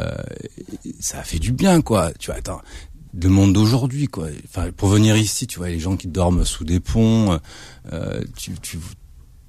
ça 1.00 1.19
a 1.19 1.23
fait 1.23 1.39
du 1.39 1.52
bien, 1.52 1.82
quoi. 1.82 2.12
Tu 2.19 2.28
vois, 2.28 2.36
attends. 2.39 2.62
Le 3.21 3.30
monde 3.30 3.53
d'aujourd'hui, 3.53 4.08
quoi. 4.08 4.27
Enfin, 4.47 4.69
pour 4.75 4.89
venir 4.89 5.17
ici, 5.17 5.47
tu 5.47 5.58
vois, 5.58 5.69
les 5.69 5.80
gens 5.80 5.95
qui 5.97 6.08
dorment 6.08 6.45
sous 6.45 6.63
des 6.63 6.80
ponts, 6.80 7.39
euh, 7.91 8.21
tu, 8.38 8.51
tu, 8.62 8.77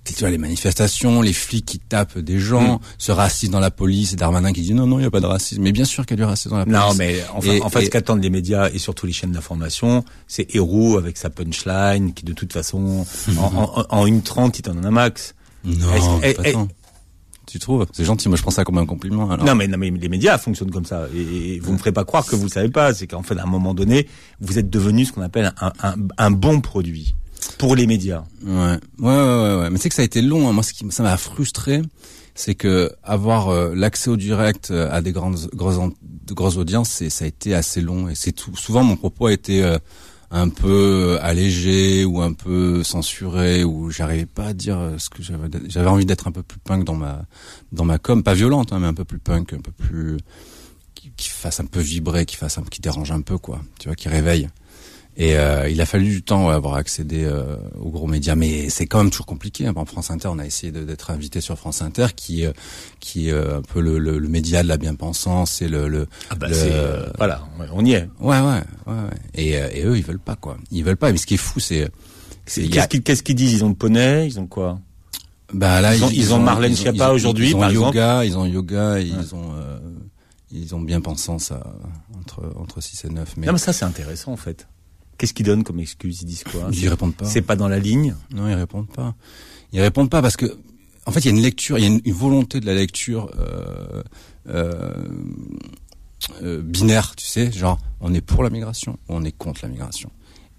tu 0.05 0.15
vois 0.21 0.31
les 0.31 0.39
manifestations, 0.39 1.21
les 1.21 1.35
flics 1.35 1.67
qui 1.67 1.79
tapent 1.79 2.19
des 2.19 2.39
gens, 2.39 2.77
Mm. 2.77 2.81
ce 2.97 3.13
racisme 3.13 3.53
dans 3.53 3.61
la 3.61 3.71
police, 3.71 4.15
et 4.15 4.17
Darmanin 4.17 4.53
qui 4.55 4.63
dit 4.63 4.73
non 4.73 4.87
non 4.87 4.99
il 4.99 5.03
y 5.03 5.07
a 5.07 5.11
pas 5.11 5.21
de 5.21 5.27
racisme, 5.27 5.61
mais 5.63 5.73
bien 5.73 5.85
sûr 5.85 6.07
qu'il 6.07 6.17
y 6.17 6.21
a 6.21 6.25
du 6.25 6.29
racisme 6.29 6.51
dans 6.51 6.57
la 6.59 6.65
police. 6.65 6.79
Non, 6.81 6.95
mais 6.95 7.23
enfin, 7.35 7.53
Et- 7.53 7.63
en 7.63 7.69
fait, 7.69 7.83
et- 7.83 7.85
ce 7.85 7.91
qu'attendent 7.91 8.23
les 8.23 8.31
médias 8.31 8.71
et 8.73 8.79
surtout 8.79 9.05
les 9.07 9.13
chaînes 9.13 9.33
d'information, 9.33 10.03
c'est 10.27 10.55
Héroux 10.55 10.97
avec 10.97 11.19
sa 11.19 11.29
punchline, 11.29 12.15
qui 12.15 12.25
de 12.25 12.33
toute 12.33 12.53
façon, 12.55 13.05
en, 13.39 13.43
en, 13.43 13.85
en 13.91 14.07
une 14.07 14.23
trente, 14.23 14.59
il 14.59 14.63
t'en 14.63 14.75
donne 14.75 14.87
un 14.87 14.91
max. 14.91 15.35
non, 15.65 15.93
Est-ce- 16.23 16.41
est-. 16.43 16.57
tu 17.51 17.59
trouves 17.59 17.87
C'est 17.93 18.05
gentil, 18.05 18.29
moi 18.29 18.37
je 18.37 18.43
prends 18.43 18.51
ça 18.51 18.65
comme 18.65 18.79
un 18.79 18.87
compliment. 18.87 19.31
Alors. 19.31 19.45
Non, 19.45 19.55
mais, 19.55 19.67
non, 19.69 19.79
mais 19.79 19.91
les 19.91 20.09
médias 20.09 20.39
fonctionnent 20.39 20.71
comme 20.71 20.85
ça. 20.85 21.07
Et, 21.15 21.55
et 21.55 21.61
vous 21.61 21.73
me 21.73 21.79
ferez 21.79 21.93
pas 21.93 22.05
croire 22.05 22.25
que 22.27 22.37
vous 22.37 22.45
le 22.45 22.51
savez 22.51 22.69
pas. 22.71 22.95
C'est 22.95 23.07
qu'en 23.07 23.23
fait, 23.23 23.37
à 23.39 23.43
un 23.43 23.47
moment 23.47 23.75
donné, 23.75 24.07
vous 24.41 24.59
êtes 24.59 24.71
devenu 24.71 25.05
ce 25.05 25.13
qu'on 25.13 25.23
appelle 25.23 25.53
un, 25.61 25.73
un, 25.83 25.95
un 26.19 26.31
bon 26.31 26.61
produit 26.61 27.15
pour 27.59 27.75
les 27.77 27.87
médias. 27.87 28.25
Ouais, 28.45 28.53
ouais, 28.53 28.77
ouais, 29.01 29.15
ouais. 29.17 29.57
ouais. 29.61 29.71
Mais 29.71 29.79
c'est 29.79 29.89
que 29.89 29.95
ça 29.95 30.03
a 30.03 30.05
été 30.05 30.23
long. 30.23 30.49
hein. 30.49 30.53
Moi, 30.53 30.63
ce 30.63 30.73
qui 30.73 30.85
ça 30.91 31.03
m'a 31.03 31.17
frustré, 31.17 31.83
c'est 32.35 32.55
que 32.55 32.93
avoir 33.03 33.49
euh, 33.49 33.75
l'accès 33.75 34.11
au 34.11 34.17
direct 34.17 34.71
euh, 34.71 34.89
à 34.93 35.01
des 35.01 35.13
grandes, 35.13 35.49
grosses, 35.55 35.79
grosses 36.31 36.57
audiences, 36.57 37.03
ça 37.09 37.25
a 37.25 37.29
été 37.29 37.55
assez 37.55 37.81
long. 37.81 38.09
Et 38.09 38.15
c'est 38.15 38.33
tout. 38.33 38.55
Souvent, 38.57 38.85
mon 38.85 38.97
propos 38.97 39.27
a 39.27 39.33
été 39.33 39.65
euh, 39.65 39.79
un 40.31 40.49
peu 40.49 41.19
allégé 41.23 42.05
ou 42.05 42.21
un 42.21 42.33
peu 42.33 42.83
censuré 42.83 43.65
ou 43.65 43.91
j'arrivais 43.91 44.27
pas 44.27 44.49
à 44.49 44.53
dire 44.53 44.79
euh, 44.79 44.99
ce 44.99 45.09
que 45.09 45.23
j'avais. 45.23 45.89
Envie 45.89 46.07
d'être 46.07 46.29
un 46.29 46.33
peu 46.33 46.43
plus 46.43 46.59
punk 46.59 46.85
dans 46.85 46.97
ma 46.97 47.25
dans 47.73 47.85
ma 47.85 47.99
com, 47.99 48.23
pas 48.23 48.35
violente, 48.35 48.73
hein, 48.73 48.79
mais 48.81 48.87
un 48.87 48.95
peu 48.95 49.05
plus 49.05 49.19
punk, 49.19 49.53
un 49.55 49.61
peu 49.61 49.73
plus 49.73 50.19
qui, 50.95 51.11
qui 51.17 51.31
fasse 51.31 51.61
un 51.61 51.67
peu 51.67 51.81
vibrer, 51.81 52.27
qui 52.27 52.37
fasse 52.37 52.59
un 52.59 52.63
qui 52.63 52.81
dérange 52.81 53.11
un 53.11 53.23
peu 53.23 53.39
quoi. 53.39 53.61
Tu 53.79 53.89
vois, 53.89 53.97
qui 53.97 54.09
réveille. 54.09 54.49
Et 55.21 55.37
euh, 55.37 55.69
il 55.69 55.81
a 55.81 55.87
fallu 55.87 56.09
du 56.11 56.23
temps 56.23 56.47
ouais, 56.47 56.55
avoir 56.55 56.75
accédé 56.75 57.25
euh, 57.25 57.57
aux 57.81 57.91
gros 57.91 58.07
médias, 58.07 58.37
mais 58.37 58.69
c'est 58.71 58.87
quand 58.87 58.99
même 58.99 59.11
toujours 59.11 59.27
compliqué. 59.27 59.67
hein. 59.67 59.75
Par 59.75 59.83
exemple, 59.83 59.91
France 59.91 60.11
Inter, 60.13 60.29
on 60.29 60.39
a 60.39 60.47
essayé 60.47 60.71
d'être 60.71 61.11
invité 61.11 61.41
sur 61.41 61.59
France 61.59 61.83
Inter, 61.83 62.07
qui 62.15 62.47
euh, 62.47 62.53
qui 63.01 63.29
est 63.29 63.33
euh, 63.33 63.59
un 63.59 63.63
peu 63.63 63.81
le, 63.81 63.99
le, 63.99 64.19
le 64.21 64.29
média 64.29 64.63
de 64.63 64.69
la 64.69 64.77
bien-pensance 64.77 65.61
et 65.61 65.69
le, 65.69 65.89
le 65.89 66.07
Ah 66.31 66.37
bah 66.37 66.47
voilà, 67.17 67.45
on 67.73 67.85
y 67.85 67.95
est. 67.95 68.09
ouais 68.21 68.39
ouais 68.39 68.43
ouais. 68.87 68.93
ouais. 68.95 68.95
Et, 69.35 69.51
et 69.55 69.85
eux, 69.85 69.97
ils 69.99 70.05
veulent 70.05 70.21
pas 70.21 70.37
quoi. 70.37 70.57
Ils 70.71 70.85
veulent 70.85 70.97
pas. 70.97 71.11
Mais 71.11 71.19
ce 71.19 71.27
qui 71.27 71.35
est 71.35 71.37
fou, 71.37 71.59
c'est 71.59 71.85
a- 71.85 71.89
Qu'est-ce 72.87 73.23
qu'ils 73.25 73.35
disent? 73.35 73.55
Ils 73.55 73.65
ont 73.65 73.71
le 73.71 73.75
poney 73.75 74.25
Ils 74.27 74.39
ont 74.39 74.47
quoi? 74.47 74.79
Bah 75.53 75.81
là 75.81 75.97
Ils 75.97 76.05
ont- 76.05 76.11
ils 76.11 76.33
ont 76.33 76.39
Marlène 76.39 76.77
Schiappa 76.77 77.11
ont- 77.11 77.15
aujourd'hui, 77.15 77.49
ils 77.51 77.57
ont 77.57 77.61
par 77.61 77.73
yoga, 77.73 78.25
ils 78.25 78.37
ont 78.39 78.47
yoga, 78.47 79.01
ils 79.01 79.35
ont 79.35 79.53
euh, 79.57 79.79
ils 80.53 80.75
ont 80.77 80.81
bien-pensance 80.81 81.51
à- 81.51 81.67
entre 82.17 82.53
entre 82.57 82.81
6 82.81 83.05
et 83.05 83.09
9 83.09 83.35
mais, 83.37 83.47
Non, 83.47 83.53
mais 83.55 83.59
ça 83.59 83.73
c'est 83.73 83.85
intéressant 83.85 84.31
en 84.33 84.37
fait. 84.37 84.69
Qu'est-ce 85.19 85.35
qu'ils 85.35 85.45
donnent 85.47 85.65
comme 85.65 85.81
excuse? 85.81 86.21
Ils 86.23 86.27
disent 86.27 86.45
quoi? 86.45 86.69
Ils 86.73 86.89
répondent 86.89 87.15
pas. 87.15 87.25
C'est 87.27 87.43
pas 87.43 87.57
dans 87.57 87.69
la 87.69 87.79
ligne? 87.79 88.15
Non, 88.33 88.49
ils 88.49 88.55
répondent 88.55 88.89
pas. 88.89 89.15
Ils 89.73 89.81
répondent 89.81 90.09
pas 90.11 90.23
parce 90.23 90.37
que, 90.37 90.57
en 91.07 91.11
fait, 91.13 91.21
il 91.21 91.25
y 91.27 91.29
a 91.29 91.33
une 91.33 91.43
lecture, 91.43 91.77
il 91.79 91.83
y 91.83 91.85
a 91.85 91.89
une, 91.89 92.01
une 92.05 92.13
volonté 92.15 92.61
de 92.61 92.67
la 92.67 92.75
lecture 92.75 93.31
euh, 93.39 94.03
euh, 94.49 94.93
euh, 96.43 96.63
binaire, 96.63 97.15
tu 97.17 97.27
sais, 97.27 97.51
genre 97.53 97.79
on 98.01 98.13
est 98.15 98.21
pour 98.21 98.43
la 98.43 98.51
migration 98.51 98.93
ou 99.09 99.15
on 99.15 99.25
est 99.25 99.33
contre 99.37 99.61
la 99.63 99.69
migration. 99.69 100.11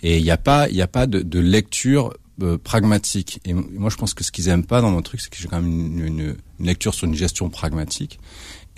Et 0.02 0.18
il 0.18 0.24
n'y 0.24 0.32
a 0.32 0.38
pas, 0.38 0.70
il 0.70 0.76
y 0.76 0.82
a 0.82 0.88
pas 0.88 1.08
de, 1.08 1.22
de 1.22 1.40
lecture 1.40 2.14
euh, 2.42 2.58
pragmatique. 2.58 3.42
Et 3.46 3.54
moi, 3.54 3.90
je 3.90 3.98
pense 3.98 4.14
que 4.14 4.24
ce 4.24 4.32
qu'ils 4.32 4.48
aiment 4.48 4.66
pas 4.66 4.82
dans 4.82 4.92
mon 4.92 5.02
truc, 5.02 5.20
c'est 5.20 5.30
que 5.30 5.38
j'ai 5.38 5.48
quand 5.50 5.62
même 5.62 5.70
une, 5.72 6.06
une- 6.06 6.36
une 6.60 6.66
lecture 6.66 6.94
sur 6.94 7.06
une 7.08 7.16
gestion 7.16 7.50
pragmatique. 7.50 8.20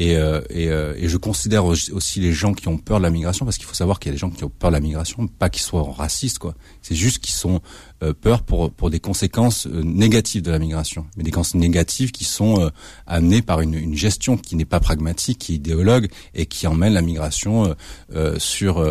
Et, 0.01 0.15
euh, 0.15 0.41
et, 0.49 0.69
euh, 0.69 0.95
et 0.97 1.07
je 1.07 1.15
considère 1.17 1.63
aussi 1.65 2.19
les 2.19 2.33
gens 2.33 2.55
qui 2.55 2.67
ont 2.67 2.79
peur 2.79 2.97
de 2.97 3.03
la 3.03 3.11
migration, 3.11 3.45
parce 3.45 3.59
qu'il 3.59 3.67
faut 3.67 3.75
savoir 3.75 3.99
qu'il 3.99 4.09
y 4.09 4.13
a 4.13 4.13
des 4.13 4.17
gens 4.17 4.31
qui 4.31 4.43
ont 4.43 4.49
peur 4.49 4.71
de 4.71 4.75
la 4.75 4.79
migration, 4.79 5.27
pas 5.27 5.51
qu'ils 5.51 5.61
soient 5.61 5.83
racistes, 5.95 6.39
quoi. 6.39 6.55
C'est 6.81 6.95
juste 6.95 7.19
qu'ils 7.19 7.35
sont 7.35 7.61
euh, 8.01 8.11
peur 8.11 8.41
pour 8.41 8.71
pour 8.71 8.89
des 8.89 8.99
conséquences 8.99 9.67
euh, 9.67 9.83
négatives 9.83 10.41
de 10.41 10.49
la 10.49 10.57
migration, 10.57 11.05
mais 11.15 11.23
des 11.23 11.29
conséquences 11.29 11.61
négatives 11.61 12.11
qui 12.11 12.23
sont 12.23 12.59
euh, 12.59 12.69
amenées 13.05 13.43
par 13.43 13.61
une, 13.61 13.75
une 13.75 13.95
gestion 13.95 14.37
qui 14.37 14.55
n'est 14.55 14.65
pas 14.65 14.79
pragmatique, 14.79 15.37
qui 15.37 15.51
est 15.53 15.55
idéologue 15.57 16.07
et 16.33 16.47
qui 16.47 16.65
emmène 16.65 16.93
la 16.93 17.03
migration 17.03 17.75
euh, 18.15 18.39
sur 18.39 18.83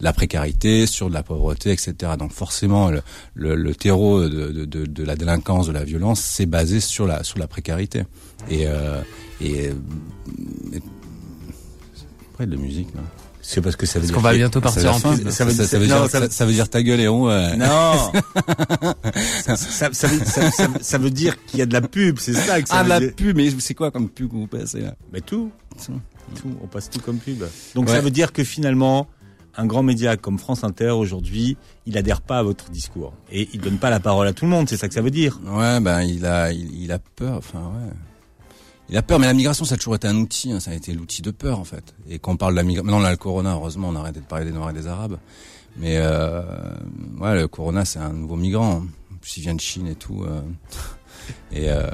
la 0.00 0.12
précarité, 0.12 0.84
sur 0.84 1.08
de 1.08 1.14
la 1.14 1.22
pauvreté, 1.22 1.70
etc. 1.70 2.12
Donc 2.18 2.32
forcément, 2.32 2.90
le, 3.34 3.54
le, 3.56 3.74
terreau 3.74 4.28
de, 4.28 4.28
de, 4.28 4.64
de, 4.66 4.84
de 4.84 5.02
la 5.02 5.16
délinquance, 5.16 5.66
de 5.66 5.72
la 5.72 5.84
violence, 5.84 6.20
c'est 6.20 6.44
basé 6.44 6.80
sur 6.80 7.06
la 7.06 7.24
sur 7.24 7.38
la 7.38 7.46
précarité. 7.46 8.02
Et 8.50 8.66
et, 9.40 9.68
euh, 9.68 9.72
après 12.32 12.46
de 12.46 12.54
la 12.56 12.60
musique. 12.62 12.88
Là. 12.94 13.00
C'est 13.40 13.62
parce 13.62 13.76
que 13.76 13.86
ça 13.86 13.98
veut 13.98 14.02
Parce 14.02 14.08
dire 14.08 14.16
qu'on 14.16 14.22
va 14.22 14.34
bientôt 14.34 14.60
partir 14.60 14.94
en 14.94 15.00
pub. 15.00 15.30
Ça 15.30 15.44
veut- 16.44 16.52
dire 16.52 16.68
ta 16.68 16.82
gueule 16.82 17.00
et 17.00 17.08
on. 17.08 17.24
ouais. 17.24 17.56
Non. 17.56 17.66
ça, 19.42 19.56
ça, 19.56 19.88
ça 19.92 20.08
veut, 20.08 20.20
ça- 20.82 20.98
dire 21.10 21.42
qu'il 21.46 21.58
y 21.58 21.62
a 21.62 21.66
de 21.66 21.72
la 21.72 21.80
pub, 21.80 22.18
c'est 22.18 22.34
ça 22.34 22.60
que 22.60 22.68
ça 22.68 22.76
Ah 22.78 22.82
veut 22.82 22.88
la 22.90 23.00
dire. 23.00 23.14
pub, 23.14 23.36
mais 23.36 23.48
c'est 23.58 23.74
quoi 23.74 23.90
comme 23.90 24.08
pub 24.10 24.28
que 24.30 24.34
vous 24.36 24.46
passez 24.46 24.80
là 24.80 24.94
Mais 25.12 25.20
tout, 25.22 25.50
Tout. 25.86 26.50
on 26.62 26.66
passe 26.66 26.90
tout 26.90 27.00
comme 27.00 27.16
pub. 27.18 27.42
Donc 27.74 27.88
ça 27.88 28.00
veut 28.02 28.10
dire 28.10 28.32
que 28.34 28.44
finalement, 28.44 29.06
un 29.56 29.64
grand 29.66 29.82
média 29.82 30.16
comme 30.18 30.38
France 30.38 30.62
Inter 30.62 30.90
aujourd'hui, 30.90 31.56
il 31.86 31.96
adhère 31.96 32.20
pas 32.20 32.38
à 32.40 32.42
votre 32.42 32.70
discours 32.70 33.14
et 33.32 33.48
il 33.54 33.60
donne 33.60 33.78
pas 33.78 33.88
la 33.90 33.98
parole 33.98 34.26
à 34.26 34.32
tout 34.34 34.44
le 34.44 34.50
monde. 34.50 34.68
C'est 34.68 34.76
ça 34.76 34.88
que 34.88 34.94
ça 34.94 35.00
veut 35.00 35.10
dire. 35.10 35.40
Ouais, 35.46 35.80
ben 35.80 36.02
il 36.02 36.26
a, 36.26 36.52
il, 36.52 36.82
il 36.82 36.92
a 36.92 36.98
peur. 36.98 37.38
Enfin 37.38 37.60
ouais. 37.60 37.92
Il 38.90 38.96
a 38.96 39.02
peur, 39.02 39.18
mais 39.18 39.26
la 39.26 39.34
migration, 39.34 39.64
ça 39.66 39.74
a 39.74 39.78
toujours 39.78 39.96
été 39.96 40.08
un 40.08 40.16
outil. 40.16 40.50
hein, 40.52 40.60
ça 40.60 40.70
a 40.70 40.74
été 40.74 40.92
l'outil 40.94 41.20
de 41.22 41.30
peur 41.30 41.58
en 41.60 41.64
fait. 41.64 41.94
Et 42.08 42.18
quand 42.18 42.32
on 42.32 42.36
parle 42.36 42.52
de 42.54 42.56
la 42.56 42.62
migration, 42.62 42.84
maintenant 42.86 43.02
on 43.02 43.06
a 43.06 43.10
le 43.10 43.16
corona. 43.18 43.52
Heureusement, 43.52 43.88
on 43.90 43.96
a 43.96 44.00
arrêté 44.00 44.20
de 44.20 44.24
parler 44.24 44.44
des 44.46 44.52
Noirs 44.52 44.70
et 44.70 44.72
des 44.74 44.86
Arabes. 44.86 45.18
Mais 45.76 45.96
euh, 45.98 46.42
ouais, 47.20 47.34
le 47.34 47.46
corona, 47.48 47.84
c'est 47.84 47.98
un 47.98 48.12
nouveau 48.12 48.36
migrant. 48.36 48.82
En 49.12 49.16
plus, 49.20 49.36
il 49.36 49.42
vient 49.42 49.54
de 49.54 49.60
Chine 49.60 49.86
et 49.86 49.94
tout. 49.94 50.24
euh. 50.24 50.40
et 51.52 51.68
euh, 51.70 51.88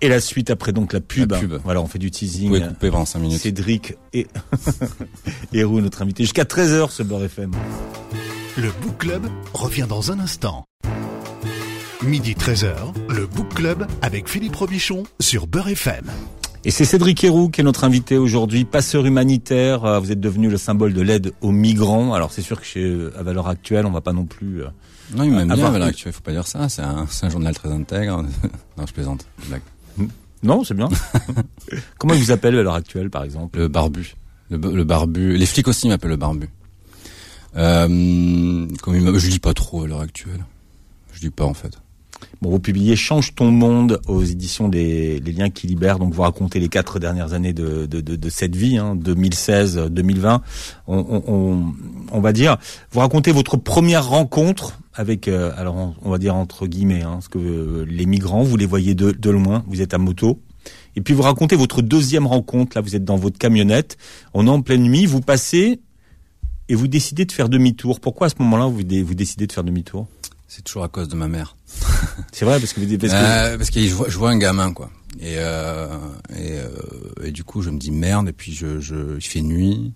Et 0.00 0.08
la 0.08 0.20
suite 0.20 0.48
après 0.50 0.72
donc 0.72 0.92
la 0.92 1.00
pub. 1.00 1.32
La 1.32 1.40
pub. 1.40 1.54
Voilà, 1.64 1.80
on 1.82 1.86
fait 1.86 1.98
du 1.98 2.06
vous 2.06 2.10
teasing. 2.10 2.48
pouvez 2.48 2.60
couper 2.68 2.90
pendant 2.90 3.04
5 3.04 3.18
minutes. 3.18 3.40
Cédric 3.40 3.94
et 4.12 4.26
Héroux, 5.52 5.80
notre 5.80 6.02
invité, 6.02 6.22
jusqu'à 6.22 6.44
13h 6.44 6.90
ce 6.90 7.02
Beurre 7.02 7.24
FM. 7.24 7.50
Le 8.56 8.70
Book 8.82 8.98
Club 8.98 9.26
revient 9.52 9.86
dans 9.88 10.12
un 10.12 10.20
instant. 10.20 10.64
Midi 12.06 12.34
13h, 12.34 12.74
le 13.08 13.26
Book 13.26 13.54
Club 13.54 13.86
avec 14.02 14.28
Philippe 14.28 14.56
Robichon 14.56 15.04
sur 15.20 15.46
Beurre 15.46 15.68
FM. 15.68 16.04
Et 16.64 16.70
c'est 16.70 16.84
Cédric 16.84 17.22
Héroux 17.24 17.48
qui 17.48 17.60
est 17.60 17.64
notre 17.64 17.84
invité 17.84 18.16
aujourd'hui, 18.18 18.64
passeur 18.64 19.06
humanitaire. 19.06 19.84
Euh, 19.84 19.98
Vous 20.00 20.12
êtes 20.12 20.20
devenu 20.20 20.48
le 20.48 20.56
symbole 20.56 20.92
de 20.92 21.00
l'aide 21.02 21.32
aux 21.40 21.50
migrants. 21.50 22.12
Alors 22.14 22.32
c'est 22.32 22.42
sûr 22.42 22.60
que 22.60 22.66
chez 22.66 23.08
à 23.18 23.22
valeur 23.22 23.48
actuelle, 23.48 23.86
on 23.86 23.90
va 23.90 24.00
pas 24.00 24.12
non 24.12 24.24
plus. 24.26 24.62
euh, 24.62 24.68
Non, 25.14 25.24
il 25.24 25.32
m'aime 25.32 25.52
bien 25.52 25.72
à 25.72 25.78
l'heure 25.78 25.88
actuelle. 25.88 26.12
Faut 26.12 26.20
pas 26.20 26.32
dire 26.32 26.46
ça. 26.46 26.68
C'est 26.68 26.82
un, 26.82 27.06
journal 27.30 27.54
très 27.54 27.70
intègre. 27.70 28.22
non, 28.78 28.86
je 28.86 28.92
plaisante. 28.92 29.26
Blague. 29.48 29.62
Non, 30.42 30.62
c'est 30.64 30.74
bien. 30.74 30.88
Comment 31.98 32.14
ils 32.14 32.22
vous 32.22 32.30
appellent 32.32 32.56
à 32.58 32.62
l'heure 32.62 32.74
actuelle, 32.74 33.08
par 33.10 33.24
exemple? 33.24 33.58
Le 33.58 33.68
barbu. 33.68 34.14
Le, 34.50 34.58
le 34.58 34.84
barbu. 34.84 35.36
Les 35.36 35.46
flics 35.46 35.68
aussi 35.68 35.88
m'appellent 35.88 36.10
le 36.10 36.16
barbu. 36.16 36.48
Euh, 37.56 38.66
comme 38.82 38.96
il 38.96 39.18
je 39.18 39.28
lis 39.28 39.38
pas 39.38 39.54
trop 39.54 39.84
à 39.84 39.86
l'heure 39.86 40.00
actuelle. 40.00 40.44
Je 41.12 41.20
lis 41.20 41.30
pas 41.30 41.44
en 41.44 41.54
fait. 41.54 41.78
Vous 42.40 42.58
publiez 42.58 42.96
Change 42.96 43.34
ton 43.34 43.50
monde 43.50 44.00
aux 44.06 44.22
éditions 44.22 44.68
des 44.68 45.20
Liens 45.20 45.50
qui 45.50 45.66
libèrent. 45.66 45.98
Donc, 45.98 46.12
vous 46.12 46.22
racontez 46.22 46.60
les 46.60 46.68
quatre 46.68 46.98
dernières 46.98 47.32
années 47.32 47.52
de, 47.52 47.88
cette 48.28 48.56
vie, 48.56 48.78
hein, 48.78 48.96
2016-2020. 48.96 50.40
On, 50.86 51.72
on, 52.12 52.20
va 52.20 52.32
dire, 52.32 52.56
vous 52.92 53.00
racontez 53.00 53.32
votre 53.32 53.56
première 53.56 54.08
rencontre 54.08 54.78
avec, 54.94 55.28
euh, 55.28 55.52
alors 55.56 55.94
on, 56.02 56.10
va 56.10 56.18
dire 56.18 56.34
entre 56.34 56.66
guillemets, 56.66 57.02
hein, 57.02 57.18
que 57.30 57.38
euh, 57.38 57.84
les 57.88 58.06
migrants, 58.06 58.42
vous 58.42 58.56
les 58.56 58.66
voyez 58.66 58.94
de, 58.94 59.30
loin, 59.30 59.64
vous 59.66 59.82
êtes 59.82 59.94
à 59.94 59.98
moto. 59.98 60.40
Et 60.96 61.00
puis 61.00 61.12
vous 61.14 61.22
racontez 61.22 61.56
votre 61.56 61.82
deuxième 61.82 62.26
rencontre. 62.26 62.76
Là, 62.76 62.80
vous 62.80 62.94
êtes 62.94 63.04
dans 63.04 63.16
votre 63.16 63.38
camionnette. 63.38 63.98
On 64.32 64.46
est 64.46 64.50
en 64.50 64.62
pleine 64.62 64.82
nuit. 64.82 65.06
Vous 65.06 65.20
passez 65.20 65.80
et 66.68 66.74
vous 66.74 66.86
décidez 66.86 67.24
de 67.24 67.32
faire 67.32 67.48
demi-tour. 67.48 68.00
Pourquoi 68.00 68.28
à 68.28 68.30
ce 68.30 68.36
moment-là 68.38 68.66
vous 68.66 68.82
décidez 68.84 69.46
de 69.46 69.52
faire 69.52 69.64
demi-tour? 69.64 70.06
C'est 70.56 70.62
toujours 70.62 70.84
à 70.84 70.88
cause 70.88 71.08
de 71.08 71.16
ma 71.16 71.26
mère. 71.26 71.56
C'est 72.32 72.44
vrai 72.44 72.60
parce 72.60 72.72
que 72.72 72.80
vous 72.80 72.96
parce 72.96 73.12
que- 73.12 73.18
Euh, 73.18 73.58
parce 73.58 73.70
que 73.70 73.80
je 73.80 73.92
vois, 73.92 74.08
je 74.08 74.16
vois 74.16 74.30
un 74.30 74.38
gamin 74.38 74.72
quoi. 74.72 74.88
Et, 75.18 75.34
euh, 75.38 75.88
et, 76.30 76.52
euh, 76.52 76.68
et 77.24 77.32
du 77.32 77.42
coup 77.42 77.60
je 77.60 77.70
me 77.70 77.78
dis 77.78 77.90
merde 77.90 78.28
et 78.28 78.32
puis 78.32 78.52
je, 78.52 78.78
je 78.78 79.16
il 79.16 79.20
fait 79.22 79.40
nuit. 79.40 79.92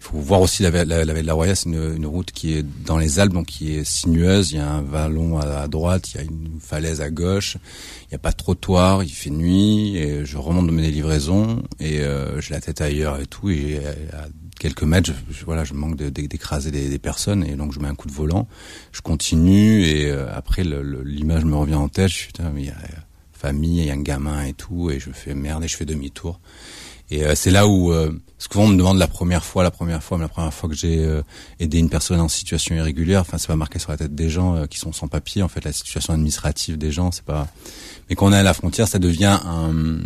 Il 0.00 0.04
faut 0.04 0.18
voir 0.18 0.40
aussi 0.40 0.62
la, 0.62 0.70
la, 0.84 1.04
la 1.04 1.22
la 1.22 1.34
Roya, 1.34 1.54
c'est 1.54 1.68
une, 1.68 1.96
une 1.96 2.06
route 2.06 2.30
qui 2.30 2.54
est 2.54 2.64
dans 2.84 2.98
les 2.98 3.18
Alpes, 3.18 3.32
donc 3.32 3.46
qui 3.46 3.74
est 3.74 3.84
sinueuse. 3.84 4.52
Il 4.52 4.58
y 4.58 4.60
a 4.60 4.70
un 4.70 4.82
vallon 4.82 5.38
à, 5.38 5.66
droite, 5.66 6.12
il 6.12 6.16
y 6.16 6.20
a 6.20 6.22
une 6.22 6.58
falaise 6.60 7.00
à 7.00 7.10
gauche. 7.10 7.56
Il 8.04 8.08
n'y 8.12 8.14
a 8.14 8.18
pas 8.18 8.30
de 8.30 8.36
trottoir, 8.36 9.02
il 9.02 9.10
fait 9.10 9.30
nuit 9.30 9.96
et 9.96 10.24
je 10.24 10.38
remonte 10.38 10.66
de 10.66 10.72
mes 10.72 10.90
livraisons 10.90 11.62
et 11.80 12.00
euh, 12.00 12.40
j'ai 12.40 12.54
la 12.54 12.60
tête 12.60 12.80
ailleurs 12.80 13.20
et 13.20 13.26
tout. 13.26 13.50
Et 13.50 13.80
à 14.12 14.28
quelques 14.58 14.84
mètres, 14.84 15.10
je, 15.30 15.44
voilà, 15.44 15.64
je 15.64 15.74
manque 15.74 15.96
d'écraser 15.96 16.70
des, 16.70 16.88
des 16.88 16.98
personnes 16.98 17.44
et 17.44 17.56
donc 17.56 17.72
je 17.72 17.80
mets 17.80 17.88
un 17.88 17.94
coup 17.96 18.08
de 18.08 18.12
volant. 18.12 18.46
Je 18.92 19.00
continue 19.00 19.82
et 19.82 20.10
euh, 20.10 20.28
après 20.32 20.62
l'image 20.62 21.44
me 21.44 21.56
revient 21.56 21.74
en 21.74 21.88
tête. 21.88 22.08
Je 22.08 22.14
suis 22.14 22.26
putain, 22.28 22.50
mais 22.54 22.62
il 22.62 22.66
y 22.66 22.70
a 22.70 22.74
euh, 22.74 23.00
famille, 23.32 23.80
il 23.80 23.86
y 23.86 23.90
a 23.90 23.94
un 23.94 24.00
gamin 24.00 24.44
et 24.44 24.52
tout 24.52 24.90
et 24.90 25.00
je 25.00 25.10
fais 25.10 25.34
merde 25.34 25.64
et 25.64 25.68
je 25.68 25.76
fais 25.76 25.84
demi-tour. 25.84 26.40
Et 27.10 27.24
euh, 27.24 27.34
c'est 27.34 27.50
là 27.50 27.66
où, 27.66 27.92
euh, 27.92 28.12
souvent 28.38 28.64
on 28.64 28.68
me 28.68 28.76
demande 28.76 28.98
la 28.98 29.08
première 29.08 29.44
fois, 29.44 29.62
la 29.62 29.70
première 29.70 30.02
fois, 30.02 30.18
mais 30.18 30.24
la 30.24 30.28
première 30.28 30.52
fois 30.52 30.68
que 30.68 30.74
j'ai 30.74 31.04
euh, 31.04 31.22
aidé 31.58 31.78
une 31.78 31.88
personne 31.88 32.20
en 32.20 32.28
situation 32.28 32.74
irrégulière, 32.74 33.22
enfin 33.22 33.38
c'est 33.38 33.46
pas 33.46 33.56
marqué 33.56 33.78
sur 33.78 33.90
la 33.90 33.96
tête 33.96 34.14
des 34.14 34.28
gens 34.28 34.66
qui 34.66 34.78
sont 34.78 34.92
sans 34.92 35.08
papier, 35.08 35.42
en 35.42 35.48
fait 35.48 35.64
la 35.64 35.72
situation 35.72 36.12
administrative 36.12 36.76
des 36.78 36.90
gens, 36.92 37.10
c'est 37.10 37.24
pas. 37.24 37.48
Mais 38.10 38.16
quand 38.16 38.26
on 38.26 38.32
est 38.32 38.36
à 38.38 38.42
la 38.42 38.54
frontière, 38.54 38.88
ça 38.88 38.98
devient 38.98 39.38
un, 39.44 39.98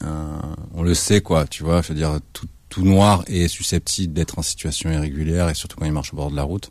un- 0.00 0.56
on 0.74 0.82
le 0.82 0.94
sait 0.94 1.20
quoi, 1.20 1.46
tu 1.46 1.62
vois, 1.64 1.82
je 1.82 1.88
veux 1.88 1.94
dire 1.94 2.18
tout, 2.32 2.46
tout 2.68 2.84
noir 2.84 3.22
est 3.28 3.46
susceptible 3.46 4.12
d'être 4.14 4.38
en 4.38 4.42
situation 4.42 4.90
irrégulière 4.90 5.48
et 5.48 5.54
surtout 5.54 5.76
quand 5.76 5.86
il 5.86 5.92
marche 5.92 6.12
au 6.12 6.16
bord 6.16 6.30
de 6.30 6.36
la 6.36 6.42
route. 6.42 6.70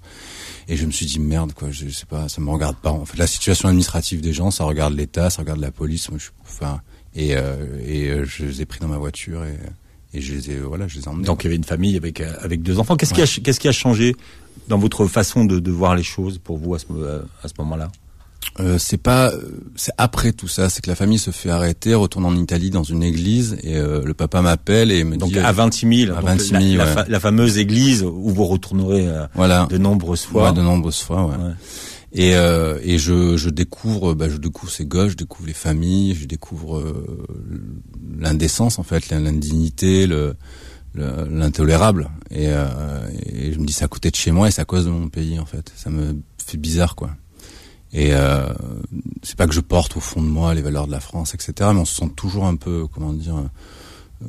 Et 0.67 0.75
je 0.75 0.85
me 0.85 0.91
suis 0.91 1.05
dit 1.05 1.19
merde 1.19 1.53
quoi, 1.53 1.71
je, 1.71 1.87
je 1.87 1.93
sais 1.93 2.05
pas, 2.05 2.27
ça 2.29 2.41
me 2.41 2.49
regarde 2.49 2.75
pas. 2.77 2.89
En 2.91 3.05
fait, 3.05 3.17
la 3.17 3.27
situation 3.27 3.69
administrative 3.69 4.19
des 4.21 4.33
gens, 4.33 4.51
ça 4.51 4.63
regarde 4.65 4.93
l'État, 4.93 5.29
ça 5.29 5.41
regarde 5.41 5.59
la 5.61 5.71
police. 5.71 6.09
Moi, 6.09 6.19
je, 6.19 6.29
enfin, 6.41 6.81
et 7.15 7.29
et, 7.29 7.35
euh, 7.37 7.55
et 7.85 8.09
euh, 8.09 8.25
je 8.25 8.45
les 8.45 8.61
ai 8.61 8.65
pris 8.65 8.79
dans 8.79 8.87
ma 8.87 8.97
voiture 8.97 9.43
et 9.43 9.57
et 10.15 10.21
je 10.21 10.33
les 10.33 10.51
ai 10.51 10.57
voilà, 10.59 10.87
je 10.87 10.97
les 10.97 11.03
ai 11.05 11.07
emmenés. 11.07 11.25
Donc 11.25 11.43
il 11.43 11.47
y 11.47 11.49
avait 11.49 11.55
une 11.55 11.63
famille 11.63 11.97
avec 11.97 12.21
euh, 12.21 12.33
avec 12.41 12.61
deux 12.61 12.79
enfants. 12.79 12.95
Qu'est-ce 12.95 13.13
qui 13.13 13.21
a 13.21 13.25
qu'est-ce 13.41 13.59
qui 13.59 13.67
a 13.67 13.71
changé 13.71 14.15
dans 14.67 14.77
votre 14.77 15.05
façon 15.07 15.43
de, 15.45 15.59
de 15.59 15.71
voir 15.71 15.95
les 15.95 16.03
choses 16.03 16.37
pour 16.37 16.57
vous 16.57 16.75
à 16.75 16.79
ce 16.79 16.85
euh, 16.91 17.21
à 17.43 17.47
ce 17.47 17.53
moment-là? 17.59 17.89
Euh, 18.59 18.77
c'est 18.77 18.97
pas, 18.97 19.31
euh, 19.31 19.41
c'est 19.75 19.93
après 19.97 20.31
tout 20.33 20.47
ça, 20.49 20.69
c'est 20.69 20.83
que 20.83 20.89
la 20.89 20.95
famille 20.95 21.17
se 21.17 21.31
fait 21.31 21.49
arrêter, 21.49 21.95
retourne 21.95 22.25
en 22.25 22.35
Italie 22.35 22.69
dans 22.69 22.83
une 22.83 23.01
église 23.01 23.57
et 23.63 23.77
euh, 23.77 24.03
le 24.05 24.13
papa 24.13 24.41
m'appelle 24.43 24.91
et 24.91 25.03
me 25.03 25.17
Donc 25.17 25.31
dit, 25.31 25.39
à 25.39 25.51
26 25.51 26.05
000, 26.05 26.11
à 26.11 26.15
donc 26.19 26.25
26 26.25 26.47
000, 26.49 26.59
la, 26.61 26.69
la 26.77 26.85
ouais. 26.85 26.91
fa- 26.93 27.05
la 27.07 27.19
fameuse 27.19 27.57
église 27.57 28.03
où 28.03 28.29
vous 28.29 28.45
retournerez 28.45 29.07
euh, 29.07 29.25
voilà, 29.33 29.65
de 29.71 29.77
nombreuses 29.79 30.23
fois. 30.25 30.49
Ouais, 30.51 30.55
de 30.55 30.61
nombreuses 30.61 30.99
fois, 31.01 31.25
ouais. 31.25 31.35
Et 32.15 32.35
euh, 32.35 32.77
et 32.83 32.99
je 32.99 33.37
je 33.37 33.49
découvre, 33.49 34.13
bah, 34.13 34.29
je 34.29 34.37
découvre 34.37 34.71
ces 34.71 34.85
gosses, 34.85 35.11
je 35.13 35.17
découvre 35.17 35.47
les 35.47 35.53
familles, 35.53 36.13
je 36.13 36.25
découvre 36.25 36.77
euh, 36.77 37.25
l'indécence 38.17 38.77
en 38.77 38.83
fait, 38.83 39.09
l'indignité, 39.09 40.05
le- 40.07 40.35
l'intolérable. 40.95 42.11
Et, 42.29 42.49
euh, 42.49 42.67
et 43.25 43.51
je 43.51 43.59
me 43.59 43.65
dis 43.65 43.73
c'est 43.73 43.83
à 43.83 43.87
côté 43.87 44.11
de 44.11 44.15
chez 44.15 44.29
moi 44.31 44.47
et 44.47 44.51
c'est 44.51 44.61
à 44.61 44.65
cause 44.65 44.85
de 44.85 44.91
mon 44.91 45.09
pays 45.09 45.39
en 45.39 45.45
fait. 45.47 45.71
Ça 45.75 45.89
me 45.89 46.15
fait 46.37 46.57
bizarre 46.57 46.95
quoi. 46.95 47.09
Et 47.93 48.13
euh, 48.13 48.45
c'est 49.23 49.35
pas 49.35 49.47
que 49.47 49.53
je 49.55 49.59
porte 49.61 49.97
au 49.97 49.99
fond 49.99 50.21
de 50.21 50.27
moi 50.27 50.53
les 50.53 50.61
valeurs 50.61 50.85
de 50.87 50.91
la 50.91 50.99
France 50.99 51.33
etc 51.35 51.69
mais 51.73 51.79
on 51.79 51.85
se 51.85 51.95
sent 51.95 52.11
toujours 52.15 52.45
un 52.45 52.55
peu 52.55 52.85
comment 52.91 53.13
dire 53.13 53.37
euh, 53.37 54.25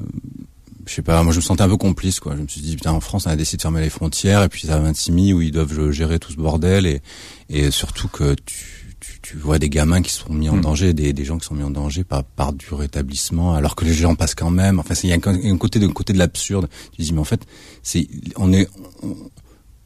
je 0.86 0.92
sais 0.94 1.02
pas 1.02 1.22
moi 1.22 1.32
je 1.32 1.38
me 1.38 1.42
sentais 1.42 1.62
un 1.62 1.68
peu 1.68 1.76
complice 1.76 2.20
quoi 2.20 2.36
je 2.36 2.42
me 2.42 2.48
suis 2.48 2.60
dit 2.60 2.74
putain 2.76 2.92
en 2.92 3.00
France 3.00 3.24
on 3.26 3.30
a 3.30 3.36
décidé 3.36 3.56
de 3.58 3.62
fermer 3.62 3.80
les 3.80 3.90
frontières 3.90 4.42
et 4.42 4.48
puis 4.48 4.66
ça 4.66 4.78
26 4.78 5.12
000 5.26 5.38
où 5.38 5.42
ils 5.42 5.50
doivent 5.52 5.90
gérer 5.90 6.18
tout 6.18 6.30
ce 6.32 6.36
bordel 6.36 6.86
et 6.86 7.00
et 7.48 7.70
surtout 7.70 8.08
que 8.08 8.34
tu 8.46 8.96
tu, 9.00 9.20
tu 9.20 9.36
vois 9.36 9.58
des 9.58 9.68
gamins 9.68 10.00
qui 10.00 10.10
sont 10.12 10.32
mis 10.32 10.48
en 10.48 10.56
Mm. 10.56 10.60
danger, 10.62 10.94
des, 10.94 11.12
des 11.12 11.24
gens 11.26 11.36
qui 11.36 11.44
sont 11.44 11.54
mis 11.54 11.62
en 11.62 11.68
danger 11.70 12.04
par, 12.04 12.24
par 12.24 12.54
du 12.54 12.64
rétablissement, 12.72 13.52
alors 13.54 13.76
que 13.76 13.84
les 13.84 13.92
gens 13.92 14.14
passent 14.14 14.34
quand 14.34 14.48
même. 14.48 14.78
Enfin, 14.78 14.94
c'est- 14.94 15.06
il 15.06 15.10
y 15.10 15.12
a 15.12 15.16
un, 15.16 15.52
un 15.52 15.58
côté 15.58 15.78
de 15.78 15.86
un 15.86 15.92
côté 15.92 16.14
de 16.14 16.18
l'absurde. 16.18 16.70
Tu 16.92 16.96
te 16.96 17.02
dis 17.02 17.12
mais 17.12 17.20
en 17.20 17.24
fait, 17.24 17.42
c'est 17.82 18.08
on 18.36 18.50
est 18.54 18.66
on- 19.02 19.14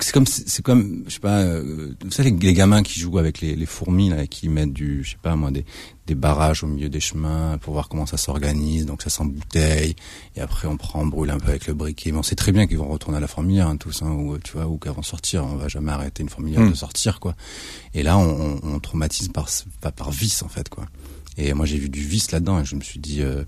c'est 0.00 0.12
comme 0.12 0.26
c'est 0.26 0.62
comme 0.62 1.04
je 1.06 1.14
sais 1.14 1.20
pas 1.20 1.40
euh, 1.40 1.94
vous 2.04 2.10
savez 2.10 2.30
les 2.30 2.52
gamins 2.54 2.82
qui 2.82 3.00
jouent 3.00 3.18
avec 3.18 3.40
les, 3.40 3.56
les 3.56 3.66
fourmis 3.66 4.10
là 4.10 4.22
et 4.22 4.28
qui 4.28 4.48
mettent 4.48 4.72
du 4.72 5.02
je 5.02 5.10
sais 5.10 5.16
pas 5.20 5.34
moi 5.34 5.50
des 5.50 5.64
des 6.06 6.14
barrages 6.14 6.62
au 6.64 6.66
milieu 6.68 6.88
des 6.88 7.00
chemins 7.00 7.58
pour 7.58 7.74
voir 7.74 7.88
comment 7.88 8.06
ça 8.06 8.16
s'organise. 8.16 8.86
Donc 8.86 9.02
ça 9.02 9.10
s'embouteille. 9.10 9.94
Et 10.36 10.40
après 10.40 10.68
on 10.68 10.76
prend 10.76 11.02
on 11.02 11.06
brûle 11.06 11.30
un 11.30 11.38
peu 11.38 11.48
avec 11.50 11.66
le 11.66 11.74
briquet. 11.74 12.12
Mais 12.12 12.18
on 12.18 12.22
sait 12.22 12.36
très 12.36 12.52
bien 12.52 12.66
qu'ils 12.66 12.78
vont 12.78 12.88
retourner 12.88 13.18
à 13.18 13.20
la 13.20 13.26
fourmilière 13.28 13.68
hein, 13.68 13.76
tous 13.76 14.02
hein, 14.02 14.10
ou 14.10 14.38
tu 14.38 14.52
vois 14.52 14.66
ou 14.66 14.78
qu'avant 14.78 15.00
de 15.00 15.06
sortir. 15.06 15.44
On 15.44 15.56
va 15.56 15.68
jamais 15.68 15.92
arrêter 15.92 16.22
une 16.22 16.28
fourmilière 16.28 16.60
Mm. 16.62 16.70
de 16.70 16.74
sortir 16.76 17.20
quoi. 17.20 17.34
Et 17.92 18.02
là 18.02 18.16
on, 18.18 18.58
on, 18.62 18.74
on 18.74 18.80
traumatise 18.80 19.28
par 19.28 19.48
pas 19.80 19.92
par 19.92 20.10
vice 20.10 20.42
en 20.42 20.48
fait 20.48 20.68
quoi. 20.68 20.86
Et 21.36 21.52
moi 21.54 21.66
j'ai 21.66 21.76
vu 21.78 21.88
du 21.88 22.00
vice 22.00 22.30
là-dedans 22.30 22.60
et 22.60 22.64
je 22.64 22.74
me 22.76 22.80
suis 22.82 23.00
dit 23.00 23.22
euh, 23.22 23.42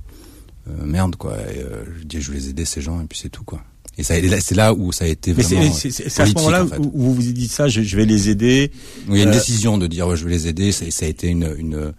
euh, 0.69 0.85
merde 0.85 1.17
quoi. 1.17 1.39
Et, 1.51 1.59
euh, 1.61 1.85
je 1.99 2.05
dis 2.05 2.21
je 2.21 2.31
vais 2.33 2.39
les 2.39 2.49
aider 2.51 2.65
ces 2.65 2.81
gens 2.81 3.01
et 3.01 3.05
puis 3.05 3.19
c'est 3.19 3.31
tout 3.31 3.45
quoi 3.45 3.63
et 4.01 4.03
ça 4.03 4.15
c'est 4.41 4.55
là 4.55 4.73
où 4.75 4.91
ça 4.93 5.05
a 5.05 5.09
été 5.09 5.33
vraiment 5.33 5.73
c'est- 5.73 5.89
euh, 5.89 6.09
c'est 6.09 6.21
à 6.23 6.27
ce 6.27 6.33
moment-là 6.35 6.65
en 6.65 6.67
fait. 6.69 6.79
où, 6.79 6.91
vous 6.95 7.15
vous 7.15 7.23
dites 7.23 7.51
ça, 7.53 7.69
je, 7.69 7.83
je 7.83 7.97
vais 7.97 8.07
les 8.07 8.29
aider. 8.31 8.71
il 9.09 9.17
y 9.17 9.21
a 9.21 9.23
une 9.25 9.29
Euh, 9.29 9.33
décision 9.33 9.79
de 9.79 9.87
dire 9.87 10.07
ouais, 10.09 10.17
je 10.17 10.25
vais 10.25 10.31
les 10.31 10.49
aider. 10.49 10.73
Ça, 10.73 10.85
ça 10.91 11.05
a 11.05 11.09
été 11.09 11.29
une 11.29 11.55
une 11.59 11.93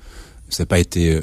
ça 0.49 0.63
n'a 0.63 0.65
pas 0.67 0.79
été 0.79 1.13
euh, 1.15 1.21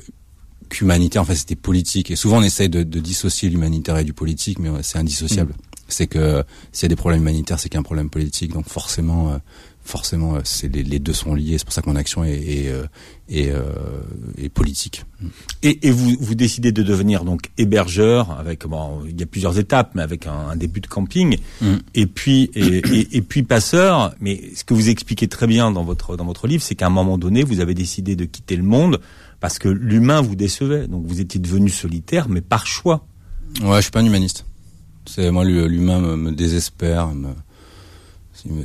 qu'humanitaire. 0.70 1.22
En 1.22 1.24
fait 1.24 1.34
c'était 1.36 1.56
politique. 1.56 2.10
Et 2.10 2.16
souvent 2.16 2.38
on 2.38 2.42
essaye 2.42 2.68
de, 2.68 2.82
de 2.82 3.00
dissocier 3.00 3.48
l'humanitaire 3.50 3.98
et 3.98 4.04
du 4.04 4.12
politique 4.12 4.58
mais 4.58 4.70
c'est 4.82 4.98
indissociable 4.98 5.52
c'est 5.88 6.06
que 6.06 6.44
s'il 6.72 6.84
y 6.84 6.86
a 6.86 6.88
des 6.88 6.96
problèmes 6.96 7.22
humanitaires 7.22 7.58
c'est 7.58 7.68
qu'il 7.68 7.76
y 7.76 7.78
a 7.78 7.80
un 7.80 7.82
problème 7.82 8.10
politique 8.10 8.52
donc 8.52 8.68
forcément 8.68 9.30
euh, 9.30 9.38
forcément 9.84 10.36
euh, 10.36 10.40
c'est 10.44 10.68
les, 10.68 10.82
les 10.82 10.98
deux 10.98 11.14
sont 11.14 11.34
liés 11.34 11.56
c'est 11.58 11.64
pour 11.64 11.72
ça 11.72 11.80
que 11.82 11.88
mon 11.88 11.96
action 11.96 12.24
est 12.24 12.34
est, 12.36 12.68
euh, 12.68 12.84
est, 13.30 13.52
est 14.44 14.48
politique 14.48 15.04
Et, 15.62 15.86
et 15.88 15.90
vous, 15.90 16.14
vous 16.20 16.34
décidez 16.34 16.72
de 16.72 16.82
devenir 16.82 17.24
donc 17.24 17.50
hébergeur 17.58 18.30
avec 18.38 18.66
bon, 18.66 19.00
il 19.08 19.18
y 19.18 19.22
a 19.22 19.26
plusieurs 19.26 19.58
étapes, 19.58 19.92
mais 19.94 20.02
avec 20.02 20.26
un, 20.26 20.50
un 20.52 20.56
début 20.56 20.80
de 20.80 20.86
camping, 20.86 21.38
Mm. 21.60 21.74
et 21.94 22.06
puis 22.06 22.50
et, 22.54 22.78
et, 22.78 23.16
et 23.16 23.22
puis 23.22 23.42
passeur. 23.42 24.14
Mais 24.20 24.40
ce 24.54 24.62
que 24.64 24.74
vous 24.74 24.88
expliquez 24.88 25.26
très 25.28 25.46
bien 25.46 25.70
dans 25.72 25.84
votre 25.84 26.16
dans 26.16 26.24
votre 26.24 26.46
livre, 26.46 26.62
c'est 26.62 26.74
qu'à 26.76 26.86
un 26.86 26.90
moment 26.90 27.18
donné, 27.18 27.42
vous 27.42 27.60
avez 27.60 27.74
décidé 27.74 28.14
de 28.16 28.24
quitter 28.26 28.56
le 28.56 28.62
monde 28.62 29.00
parce 29.40 29.58
que 29.58 29.68
l'humain 29.68 30.20
vous 30.20 30.36
décevait. 30.36 30.86
Donc 30.86 31.04
vous 31.06 31.20
étiez 31.20 31.40
devenu 31.40 31.68
solitaire, 31.70 32.28
mais 32.28 32.40
par 32.40 32.66
choix. 32.66 33.04
ouais 33.62 33.76
je 33.78 33.82
suis 33.82 33.90
pas 33.90 34.00
un 34.00 34.06
humaniste 34.06 34.44
c'est 35.08 35.30
moi 35.30 35.44
l'hu- 35.44 35.68
l'humain 35.68 36.00
me, 36.00 36.16
me 36.16 36.32
désespère 36.32 37.08
me, 37.08 37.30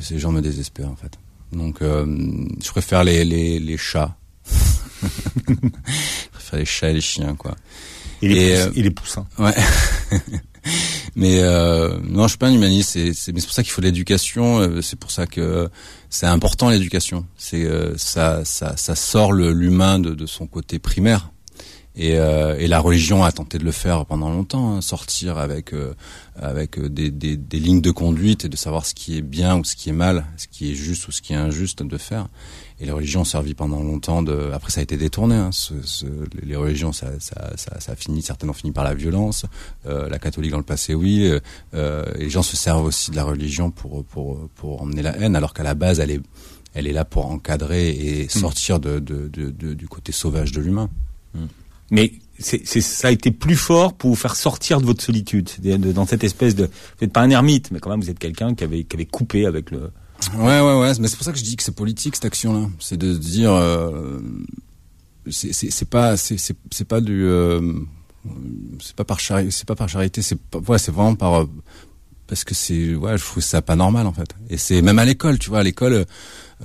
ces 0.01 0.19
gens 0.19 0.31
me 0.31 0.41
désespèrent 0.41 0.89
en 0.91 0.95
fait 0.95 1.13
donc 1.51 1.81
euh, 1.81 2.05
je 2.63 2.69
préfère 2.69 3.03
les 3.03 3.23
les, 3.25 3.59
les 3.59 3.77
chats 3.77 4.15
je 5.47 6.29
préfère 6.31 6.59
les 6.59 6.65
chats 6.65 6.89
et 6.89 6.93
les 6.93 7.01
chiens 7.01 7.35
quoi 7.35 7.55
Et 8.21 8.27
les, 8.29 8.35
Et, 8.35 8.53
pouss- 8.55 8.59
euh, 8.67 8.71
et 8.75 8.81
les 8.83 8.91
poussins. 8.91 9.27
Ouais. 9.37 9.53
mais 11.15 11.39
euh, 11.41 11.99
non, 12.07 12.23
je 12.23 12.29
suis 12.29 12.37
pas 12.37 12.47
un 12.47 12.53
humaniste. 12.53 12.91
C'est, 12.91 13.13
c'est, 13.13 13.33
mais 13.33 13.41
c'est 13.41 13.47
pour 13.47 13.55
ça 13.55 13.63
qu'il 13.63 13.71
faut 13.73 13.81
de 13.81 13.87
l'éducation. 13.87 14.81
C'est 14.81 14.97
pour 14.97 15.11
ça 15.11 15.25
que 15.27 15.69
c'est 16.09 16.25
important 16.25 16.69
l'éducation. 16.69 17.25
C'est 17.37 17.67
ça, 17.97 18.45
ça, 18.45 18.77
ça 18.77 18.95
sort 18.95 19.33
l'humain 19.33 19.99
de, 19.99 20.13
de 20.13 20.25
son 20.25 20.47
côté 20.47 20.79
primaire. 20.79 21.31
Et, 21.95 22.17
euh, 22.17 22.57
et 22.57 22.65
la 22.65 22.79
religion 22.79 23.23
a 23.23 23.31
tenté 23.31 23.59
de 23.59 23.63
le 23.63 23.71
faire 23.71 24.05
pendant 24.07 24.31
longtemps, 24.31 24.77
hein, 24.77 24.81
sortir 24.81 25.37
avec 25.37 25.73
euh, 25.73 25.93
avec 26.35 26.79
euh, 26.79 26.89
des, 26.89 27.11
des, 27.11 27.37
des 27.37 27.59
lignes 27.59 27.81
de 27.81 27.91
conduite 27.91 28.45
et 28.45 28.49
de 28.49 28.55
savoir 28.57 28.87
ce 28.87 28.95
qui 28.95 29.15
est 29.15 29.21
bien 29.21 29.57
ou 29.59 29.63
ce 29.63 29.75
qui 29.75 29.89
est 29.89 29.93
mal, 29.93 30.25
ce 30.37 30.47
qui 30.47 30.71
est 30.71 30.75
juste 30.75 31.07
ou 31.07 31.11
ce 31.11 31.21
qui 31.21 31.33
est 31.33 31.35
injuste 31.35 31.83
de 31.83 31.97
faire. 31.99 32.29
Et 32.79 32.85
les 32.85 32.91
religions 32.91 33.21
ont 33.21 33.25
servi 33.25 33.53
pendant 33.53 33.83
longtemps 33.83 34.23
de. 34.23 34.49
Après, 34.53 34.71
ça 34.71 34.79
a 34.79 34.83
été 34.83 34.97
détourné. 34.97 35.35
Hein, 35.35 35.51
ce, 35.51 35.75
ce- 35.83 36.07
les 36.41 36.55
religions, 36.55 36.91
ça, 36.93 37.11
ça, 37.19 37.51
ça, 37.57 37.79
ça 37.79 37.91
a 37.91 37.95
fini, 37.95 38.23
certaines 38.23 38.49
ont 38.49 38.53
fini 38.53 38.71
par 38.73 38.83
la 38.83 38.95
violence. 38.95 39.45
Euh, 39.85 40.09
la 40.09 40.17
catholique 40.17 40.49
dans 40.51 40.57
le 40.57 40.63
passé, 40.63 40.95
oui. 40.95 41.27
Euh, 41.27 41.39
euh, 41.75 42.03
les 42.17 42.31
gens 42.31 42.41
se 42.41 42.57
servent 42.57 42.85
aussi 42.85 43.11
de 43.11 43.15
la 43.15 43.23
religion 43.23 43.69
pour 43.69 44.03
pour 44.05 44.49
pour 44.55 44.81
emmener 44.81 45.03
la 45.03 45.15
haine, 45.19 45.35
alors 45.35 45.53
qu'à 45.53 45.63
la 45.63 45.75
base, 45.75 45.99
elle 45.99 46.09
est 46.09 46.21
elle 46.73 46.87
est 46.87 46.91
là 46.93 47.05
pour 47.05 47.27
encadrer 47.27 47.89
et 47.91 48.27
sortir 48.29 48.79
de, 48.79 48.97
de, 48.97 49.27
de, 49.27 49.51
de- 49.51 49.75
du 49.75 49.87
côté 49.87 50.11
sauvage 50.11 50.51
de 50.51 50.59
l'humain. 50.59 50.89
Mais 51.93 52.11
c'est, 52.39 52.65
ça 52.65 53.07
a 53.07 53.11
été 53.11 53.29
plus 53.29 53.55
fort 53.55 53.93
pour 53.93 54.09
vous 54.09 54.15
faire 54.15 54.35
sortir 54.35 54.81
de 54.81 54.85
votre 54.85 55.03
solitude, 55.03 55.49
dans 55.93 56.07
cette 56.07 56.23
espèce 56.23 56.55
de. 56.55 56.65
Vous 56.65 57.05
n'êtes 57.05 57.13
pas 57.13 57.21
un 57.21 57.29
ermite, 57.29 57.69
mais 57.71 57.79
quand 57.79 57.91
même 57.91 58.01
vous 58.01 58.09
êtes 58.09 58.17
quelqu'un 58.17 58.55
qui 58.55 58.63
avait 58.63 58.83
qui 58.83 58.95
avait 58.95 59.05
coupé 59.05 59.45
avec 59.45 59.69
le 59.69 59.91
Ouais, 60.35 60.59
ouais, 60.59 60.79
ouais. 60.79 60.91
Mais 60.99 61.07
c'est 61.07 61.17
pour 61.17 61.25
ça 61.25 61.31
que 61.31 61.37
je 61.37 61.43
dis 61.43 61.55
que 61.55 61.61
c'est 61.61 61.75
politique 61.75 62.15
cette 62.15 62.25
action-là. 62.25 62.67
C'est 62.79 62.97
de 62.97 63.13
dire, 63.13 63.51
euh, 63.51 64.19
c'est 65.29 65.89
pas, 65.89 66.17
c'est 66.17 66.87
pas 66.87 66.99
du, 66.99 67.25
euh, 67.25 67.61
c'est 68.81 68.95
pas 68.95 69.03
par 69.03 69.19
charité, 69.19 69.51
c'est 69.51 69.67
pas 69.67 69.75
par 69.75 69.89
charité, 69.89 70.23
c'est 70.23 70.37
ouais, 70.67 70.79
c'est 70.79 70.91
vraiment 70.91 71.15
par 71.15 71.41
euh, 71.41 71.49
parce 72.25 72.43
que 72.43 72.55
c'est, 72.55 72.95
ouais, 72.95 73.17
je 73.17 73.23
trouve 73.23 73.43
ça 73.43 73.61
pas 73.61 73.75
normal 73.75 74.07
en 74.07 74.13
fait. 74.13 74.35
Et 74.49 74.57
c'est 74.57 74.81
même 74.81 74.97
à 74.97 75.05
l'école, 75.05 75.37
tu 75.37 75.49
vois, 75.49 75.59
à 75.59 75.63
l'école. 75.63 76.05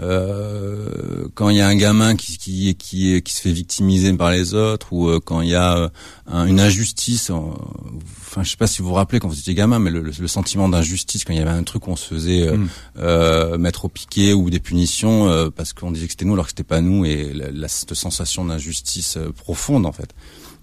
Euh, 0.00 1.28
quand 1.34 1.48
il 1.50 1.56
y 1.56 1.60
a 1.60 1.66
un 1.68 1.74
gamin 1.76 2.16
qui, 2.16 2.38
qui 2.38 2.74
qui 2.76 3.20
qui 3.22 3.32
se 3.32 3.40
fait 3.40 3.52
victimiser 3.52 4.12
par 4.12 4.30
les 4.30 4.54
autres 4.54 4.92
ou 4.92 5.08
euh, 5.08 5.20
quand 5.24 5.40
il 5.40 5.48
y 5.50 5.54
a 5.54 5.76
euh, 5.76 5.88
un- 6.26 6.46
une 6.46 6.60
injustice 6.60 7.30
enfin 7.30 8.42
je 8.42 8.50
sais 8.50 8.56
pas 8.56 8.66
si 8.66 8.82
vous 8.82 8.88
vous 8.88 8.94
rappelez 8.94 9.18
quand 9.18 9.28
vous 9.28 9.38
étiez 9.38 9.54
gamin 9.54 9.78
mais 9.78 9.90
le, 9.90 10.00
le- 10.02 10.12
le 10.18 10.28
sentiment 10.28 10.68
d'injustice 10.68 11.24
quand 11.24 11.32
il 11.32 11.38
y 11.38 11.42
avait 11.42 11.50
un 11.50 11.62
truc 11.62 11.88
où 11.88 11.90
on 11.90 11.96
se 11.96 12.06
faisait 12.14 12.46
euh, 12.48 13.56
Mm. 13.56 13.60
mettre 13.60 13.84
au 13.84 13.88
piquet 13.88 14.32
ou 14.32 14.50
des 14.50 14.60
punitions 14.60 15.28
euh, 15.28 15.50
parce 15.50 15.72
qu'on 15.72 15.90
disait 15.92 16.06
que 16.06 16.12
c'était 16.12 16.24
nous 16.24 16.34
alors 16.34 16.46
que 16.46 16.50
c'était 16.50 16.64
pas 16.64 16.80
nous 16.80 17.04
et 17.04 17.32
la, 17.32 17.50
la- 17.50 17.68
cette 17.68 17.94
sensation 17.94 18.44
d'injustice 18.44 19.18
profonde 19.36 19.86
en 19.86 19.92
fait 19.92 20.10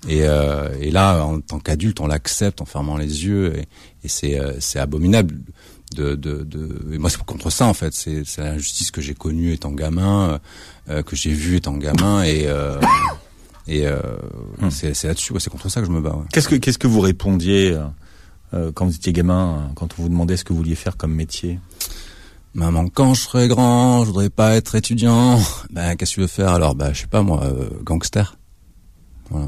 et, 0.08 0.20
euh, 0.24 0.70
et 0.82 0.92
là 0.92 1.24
en 1.26 1.40
tant 1.42 1.60
qu'adulte 1.60 2.00
on 2.00 2.08
l'accepte 2.08 2.62
en 2.62 2.66
fermant 2.66 2.98
les 2.98 3.26
yeux 3.26 3.58
et, 3.58 3.62
et 4.04 4.08
c'est 4.08 4.40
euh, 4.40 4.54
c'est 4.60 4.80
abominable 4.80 5.40
de, 5.96 6.14
de, 6.16 6.44
de 6.44 6.94
et 6.94 6.98
moi 7.00 7.10
c'est 7.10 7.18
contre 7.24 7.50
ça 7.50 7.66
en 7.66 7.74
fait 7.74 7.94
c'est 7.94 8.24
c'est 8.26 8.42
l'injustice 8.44 8.92
que 8.92 9.02
j'ai 9.02 9.16
connue 9.16 9.54
étant 9.54 9.72
gamin 9.72 10.40
euh, 10.90 11.02
que 11.02 11.16
j'ai 11.16 11.34
vue 11.34 11.56
étant 11.56 11.78
gamin 11.78 12.22
et 12.24 12.46
euh, 12.48 12.80
et 13.68 13.88
euh, 13.88 14.00
Hmm. 14.62 14.70
c'est 14.70 14.94
là-dessus 15.04 15.34
ouais, 15.34 15.40
c'est 15.40 15.50
contre 15.50 15.70
ça 15.70 15.82
que 15.82 15.88
je 15.88 15.92
me 15.92 16.00
bats 16.02 16.16
ouais. 16.16 16.26
Qu'est-ce 16.32 16.48
que 16.48 16.56
qu'est-ce 16.56 16.78
que 16.78 16.88
vous 16.88 17.02
répondiez 17.02 17.72
euh, 17.72 17.86
euh, 18.54 18.72
quand 18.74 18.86
vous 18.86 18.96
étiez 18.96 19.12
gamin, 19.12 19.58
euh, 19.58 19.74
quand 19.76 19.90
on 19.98 20.04
vous 20.04 20.10
demandait 20.10 20.38
ce 20.38 20.44
que 20.46 20.54
vous 20.54 20.60
vouliez 20.60 20.76
faire 20.76 20.96
comme 20.98 21.14
métier? 21.14 21.60
Maman, 22.54 22.88
quand 22.88 23.14
je 23.16 23.22
serai 23.22 23.50
grand, 23.50 24.02
je 24.06 24.08
voudrais 24.12 24.30
pas 24.30 24.56
être 24.56 24.76
étudiant. 24.76 25.40
Ben, 25.72 25.96
qu'est-ce 25.98 26.12
que 26.12 26.16
tu 26.16 26.22
veux 26.22 26.28
faire? 26.28 26.50
Alors 26.54 26.74
Ben, 26.76 26.94
je 26.94 27.02
sais 27.02 27.08
pas 27.08 27.22
moi, 27.22 27.44
euh, 27.44 27.68
gangster. 27.84 28.38
Voilà. 29.30 29.48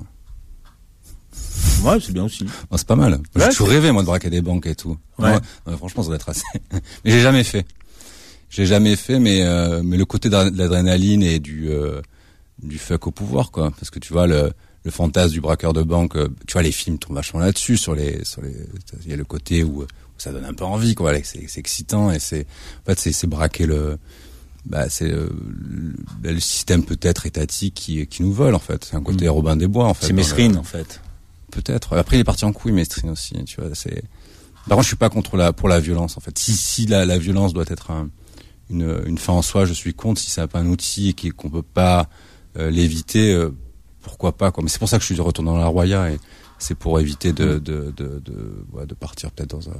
Ouais, 1.83 1.97
c'est 2.01 2.11
bien 2.11 2.23
aussi. 2.25 2.43
Bon, 2.69 2.77
c'est 2.77 2.87
pas 2.87 2.95
mal. 2.95 3.13
Ouais, 3.13 3.19
J'ai 3.35 3.47
toujours 3.49 3.69
rêvé 3.69 3.91
moi 3.91 4.01
de 4.01 4.07
braquer 4.07 4.29
des 4.29 4.41
banques 4.41 4.65
et 4.67 4.75
tout. 4.75 4.97
Ouais. 5.19 5.31
Non, 5.33 5.39
non, 5.67 5.77
franchement, 5.77 6.03
ça 6.03 6.07
doit 6.07 6.15
être 6.15 6.29
assez. 6.29 6.43
mais 6.71 7.11
j'ai 7.11 7.21
jamais 7.21 7.43
fait. 7.43 7.65
J'ai 8.49 8.65
jamais 8.65 8.95
fait, 8.95 9.19
mais 9.19 9.43
euh, 9.43 9.81
mais 9.83 9.97
le 9.97 10.05
côté 10.05 10.29
de 10.29 10.35
l'adrénaline 10.35 11.21
et 11.23 11.39
du 11.39 11.69
euh, 11.69 12.01
du 12.63 12.77
fuck 12.79 13.07
au 13.07 13.11
pouvoir 13.11 13.51
quoi, 13.51 13.71
parce 13.71 13.89
que 13.89 13.99
tu 13.99 14.13
vois 14.13 14.25
le 14.25 14.51
le 14.85 14.91
fantasme 14.91 15.33
du 15.33 15.41
braqueur 15.41 15.73
de 15.73 15.83
banque, 15.83 16.15
euh, 16.15 16.29
tu 16.47 16.53
vois 16.53 16.61
les 16.61 16.71
films 16.71 16.97
tombent 16.97 17.17
vachement 17.17 17.41
là-dessus 17.41 17.75
sur 17.75 17.93
les 17.93 18.23
sur 18.23 18.41
les 18.41 18.55
il 19.03 19.09
y 19.09 19.13
a 19.13 19.17
le 19.17 19.25
côté 19.25 19.63
où, 19.65 19.81
où 19.83 19.85
ça 20.17 20.31
donne 20.31 20.45
un 20.45 20.53
peu 20.53 20.63
envie 20.63 20.95
quoi, 20.95 21.11
c'est 21.23 21.43
excitant 21.57 22.09
et 22.09 22.19
c'est 22.19 22.47
en 22.83 22.85
fait 22.85 22.99
c'est 22.99 23.11
c'est 23.11 23.27
braquer 23.27 23.65
le 23.65 23.97
bah 24.65 24.89
c'est 24.89 25.11
euh, 25.11 25.27
le, 26.23 26.31
le 26.31 26.39
système 26.39 26.83
peut-être 26.85 27.25
étatique 27.25 27.73
qui 27.73 28.07
qui 28.07 28.23
nous 28.23 28.31
vole 28.31 28.55
en 28.55 28.59
fait, 28.59 28.85
c'est 28.85 28.95
un 28.95 29.03
côté 29.03 29.25
Mm. 29.25 29.29
Robin 29.31 29.55
des 29.57 29.67
Bois 29.67 29.87
en 29.87 29.93
fait. 29.93 30.07
C'est 30.07 30.13
dans 30.13 30.21
le- 30.21 30.23
Mesrine 30.23 30.57
en 30.57 30.63
fait. 30.63 31.01
Peut-être. 31.61 31.97
Après, 31.97 32.17
il 32.17 32.19
est 32.19 32.23
parti 32.23 32.45
en 32.45 32.53
couille, 32.53 32.71
Mestrine 32.71 33.09
aussi. 33.09 33.33
Tu 33.45 33.59
vois, 33.59 33.71
c'est. 33.73 34.03
Par 34.67 34.75
contre, 34.75 34.83
je 34.83 34.87
suis 34.89 34.95
pas 34.97 35.09
contre 35.09 35.37
la 35.37 35.53
pour 35.53 35.69
la 35.69 35.79
violence. 35.79 36.17
En 36.17 36.19
fait, 36.19 36.37
si 36.37 36.53
si 36.53 36.85
la, 36.85 37.05
la 37.05 37.17
violence 37.17 37.53
doit 37.53 37.65
être 37.67 37.89
un- 37.91 38.09
une 38.69 39.01
une 39.05 39.17
fin 39.17 39.33
en 39.33 39.41
soi, 39.41 39.65
je 39.65 39.73
suis 39.73 39.93
contre. 39.93 40.19
Si 40.21 40.29
c'est 40.29 40.45
pas 40.47 40.59
un 40.59 40.67
outil 40.67 41.15
et 41.23 41.31
qu'on 41.31 41.49
peut 41.49 41.61
pas 41.63 42.07
euh, 42.57 42.69
l'éviter, 42.69 43.33
euh, 43.33 43.49
pourquoi 44.01 44.37
pas 44.37 44.51
quoi. 44.51 44.63
Mais 44.63 44.69
c'est 44.69 44.79
pour 44.79 44.89
ça 44.89 44.97
que 44.97 45.03
je 45.05 45.13
suis 45.13 45.21
retourné 45.21 45.49
dans 45.51 45.57
la 45.57 45.67
Roya 45.67 46.11
et 46.11 46.19
c'est 46.59 46.75
pour 46.75 46.99
éviter 46.99 47.33
de 47.33 47.57
de 47.59 47.93
de 47.95 48.21
de, 48.23 48.65
ouais, 48.73 48.85
de 48.85 48.93
partir 48.93 49.31
peut-être 49.31 49.51
dans 49.51 49.69
un 49.69 49.77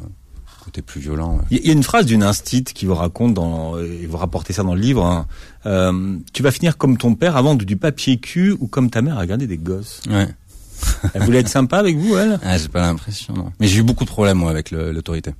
côté 0.63 0.81
plus 0.81 0.99
violent. 1.01 1.35
ouais. 1.37 1.43
Il 1.51 1.65
y 1.67 1.69
a 1.69 1.73
une 1.73 1.83
phrase 1.83 2.05
d'une 2.05 2.23
instite 2.23 2.73
qui 2.73 2.85
vous 2.85 2.95
raconte 2.95 3.33
dans, 3.33 3.77
et 3.79 4.05
vous 4.05 4.17
rapportez 4.17 4.51
ça 4.53 4.63
dans 4.63 4.75
le 4.75 4.81
livre. 4.81 5.05
hein. 5.05 5.27
Euh, 5.65 6.17
tu 6.33 6.43
vas 6.43 6.51
finir 6.51 6.77
comme 6.77 6.97
ton 6.97 7.13
père 7.15 7.35
à 7.37 7.41
vendre 7.41 7.65
du 7.65 7.77
papier 7.77 8.17
cul 8.17 8.51
ou 8.59 8.67
comme 8.67 8.89
ta 8.89 9.01
mère 9.01 9.17
à 9.17 9.25
garder 9.27 9.47
des 9.47 9.57
gosses. 9.57 10.01
Ouais. 10.09 10.27
Elle 11.13 11.23
voulait 11.23 11.39
être 11.39 11.47
sympa 11.49 11.77
avec 11.77 11.97
vous, 11.97 12.15
elle? 12.17 12.39
Ah, 12.43 12.57
j'ai 12.57 12.67
pas 12.67 12.81
l'impression. 12.81 13.33
non. 13.33 13.51
Mais 13.59 13.67
j'ai 13.67 13.79
eu 13.79 13.83
beaucoup 13.83 14.03
de 14.05 14.09
problèmes 14.09 14.37
moi 14.37 14.49
avec 14.51 14.71
l'autorité 14.71 15.31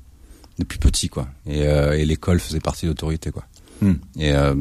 depuis 0.59 0.79
petit 0.79 1.09
quoi. 1.09 1.27
Et, 1.45 1.67
euh, 1.67 1.97
et 1.97 2.05
l'école 2.05 2.39
faisait 2.39 2.59
partie 2.59 2.85
de 2.85 2.91
l'autorité 2.91 3.31
quoi. 3.31 3.45
Hmm. 3.81 3.93
Et 4.17 4.31
euh, 4.33 4.55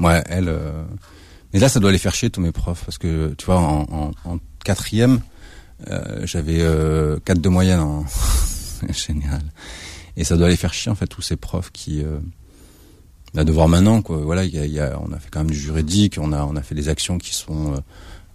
ouais, 0.00 0.22
elle. 0.28 0.48
euh, 0.48 0.82
Mais 1.52 1.58
là, 1.60 1.68
ça 1.68 1.80
doit 1.80 1.90
les 1.92 1.98
faire 1.98 2.14
chier 2.14 2.28
tous 2.30 2.40
mes 2.40 2.52
profs 2.52 2.84
parce 2.84 2.98
que 2.98 3.34
tu 3.38 3.46
vois, 3.46 3.58
en, 3.58 3.86
en, 3.90 4.10
en 4.24 4.38
quatrième, 4.64 5.20
euh, 5.88 6.26
j'avais 6.26 6.58
euh, 6.60 7.18
4 7.24 7.40
de 7.40 7.48
moyenne 7.48 7.80
en 7.80 8.04
général. 8.92 9.40
Et 10.16 10.24
ça 10.24 10.36
doit 10.36 10.48
les 10.50 10.56
faire 10.56 10.74
chier 10.74 10.90
en 10.92 10.94
fait 10.94 11.06
tous 11.06 11.22
ces 11.22 11.36
profs 11.36 11.70
qui. 11.72 12.02
Euh... 12.04 12.18
Là, 13.32 13.44
de 13.44 13.52
voir 13.52 13.68
maintenant 13.68 14.02
quoi. 14.02 14.16
Voilà, 14.18 14.44
il 14.44 14.52
y 14.52 14.58
a, 14.58 14.64
il 14.66 14.72
y 14.72 14.80
a- 14.80 14.98
on 15.00 15.12
a 15.12 15.18
fait 15.20 15.28
quand 15.30 15.40
même 15.40 15.50
du 15.52 15.58
juridique, 15.58 16.18
on 16.20 16.32
a 16.32 16.42
on 16.44 16.56
a 16.56 16.62
fait 16.62 16.74
des 16.74 16.88
actions 16.88 17.16
qui 17.16 17.32
sont. 17.34 17.80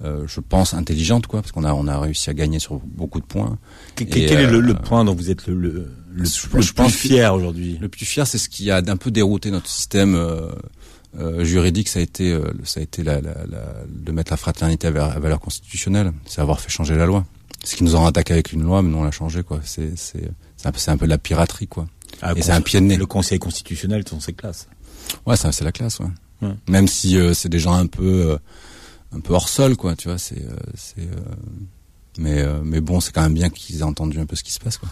Euh, 0.03 0.25
je 0.27 0.39
pense 0.41 0.73
intelligentes 0.73 1.27
quoi 1.27 1.41
parce 1.41 1.51
qu'on 1.51 1.63
a 1.63 1.73
on 1.73 1.87
a 1.87 1.99
réussi 1.99 2.29
à 2.29 2.33
gagner 2.33 2.59
sur 2.59 2.75
beaucoup 2.79 3.19
de 3.21 3.25
points 3.25 3.57
Que- 3.95 4.03
Et, 4.03 4.07
Quel 4.07 4.39
est 4.41 4.47
le, 4.47 4.57
euh, 4.57 4.61
le 4.61 4.73
point 4.73 5.05
dont 5.05 5.15
vous 5.15 5.29
êtes 5.31 5.47
le, 5.47 5.55
le, 5.55 5.87
le, 6.11 6.25
je- 6.25 6.73
plus 6.73 6.89
fier 6.89 7.33
aujourd'hui? 7.33 7.77
Le 7.79 7.87
plus 7.89 8.05
fier, 8.05 8.27
c'est 8.27 8.37
ce 8.37 8.49
qui 8.49 8.71
a 8.71 8.81
d'un 8.81 8.97
peu 8.97 9.11
dérouté 9.11 9.51
notre 9.51 9.69
système 9.69 10.15
euh, 10.15 11.43
juridique. 11.43 11.87
Ça 11.87 11.99
a 11.99 12.01
été, 12.01 12.37
ça 12.63 12.79
a 12.79 12.83
été 12.83 13.03
la, 13.03 13.21
la, 13.21 13.33
la- 13.49 13.73
de 13.87 14.11
mettre 14.11 14.31
la 14.31 14.37
fraternité 14.37 14.87
à, 14.87 14.91
valeur- 14.91 15.39
constitutionnelle. 15.39 16.11
C'est 16.25 16.41
avoir 16.41 16.59
fait 16.59 16.69
changer 16.69 16.95
la 16.95 17.05
loi. 17.05 17.25
Ce 17.63 17.75
qui 17.75 17.83
nous 17.83 17.95
ont 17.95 18.05
attaqué 18.05 18.33
avec 18.33 18.51
une 18.51 18.63
loi, 18.63 18.81
mais 18.81 18.89
nous 18.89 18.97
on 18.97 19.03
l'a 19.03 19.11
changé 19.11 19.43
quoi. 19.43 19.59
C'est, 19.63 19.97
c'est, 19.97 20.29
c'est 20.57 20.67
un 20.67 20.71
peu, 20.71 20.79
un 20.87 20.95
de 20.97 21.05
la 21.05 21.17
piraterie 21.17 21.67
quoi. 21.67 21.87
Ah, 22.21 22.33
Et 22.35 22.41
c'est 22.41 22.51
un 22.51 22.61
pied 22.61 22.79
de 22.79 22.85
nez. 22.85 22.97
Le 22.97 23.05
Conseil 23.05 23.39
constitutionnel 23.39 24.03
sont 24.07 24.19
ses 24.19 24.33
classes. 24.33 24.67
Ouais, 25.25 25.35
ça, 25.37 25.51
c'est 25.51 25.63
la 25.63 25.71
classe, 25.71 25.99
ouais. 25.99 26.07
Ouais. 26.41 26.53
Même 26.67 26.87
si 26.87 27.17
euh, 27.17 27.33
c'est 27.33 27.49
des 27.49 27.59
gens 27.59 27.73
un 27.73 27.87
peu, 27.87 28.37
un 29.13 29.19
peu 29.19 29.33
hors 29.33 29.49
sol 29.49 29.75
quoi. 29.75 29.95
Tu 29.95 30.07
vois, 30.07 30.17
c'est, 30.17 30.39
euh, 30.41 30.55
c'est. 30.75 31.01
euh, 31.01 31.15
mais, 32.17 32.41
euh, 32.41 32.59
mais 32.63 32.79
bon, 32.81 32.99
c'est 33.01 33.11
quand 33.13 33.21
même 33.23 33.33
bien 33.33 33.49
qu'ils 33.49 33.79
aient 33.79 33.83
entendu 33.83 34.19
un 34.19 34.25
peu 34.25 34.35
ce 34.35 34.43
qui 34.43 34.51
se 34.53 34.59
passe 34.59 34.77
quoi. 34.77 34.89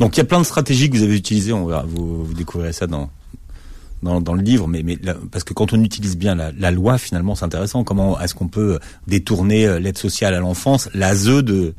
Donc 0.00 0.16
il 0.16 0.18
y 0.18 0.20
a 0.20 0.24
plein 0.24 0.40
de 0.40 0.44
stratégies 0.46 0.90
que 0.90 0.96
vous 0.96 1.02
avez 1.02 1.16
utilisées, 1.16 1.52
on 1.52 1.66
verra, 1.66 1.84
vous, 1.86 2.24
vous 2.24 2.34
découvrirez 2.34 2.72
ça 2.72 2.86
dans, 2.86 3.08
dans, 4.02 4.20
dans 4.20 4.34
le 4.34 4.42
livre, 4.42 4.68
mais, 4.68 4.82
mais 4.82 4.98
là, 5.02 5.14
parce 5.30 5.44
que 5.44 5.54
quand 5.54 5.72
on 5.72 5.82
utilise 5.82 6.16
bien 6.16 6.34
la, 6.34 6.52
la 6.52 6.70
loi, 6.70 6.98
finalement, 6.98 7.34
c'est 7.34 7.44
intéressant. 7.44 7.84
Comment 7.84 8.20
est-ce 8.20 8.34
qu'on 8.34 8.48
peut 8.48 8.78
détourner 9.06 9.78
l'aide 9.80 9.98
sociale 9.98 10.34
à 10.34 10.40
l'enfance, 10.40 10.88
l'ASE 10.94 11.24
de, 11.26 11.42
de 11.42 11.74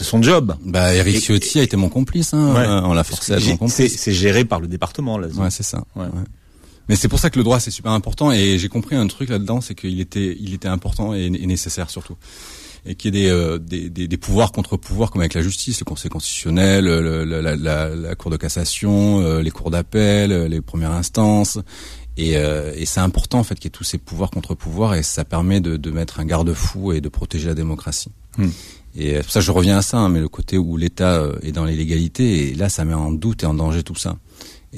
son 0.00 0.22
job 0.22 0.54
Bah, 0.64 0.94
Eric 0.94 1.18
Ciotti 1.20 1.58
a 1.58 1.62
été 1.62 1.76
mon 1.76 1.88
complice. 1.88 2.32
Hein, 2.34 2.54
Ouais. 2.54 2.66
on 2.66 2.92
l'a 2.94 3.04
forcé 3.04 3.32
à 3.32 3.36
être 3.38 3.46
mon 3.48 3.56
complice. 3.56 3.76
C'est 3.76 3.88
c'est 3.88 4.12
géré 4.12 4.44
par 4.44 4.60
le 4.60 4.66
département, 4.68 5.18
l'ASE. 5.18 5.36
Ouais, 5.38 5.50
c'est 5.50 5.62
ça. 5.62 5.84
Ouais. 5.96 6.04
Ouais. 6.04 6.10
Mais 6.88 6.96
c'est 6.96 7.08
pour 7.08 7.18
ça 7.18 7.30
que 7.30 7.38
le 7.38 7.44
droit 7.44 7.58
c'est 7.60 7.70
super 7.70 7.92
important 7.92 8.30
et 8.32 8.58
j'ai 8.58 8.68
compris 8.68 8.94
un 8.96 9.06
truc 9.06 9.28
là-dedans, 9.28 9.60
c'est 9.60 9.74
qu'il 9.74 10.00
était, 10.00 10.36
il 10.40 10.54
était 10.54 10.68
important 10.68 11.14
et, 11.14 11.24
et 11.26 11.46
nécessaire 11.46 11.90
surtout, 11.90 12.16
et 12.84 12.94
qu'il 12.94 13.14
y 13.14 13.18
ait 13.18 13.22
des, 13.24 13.30
euh, 13.30 13.58
des, 13.58 13.90
des, 13.90 14.06
des 14.06 14.16
pouvoirs 14.16 14.52
contre 14.52 14.76
pouvoirs 14.76 15.10
comme 15.10 15.20
avec 15.22 15.34
la 15.34 15.42
justice, 15.42 15.80
le 15.80 15.84
Conseil 15.84 16.10
constitutionnel, 16.10 16.84
le- 16.84 17.24
la, 17.24 17.56
la, 17.56 17.88
la 17.88 18.14
Cour 18.14 18.30
de 18.30 18.36
cassation, 18.36 19.20
euh, 19.20 19.42
les 19.42 19.50
cours 19.50 19.70
d'appel, 19.70 20.30
euh, 20.30 20.48
les 20.48 20.60
premières 20.60 20.92
instances. 20.92 21.58
Et, 22.18 22.38
euh, 22.38 22.72
et 22.74 22.86
c'est 22.86 23.00
important 23.00 23.40
en 23.40 23.44
fait 23.44 23.56
qu'il 23.56 23.64
y 23.64 23.66
ait 23.68 23.70
tous 23.70 23.84
ces 23.84 23.98
pouvoirs 23.98 24.30
contre 24.30 24.54
pouvoirs 24.54 24.94
et 24.94 25.02
ça 25.02 25.24
permet 25.24 25.60
de, 25.60 25.76
de 25.76 25.90
mettre 25.90 26.18
un 26.18 26.24
garde-fou 26.24 26.92
et 26.92 27.02
de 27.02 27.10
protéger 27.10 27.48
la 27.48 27.54
démocratie. 27.54 28.08
Hmm. 28.38 28.48
Et 28.94 29.16
euh, 29.16 29.22
pour 29.22 29.30
ça 29.32 29.40
je 29.40 29.50
reviens 29.50 29.76
à 29.78 29.82
ça, 29.82 29.98
hein, 29.98 30.08
mais 30.08 30.20
le 30.20 30.28
côté 30.28 30.56
où 30.56 30.78
l'État 30.78 31.16
euh, 31.16 31.36
est 31.42 31.52
dans 31.52 31.66
l'illégalité, 31.66 32.48
et 32.48 32.54
là 32.54 32.70
ça 32.70 32.86
met 32.86 32.94
en 32.94 33.12
doute 33.12 33.42
et 33.42 33.46
en 33.46 33.52
danger 33.52 33.82
tout 33.82 33.96
ça. 33.96 34.16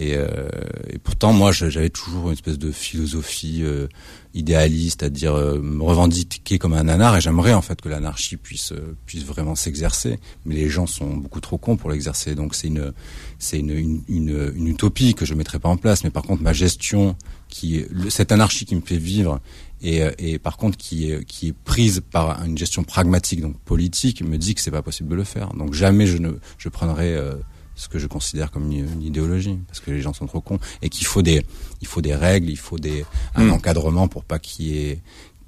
Et, 0.01 0.15
euh, 0.15 0.49
et 0.89 0.99
pourtant, 0.99 1.33
moi, 1.33 1.51
j'avais 1.51 1.91
toujours 1.91 2.29
une 2.29 2.35
espèce 2.35 2.59
de 2.59 2.71
philosophie 2.71 3.63
euh, 3.63 3.89
idéaliste, 4.33 5.03
à 5.03 5.11
dire 5.11 5.35
euh, 5.35 5.61
me 5.61 5.83
revendiquer 5.83 6.59
comme 6.59 6.73
un 6.73 6.85
nanar. 6.85 7.17
Et 7.17 7.21
j'aimerais 7.21 7.53
en 7.53 7.63
fait 7.63 7.81
que 7.81 7.89
l'anarchie 7.89 8.37
puisse 8.37 8.73
euh, 8.73 8.97
puisse 9.07 9.25
vraiment 9.25 9.57
s'exercer. 9.57 10.19
Mais 10.45 10.55
les 10.55 10.69
gens 10.69 10.87
sont 10.87 11.17
beaucoup 11.17 11.41
trop 11.41 11.59
cons 11.59 11.77
pour 11.77 11.91
l'exercer. 11.91 12.35
Donc 12.35 12.55
c'est 12.55 12.69
une 12.69 12.93
c'est 13.39 13.59
une, 13.59 14.03
une, 14.09 14.67
utopie 14.67 15.15
que 15.15 15.25
je 15.27 15.35
mettrai 15.35 15.59
pas 15.59 15.69
en 15.69 15.77
place. 15.77 16.05
Mais 16.05 16.11
par 16.11 16.23
contre, 16.23 16.43
ma 16.43 16.53
gestion, 16.53 17.17
qui 17.49 17.85
cette 18.09 18.31
anarchie 18.33 18.65
qui 18.65 18.77
me 18.77 18.83
fait 18.83 18.99
vivre, 18.99 19.41
et, 19.83 20.03
euh, 20.03 20.13
et 20.19 20.39
par 20.39 20.57
contre 20.57 20.77
qui 20.77 21.11
est 21.11 21.25
qui 21.25 21.49
est 21.49 21.55
prise 21.65 22.03
par 22.11 22.45
une 22.45 22.57
gestion 22.57 22.85
pragmatique, 22.85 23.41
donc 23.41 23.59
politique, 23.61 24.23
me 24.23 24.39
dit 24.39 24.55
que 24.55 24.61
c'est 24.61 24.71
pas 24.71 24.83
possible 24.83 25.09
de 25.09 25.17
le 25.17 25.25
faire. 25.25 25.53
Donc 25.55 25.75
jamais 25.75 26.07
je 26.07 26.19
ne 26.19 26.33
je 26.59 26.69
prendrai 26.69 27.15
euh, 27.15 27.35
ce 27.79 27.89
que 27.89 27.99
je 27.99 28.07
considère 28.09 28.51
comme 28.51 28.71
une, 28.71 28.93
une 28.97 29.03
idéologie 29.03 29.59
parce 29.69 29.81
que 29.81 29.91
les 29.91 30.03
gens 30.03 30.13
sont 30.13 30.27
trop 30.27 30.41
cons 30.43 30.59
et 30.83 30.89
qu'il 30.91 31.07
faut 31.07 31.23
des 31.23 31.39
il 31.81 31.87
faut 31.87 32.03
des 32.03 32.15
règles, 32.15 32.51
il 32.51 32.59
faut 32.67 32.79
des 32.79 33.05
un 33.35 33.45
Mm. 33.45 33.53
encadrement 33.53 34.07
pour 34.09 34.25
pas 34.25 34.39
qu'il 34.39 34.67
y 34.67 34.73
ait 34.87 35.01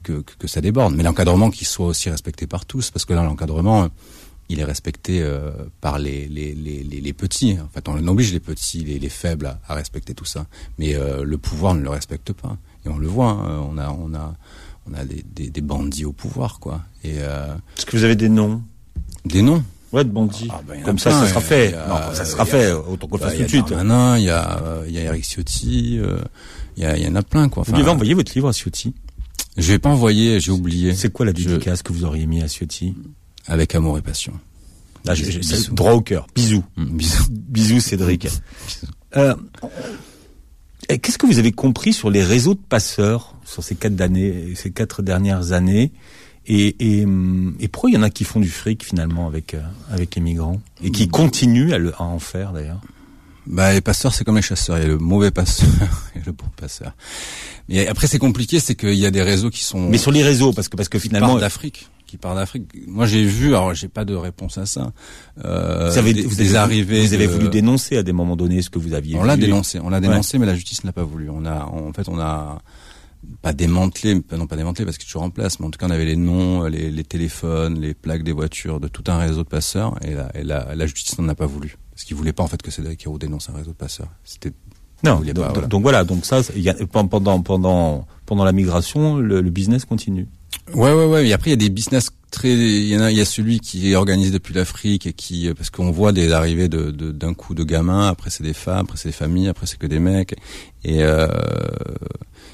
que, 0.02 0.22
que, 0.22 0.34
que 0.38 0.48
ça 0.48 0.60
déborde, 0.60 0.94
mais 0.96 1.02
l'encadrement 1.02 1.50
qui 1.50 1.64
soit 1.64 1.88
aussi 1.92 2.08
respecté 2.08 2.46
par 2.46 2.64
tous 2.64 2.90
parce 2.90 3.04
que 3.04 3.12
là 3.12 3.22
l'encadrement 3.24 3.88
il 4.52 4.58
est 4.58 4.64
respecté 4.64 5.20
euh, 5.22 5.52
par 5.80 5.98
les, 6.00 6.26
les, 6.26 6.54
les, 6.54 6.82
les, 6.82 7.00
les 7.00 7.12
petits. 7.12 7.56
En 7.60 7.68
fait, 7.68 7.88
on 7.88 8.04
oblige 8.08 8.32
les 8.32 8.40
petits, 8.40 8.82
les, 8.84 8.98
les 8.98 9.08
faibles 9.08 9.46
à, 9.46 9.60
à 9.68 9.74
respecter 9.74 10.12
tout 10.12 10.24
ça. 10.24 10.44
Mais 10.76 10.96
euh, 10.96 11.22
le 11.22 11.38
pouvoir 11.38 11.72
ne 11.76 11.82
le 11.82 11.90
respecte 11.90 12.32
pas. 12.32 12.56
Et 12.84 12.88
on 12.88 12.98
le 12.98 13.06
voit. 13.06 13.30
hein, 13.30 13.64
on 13.70 13.78
a, 13.78 13.88
on 13.90 14.12
a, 14.12 14.34
on 14.88 14.94
a 14.94 15.04
des, 15.04 15.22
des, 15.36 15.50
des 15.50 15.60
bandits 15.60 16.04
au 16.04 16.10
pouvoir, 16.10 16.58
quoi. 16.58 16.80
Et 17.04 17.18
euh, 17.18 17.54
Est-ce 17.78 17.86
que 17.86 17.96
vous 17.96 18.02
avez 18.02 18.16
des 18.16 18.28
noms? 18.28 18.60
Des 19.24 19.42
noms? 19.42 19.62
Ouais, 19.92 20.04
de 20.04 20.10
Bondy. 20.10 20.48
Ah, 20.50 20.60
bah, 20.66 20.74
Comme 20.84 20.98
ça, 20.98 21.10
plein, 21.10 21.20
ça 21.22 21.28
sera 21.28 21.40
fait. 21.40 21.74
a- 21.74 21.86
non, 21.88 22.14
ça 22.14 22.24
sera 22.24 22.42
a- 22.44 22.46
fait. 22.46 22.72
Autant 22.72 23.08
qu'on 23.08 23.16
le 23.16 23.20
Bah, 23.22 23.26
fasse 23.28 23.34
il 23.34 23.38
tout 23.38 23.44
de 23.44 23.48
suite. 23.48 23.64
Il 23.70 23.76
y 24.24 24.30
a, 24.30 24.60
il 24.86 24.92
y 24.92 24.98
a 24.98 25.00
Eric 25.02 25.24
Ciotti, 25.24 25.98
euh, 25.98 26.18
il 26.76 26.82
y 26.84 26.86
a, 26.86 26.96
il 26.96 27.02
y 27.04 27.08
en 27.08 27.16
a 27.16 27.22
plein, 27.22 27.48
quoi. 27.48 27.64
Vous 27.66 27.72
lui 27.72 27.80
avez 27.80 27.90
envoyé 27.90 28.14
votre 28.14 28.32
livre 28.34 28.48
à 28.48 28.52
Ciotti. 28.52 28.94
je 29.56 29.72
vais 29.72 29.78
pas 29.80 29.88
envoyer, 29.90 30.38
j'ai 30.40 30.52
oublié. 30.52 30.94
C'est 30.94 31.12
quoi 31.12 31.26
la 31.26 31.32
Je- 31.36 31.48
dédicace 31.48 31.82
que 31.82 31.92
vous 31.92 32.04
auriez 32.04 32.26
mis 32.26 32.40
à 32.42 32.46
Ciotti? 32.48 32.94
Avec 33.46 33.74
amour 33.74 33.98
et 33.98 34.02
passion. 34.02 34.32
Là, 35.04 35.14
Bisous. 35.14 35.74
droit 35.74 35.92
au 35.92 36.02
cœur. 36.02 36.26
Bisous. 36.34 36.62
Mm, 36.76 36.84
bisous. 36.96 37.24
Bisous 37.30 37.80
Cédric. 37.80 38.28
Euh, 39.16 39.34
Qu'est-ce 41.02 41.18
que 41.18 41.26
vous 41.26 41.38
avez 41.38 41.52
compris 41.52 41.92
sur 41.92 42.10
les 42.10 42.22
réseaux 42.24 42.54
de 42.54 42.60
passeurs 42.60 43.34
sur 43.44 43.62
ces 43.62 43.76
quatre 43.76 44.00
années, 44.00 44.54
ces 44.56 44.70
quatre 44.72 45.02
dernières 45.02 45.52
années? 45.52 45.92
Et, 46.46 46.76
et, 47.00 47.04
hum, 47.04 47.54
et 47.60 47.68
pourquoi 47.68 47.90
il 47.90 47.94
y 47.94 47.96
en 47.96 48.02
a 48.02 48.10
qui 48.10 48.24
font 48.24 48.40
du 48.40 48.48
fric 48.50 48.84
finalement 48.84 49.26
avec 49.26 49.54
euh, 49.54 49.60
avec 49.90 50.14
les 50.14 50.20
migrants? 50.20 50.60
Et 50.82 50.90
qui 50.90 51.08
continuent 51.08 51.72
à, 51.72 51.78
le, 51.78 51.92
à 51.94 52.02
en 52.02 52.18
faire 52.18 52.52
d'ailleurs? 52.52 52.80
Bah, 53.46 53.72
les 53.72 53.80
passeurs, 53.80 54.14
c'est 54.14 54.24
comme 54.24 54.36
les 54.36 54.42
chasseurs. 54.42 54.78
Il 54.78 54.82
y 54.82 54.84
a 54.84 54.88
le 54.88 54.98
mauvais 54.98 55.30
passeur 55.30 55.68
et 56.16 56.20
le 56.24 56.32
bon 56.32 56.44
passeur. 56.56 56.92
Mais 57.68 57.86
après, 57.86 58.06
c'est 58.06 58.18
compliqué, 58.18 58.60
c'est 58.60 58.74
qu'il 58.74 58.94
y 58.94 59.06
a 59.06 59.10
des 59.10 59.22
réseaux 59.22 59.50
qui 59.50 59.64
sont 59.64 59.88
Mais 59.88 59.98
sur 59.98 60.10
les 60.12 60.22
réseaux 60.22 60.52
parce 60.52 60.68
que 60.68 60.76
parce 60.76 60.88
que 60.88 60.98
finalement 60.98 61.36
d'Afrique, 61.38 61.88
qui 62.06 62.16
partent 62.16 62.36
d'Afrique. 62.36 62.64
Moi, 62.88 63.06
j'ai 63.06 63.24
vu, 63.24 63.48
alors 63.48 63.72
j'ai 63.74 63.88
pas 63.88 64.04
de 64.04 64.14
réponse 64.14 64.58
à 64.58 64.66
ça. 64.66 64.92
Euh, 65.44 65.90
vous 65.90 65.98
avez, 65.98 66.12
des, 66.12 66.22
vous 66.22 66.34
des 66.36 66.48
avez- 66.50 66.56
arrivées. 66.58 67.06
vous 67.06 67.14
avez 67.14 67.26
de- 67.28 67.32
voulu 67.32 67.48
dénoncer 67.48 67.96
à 67.96 68.02
des 68.02 68.12
moments 68.12 68.36
donnés 68.36 68.62
ce 68.62 68.70
que 68.70 68.78
vous 68.80 68.94
aviez 68.94 69.16
On 69.16 69.22
l'a 69.22 69.36
dénoncé, 69.36 69.78
on 69.80 69.88
l'a 69.90 70.00
dénoncé, 70.00 70.38
mais 70.38 70.46
la 70.46 70.54
justice 70.54 70.82
n'a 70.84 70.92
pas 70.92 71.04
voulu. 71.04 71.30
On 71.30 71.44
a, 71.44 71.64
en 71.64 71.92
fait, 71.92 72.08
on 72.08 72.18
a 72.20 72.60
pas 73.42 73.52
démantelé, 73.52 74.20
non 74.36 74.46
pas 74.46 74.56
démantelé 74.56 74.84
parce 74.84 74.96
qu'il 74.98 75.04
est 75.06 75.10
toujours 75.10 75.22
en 75.22 75.30
place, 75.30 75.60
mais 75.60 75.66
en 75.66 75.70
tout 75.70 75.78
cas, 75.78 75.86
on 75.86 75.90
avait 75.90 76.04
les 76.04 76.16
noms, 76.16 76.64
les, 76.64 76.90
les 76.90 77.04
téléphones, 77.04 77.80
les 77.80 77.94
plaques 77.94 78.22
des 78.22 78.32
voitures 78.32 78.80
de 78.80 78.88
tout 78.88 79.04
un 79.08 79.18
réseau 79.18 79.42
de 79.44 79.48
passeurs, 79.48 79.96
et 80.02 80.14
la, 80.14 80.30
et 80.36 80.42
la, 80.42 80.74
la 80.74 80.86
justice 80.86 81.18
n'en 81.18 81.28
a 81.28 81.34
pas 81.34 81.46
voulu 81.46 81.76
parce 81.92 82.04
qu'ils 82.04 82.16
voulaient 82.16 82.32
pas 82.32 82.42
en 82.42 82.46
fait 82.48 82.62
que 82.62 82.70
Cédric 82.70 83.04
Hérault 83.04 83.18
dénonce 83.18 83.50
un 83.50 83.52
réseau 83.52 83.72
de 83.72 83.76
passeurs. 83.76 84.08
C'était 84.24 84.52
Non, 85.04 85.16
donc, 85.20 85.34
pas, 85.34 85.52
voilà. 85.52 85.68
donc 85.68 85.82
voilà, 85.82 86.04
donc 86.04 86.24
ça, 86.24 86.40
y 86.56 86.68
a, 86.70 86.74
pendant 86.90 87.42
pendant 87.42 88.06
pendant 88.24 88.44
la 88.44 88.52
migration, 88.52 89.16
le, 89.18 89.40
le 89.42 89.50
business 89.50 89.84
continue. 89.84 90.26
Ouais, 90.74 90.92
ouais, 90.92 91.04
ouais. 91.06 91.28
Et 91.28 91.32
après, 91.32 91.50
il 91.50 91.52
y 91.52 91.54
a 91.54 91.56
des 91.56 91.68
business 91.70 92.10
très. 92.30 92.52
Il 92.52 92.86
y 92.88 92.96
en 92.96 93.00
a. 93.02 93.10
Il 93.10 93.16
y 93.18 93.20
a 93.20 93.24
celui 93.24 93.60
qui 93.60 93.90
est 93.90 93.96
organisé 93.96 94.30
depuis 94.30 94.54
l'Afrique 94.54 95.06
et 95.06 95.12
qui, 95.12 95.48
euh, 95.48 95.54
parce 95.54 95.68
qu'on 95.70 95.90
voit 95.90 96.12
des 96.12 96.32
arrivées 96.32 96.68
de 96.68 96.90
de- 96.90 97.10
d'un 97.12 97.34
coup 97.34 97.54
de 97.54 97.64
gamins. 97.64 98.06
Après, 98.08 98.30
c'est 98.30 98.44
des 98.44 98.52
femmes. 98.54 98.80
Après, 98.86 98.96
c'est 98.96 99.08
des 99.08 99.12
familles. 99.14 99.48
Après, 99.48 99.66
c'est 99.66 99.78
que 99.78 99.86
des 99.86 99.98
mecs. 100.00 100.34
Et 100.84 101.02
euh, 101.02 101.26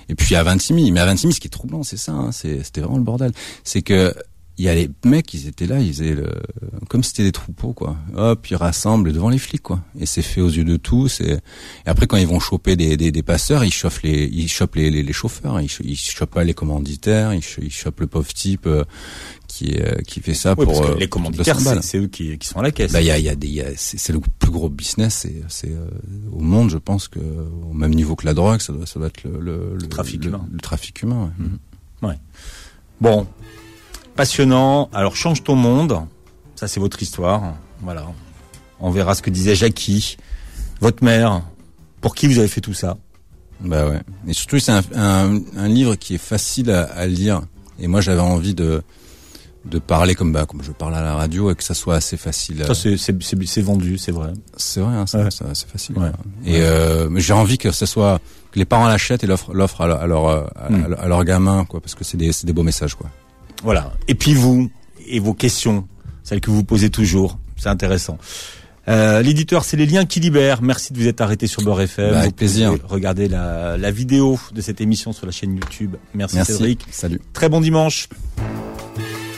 et 0.08 0.14
puis 0.14 0.34
à 0.34 0.42
Vintimille. 0.42 0.92
Mais 0.92 1.00
à 1.00 1.06
Vintimille, 1.06 1.34
ce 1.34 1.40
qui 1.40 1.48
est 1.48 1.50
troublant, 1.50 1.82
c'est 1.82 1.96
ça. 1.96 2.12
hein, 2.12 2.32
c'était 2.32 2.80
vraiment 2.80 2.98
le 2.98 3.04
bordel. 3.04 3.32
C'est 3.64 3.82
que 3.82 4.14
il 4.58 4.64
y 4.64 4.68
a 4.70 4.74
les 4.74 4.88
mecs, 5.04 5.34
ils 5.34 5.48
étaient 5.48 5.66
là, 5.66 5.80
ils 5.80 5.92
faisaient 5.92 6.14
le, 6.14 6.30
comme 6.88 7.04
c'était 7.04 7.24
des 7.24 7.32
troupeaux, 7.32 7.74
quoi. 7.74 7.96
Hop, 8.14 8.46
ils 8.48 8.56
rassemblent 8.56 9.12
devant 9.12 9.28
les 9.28 9.38
flics, 9.38 9.62
quoi. 9.62 9.82
Et 9.98 10.06
c'est 10.06 10.22
fait 10.22 10.40
aux 10.40 10.48
yeux 10.48 10.64
de 10.64 10.76
tous. 10.76 11.20
Et, 11.20 11.36
après, 11.84 12.06
quand 12.06 12.16
ils 12.16 12.26
vont 12.26 12.40
choper 12.40 12.74
des, 12.74 12.96
des, 12.96 13.12
des 13.12 13.22
passeurs, 13.22 13.64
ils 13.64 13.72
chauffent 13.72 14.02
les, 14.02 14.24
ils 14.24 14.48
chopent 14.48 14.76
les, 14.76 14.90
les, 14.90 15.12
chauffeurs. 15.12 15.60
Ils, 15.60 15.68
ils 15.84 15.96
chopent 15.96 16.30
pas 16.30 16.44
les 16.44 16.54
commanditaires. 16.54 17.34
Ils, 17.34 17.42
ils 17.62 17.70
chopent 17.72 18.00
le 18.00 18.06
pauvre 18.06 18.32
type 18.32 18.66
euh, 18.66 18.84
qui, 19.56 19.76
euh, 19.80 19.94
qui 20.06 20.20
fait 20.20 20.34
ça 20.34 20.54
Oui, 20.58 20.64
pour 20.66 20.74
parce 20.74 20.86
que 20.86 20.92
euh, 20.94 20.98
les 20.98 21.08
commanditaires, 21.08 21.56
200 21.56 21.70
balles. 21.70 21.82
c'est 21.82 21.98
eux 21.98 22.06
qui, 22.08 22.36
qui 22.38 22.46
sont 22.46 22.58
à 22.58 22.62
la 22.62 22.70
caisse. 22.70 22.92
Bah, 22.92 23.00
il 23.00 23.06
y 23.06 23.10
a, 23.10 23.18
il 23.18 23.24
y 23.24 23.28
a 23.28 23.34
des, 23.34 23.72
c'est 23.76 24.12
le 24.12 24.20
plus 24.20 24.50
gros 24.50 24.68
business. 24.68 25.26
C'est, 25.48 25.70
euh, 25.70 25.88
au 26.32 26.40
monde, 26.40 26.68
je 26.70 26.76
pense 26.78 27.08
que 27.08 27.18
au 27.18 27.72
même 27.72 27.94
niveau 27.94 28.16
que 28.16 28.26
la 28.26 28.34
drogue, 28.34 28.60
ça 28.60 28.72
doit, 28.72 28.86
ça 28.86 28.98
doit 28.98 29.08
être 29.08 29.24
le, 29.24 29.38
le, 29.40 29.76
le 29.80 29.88
trafic 29.88 30.22
le- 30.24 30.28
humain. 30.28 30.46
Le 30.52 30.58
trafic 30.58 31.02
humain. 31.02 31.30
ouais. 31.40 31.46
Mhm. 31.46 32.16
Bon, 33.00 33.26
passionnant. 34.14 34.88
Alors 34.92 35.16
change 35.16 35.42
ton 35.42 35.54
monde. 35.56 36.00
Ça, 36.54 36.68
c'est 36.68 36.80
votre 36.80 37.02
histoire. 37.02 37.54
Voilà. 37.82 38.06
On 38.80 38.90
verra 38.90 39.14
ce 39.14 39.22
que 39.22 39.30
disait 39.30 39.54
Jackie, 39.54 40.16
votre 40.80 41.04
mère. 41.04 41.42
Pour 42.00 42.14
qui 42.14 42.26
vous 42.26 42.38
avez 42.38 42.48
fait 42.48 42.60
tout 42.60 42.74
ça? 42.74 42.96
Bah 43.60 43.88
ouais. 43.88 44.00
Et 44.28 44.32
surtout, 44.34 44.58
c'est 44.58 44.72
un, 44.72 44.82
un, 44.94 45.40
un 45.56 45.68
livre 45.68 45.94
qui 45.96 46.14
est 46.14 46.18
facile 46.18 46.70
à, 46.70 46.84
à 46.84 47.06
lire. 47.06 47.42
Et 47.78 47.88
moi, 47.88 48.00
j'avais 48.00 48.20
envie 48.20 48.54
de 48.54 48.82
de 49.70 49.78
parler 49.78 50.14
comme 50.14 50.32
bah 50.32 50.46
comme 50.46 50.62
je 50.62 50.70
parle 50.72 50.94
à 50.94 51.02
la 51.02 51.14
radio 51.14 51.50
et 51.50 51.54
que 51.54 51.62
ça 51.64 51.74
soit 51.74 51.96
assez 51.96 52.16
facile. 52.16 52.64
Ça, 52.66 52.74
c'est- 52.74 52.96
c'est 52.96 53.62
vendu, 53.62 53.98
c'est 53.98 54.12
vrai. 54.12 54.32
C'est 54.56 54.80
vrai, 54.80 54.94
hein, 54.94 55.04
c'est 55.06 55.18
Ouais. 55.18 55.30
c'est- 55.30 55.44
c'est 55.54 55.68
facile. 55.68 55.98
Ouais. 55.98 56.10
Et 56.44 56.60
euh, 56.60 57.08
j'ai 57.18 57.32
envie 57.32 57.58
que 57.58 57.70
ça 57.72 57.86
soit 57.86 58.20
que 58.52 58.58
les 58.58 58.64
parents 58.64 58.86
l'achètent 58.86 59.24
et 59.24 59.26
l'offrent 59.26 59.52
l'offrent 59.52 59.80
à, 59.82 59.86
leur- 59.88 60.00
à 60.02 60.06
leur 60.06 60.26
euh, 60.28 60.44
à, 60.56 60.70
Mm. 60.70 61.24
gamins 61.24 61.64
quoi, 61.64 61.80
parce 61.80 61.94
que 61.94 62.04
c'est 62.04 62.16
des 62.16 62.32
c'est 62.32 62.46
des 62.46 62.52
beaux 62.52 62.62
messages 62.62 62.94
quoi. 62.94 63.10
Voilà. 63.64 63.92
Et 64.08 64.14
puis 64.14 64.34
vous, 64.34 64.70
et 65.06 65.18
vos 65.18 65.34
questions, 65.34 65.86
celles 66.22 66.40
que 66.40 66.50
vous 66.50 66.62
posez 66.64 66.90
toujours, 66.90 67.38
c'est 67.56 67.68
intéressant. 67.68 68.18
Euh, 68.88 69.20
L'éditeur, 69.20 69.64
c'est 69.64 69.76
les 69.76 69.86
liens 69.86 70.04
qui 70.06 70.20
libèrent. 70.20 70.62
Merci 70.62 70.92
de 70.92 70.98
vous 71.00 71.08
être 71.08 71.20
arrêté 71.20 71.48
sur 71.48 71.60
Beurre 71.62 71.80
FM. 71.80 72.10
Bah, 72.12 72.18
avec 72.20 72.30
Vous 72.30 72.36
plaisir. 72.36 72.74
Regarder 72.88 73.26
la, 73.26 73.76
la 73.76 73.90
vidéo 73.90 74.38
de 74.54 74.60
cette 74.60 74.80
émission 74.80 75.12
sur 75.12 75.26
la 75.26 75.32
chaîne 75.32 75.56
YouTube. 75.56 75.96
Merci, 76.14 76.36
Merci. 76.36 76.52
Cédric. 76.52 76.86
Salut. 76.92 77.20
Très 77.32 77.48
bon 77.48 77.60
dimanche. 77.60 78.08